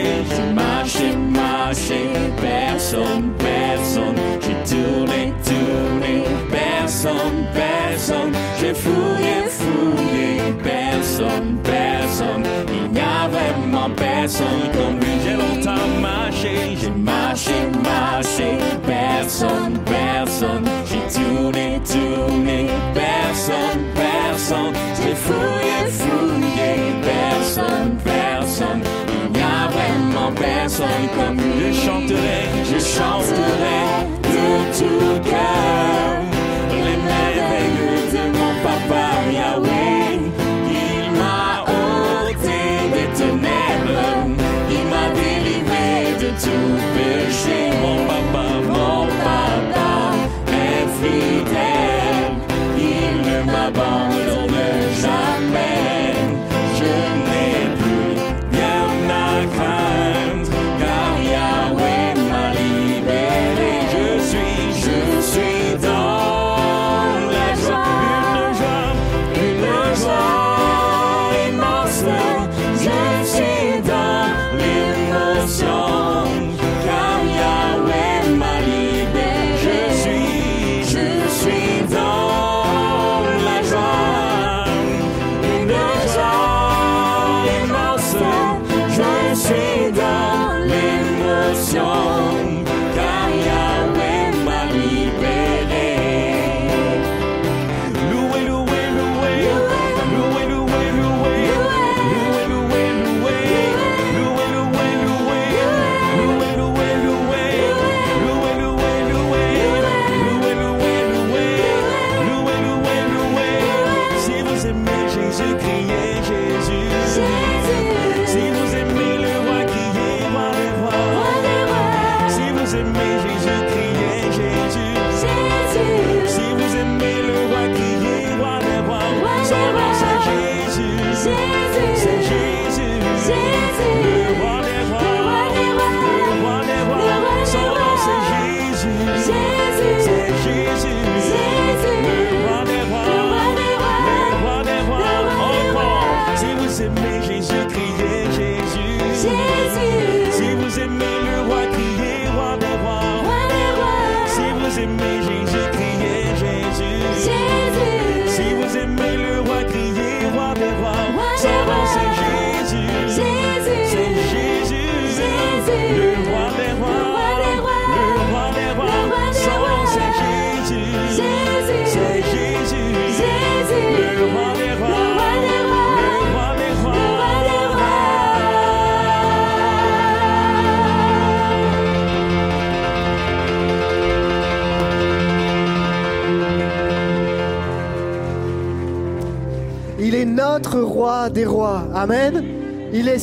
marché, 0.10 0.26
j'ai 0.30 0.54
marché, 0.54 1.16
marché. 1.16 2.02
Personne, 2.42 3.32
personne. 3.38 4.16
J'ai 4.42 4.76
tourné, 4.76 5.34
tourné. 5.44 6.24
Personne, 6.50 7.46
personne. 7.54 8.34
J'ai 8.60 8.74
fouillé, 8.74 9.50
fouillé. 9.50 10.54
Personne, 10.64 11.58
personne. 11.64 12.44
Il 12.74 12.92
n'y 12.92 13.00
a 13.00 13.28
vraiment 13.28 13.90
personne 13.96 14.72
comme 14.74 15.00
lui. 15.00 15.20
J'ai 15.24 15.34
longtemps 15.36 15.88
marché, 16.02 16.76
j'ai 16.80 16.92
marché, 16.92 17.70
marché. 17.84 18.58
Personne, 18.86 19.78
personne. 19.86 20.66
J'ai 20.86 21.20
tourné, 21.20 21.80
tourné. 21.86 22.68
Personne, 22.94 23.89
personne 30.80 31.10
comme. 31.16 31.38
Je 31.60 31.74
chanterai, 31.74 32.48
je 32.64 32.80
chanterai 32.80 33.82
de 34.24 34.78
tout 34.78 35.30
cœur 35.30 36.19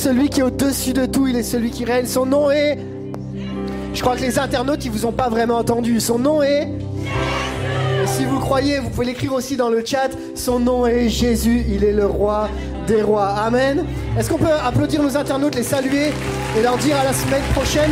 celui 0.06 0.28
qui 0.28 0.38
est 0.38 0.44
au-dessus 0.44 0.92
de 0.92 1.04
tout. 1.04 1.26
Il 1.26 1.34
est 1.34 1.42
celui 1.42 1.72
qui 1.72 1.84
règne. 1.84 2.06
Son 2.06 2.26
nom 2.26 2.48
est... 2.48 2.78
Je 3.92 4.00
crois 4.00 4.14
que 4.14 4.20
les 4.20 4.38
internautes, 4.38 4.84
ils 4.84 4.90
vous 4.90 5.04
ont 5.04 5.10
pas 5.10 5.28
vraiment 5.28 5.56
entendu. 5.56 5.98
Son 5.98 6.16
nom 6.16 6.44
est... 6.44 6.68
Si 8.06 8.24
vous 8.24 8.38
croyez, 8.38 8.78
vous 8.78 8.88
pouvez 8.88 9.06
l'écrire 9.06 9.32
aussi 9.32 9.56
dans 9.56 9.68
le 9.68 9.84
chat. 9.84 10.10
Son 10.36 10.60
nom 10.60 10.86
est 10.86 11.08
Jésus. 11.08 11.64
Il 11.68 11.82
est 11.82 11.92
le 11.92 12.06
roi 12.06 12.48
des 12.86 13.02
rois. 13.02 13.30
Amen. 13.30 13.84
Est-ce 14.16 14.30
qu'on 14.30 14.38
peut 14.38 14.46
applaudir 14.64 15.02
nos 15.02 15.16
internautes, 15.16 15.56
les 15.56 15.64
saluer 15.64 16.12
et 16.56 16.62
leur 16.62 16.76
dire 16.76 16.96
à 16.96 17.02
la 17.02 17.12
semaine 17.12 17.42
prochaine? 17.52 17.90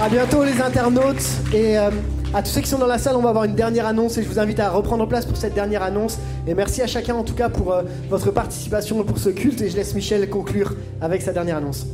À 0.00 0.08
bientôt 0.08 0.44
les 0.44 0.62
internautes 0.62 1.24
et 1.52 1.76
euh, 1.78 1.90
à 2.32 2.42
tous 2.42 2.50
ceux 2.50 2.60
qui 2.62 2.68
sont 2.68 2.78
dans 2.78 2.86
la 2.86 2.98
salle, 2.98 3.16
on 3.16 3.22
va 3.22 3.30
avoir 3.30 3.44
une 3.44 3.54
dernière 3.54 3.86
annonce 3.86 4.16
et 4.16 4.22
je 4.22 4.28
vous 4.28 4.38
invite 4.38 4.60
à 4.60 4.70
reprendre 4.70 5.06
place 5.06 5.26
pour 5.26 5.36
cette 5.36 5.54
dernière 5.54 5.82
annonce. 5.82 6.18
Et 6.46 6.54
merci 6.54 6.80
à 6.82 6.86
chacun 6.86 7.14
en 7.14 7.24
tout 7.24 7.34
cas 7.34 7.48
pour 7.48 7.72
euh, 7.72 7.82
votre 8.08 8.30
participation 8.30 9.02
pour 9.02 9.18
ce 9.18 9.30
culte 9.30 9.60
et 9.62 9.68
je 9.68 9.76
laisse 9.76 9.94
Michel 9.94 10.28
conclure 10.30 10.74
avec 11.00 11.22
sa 11.22 11.32
dernière 11.32 11.56
annonce. 11.56 11.86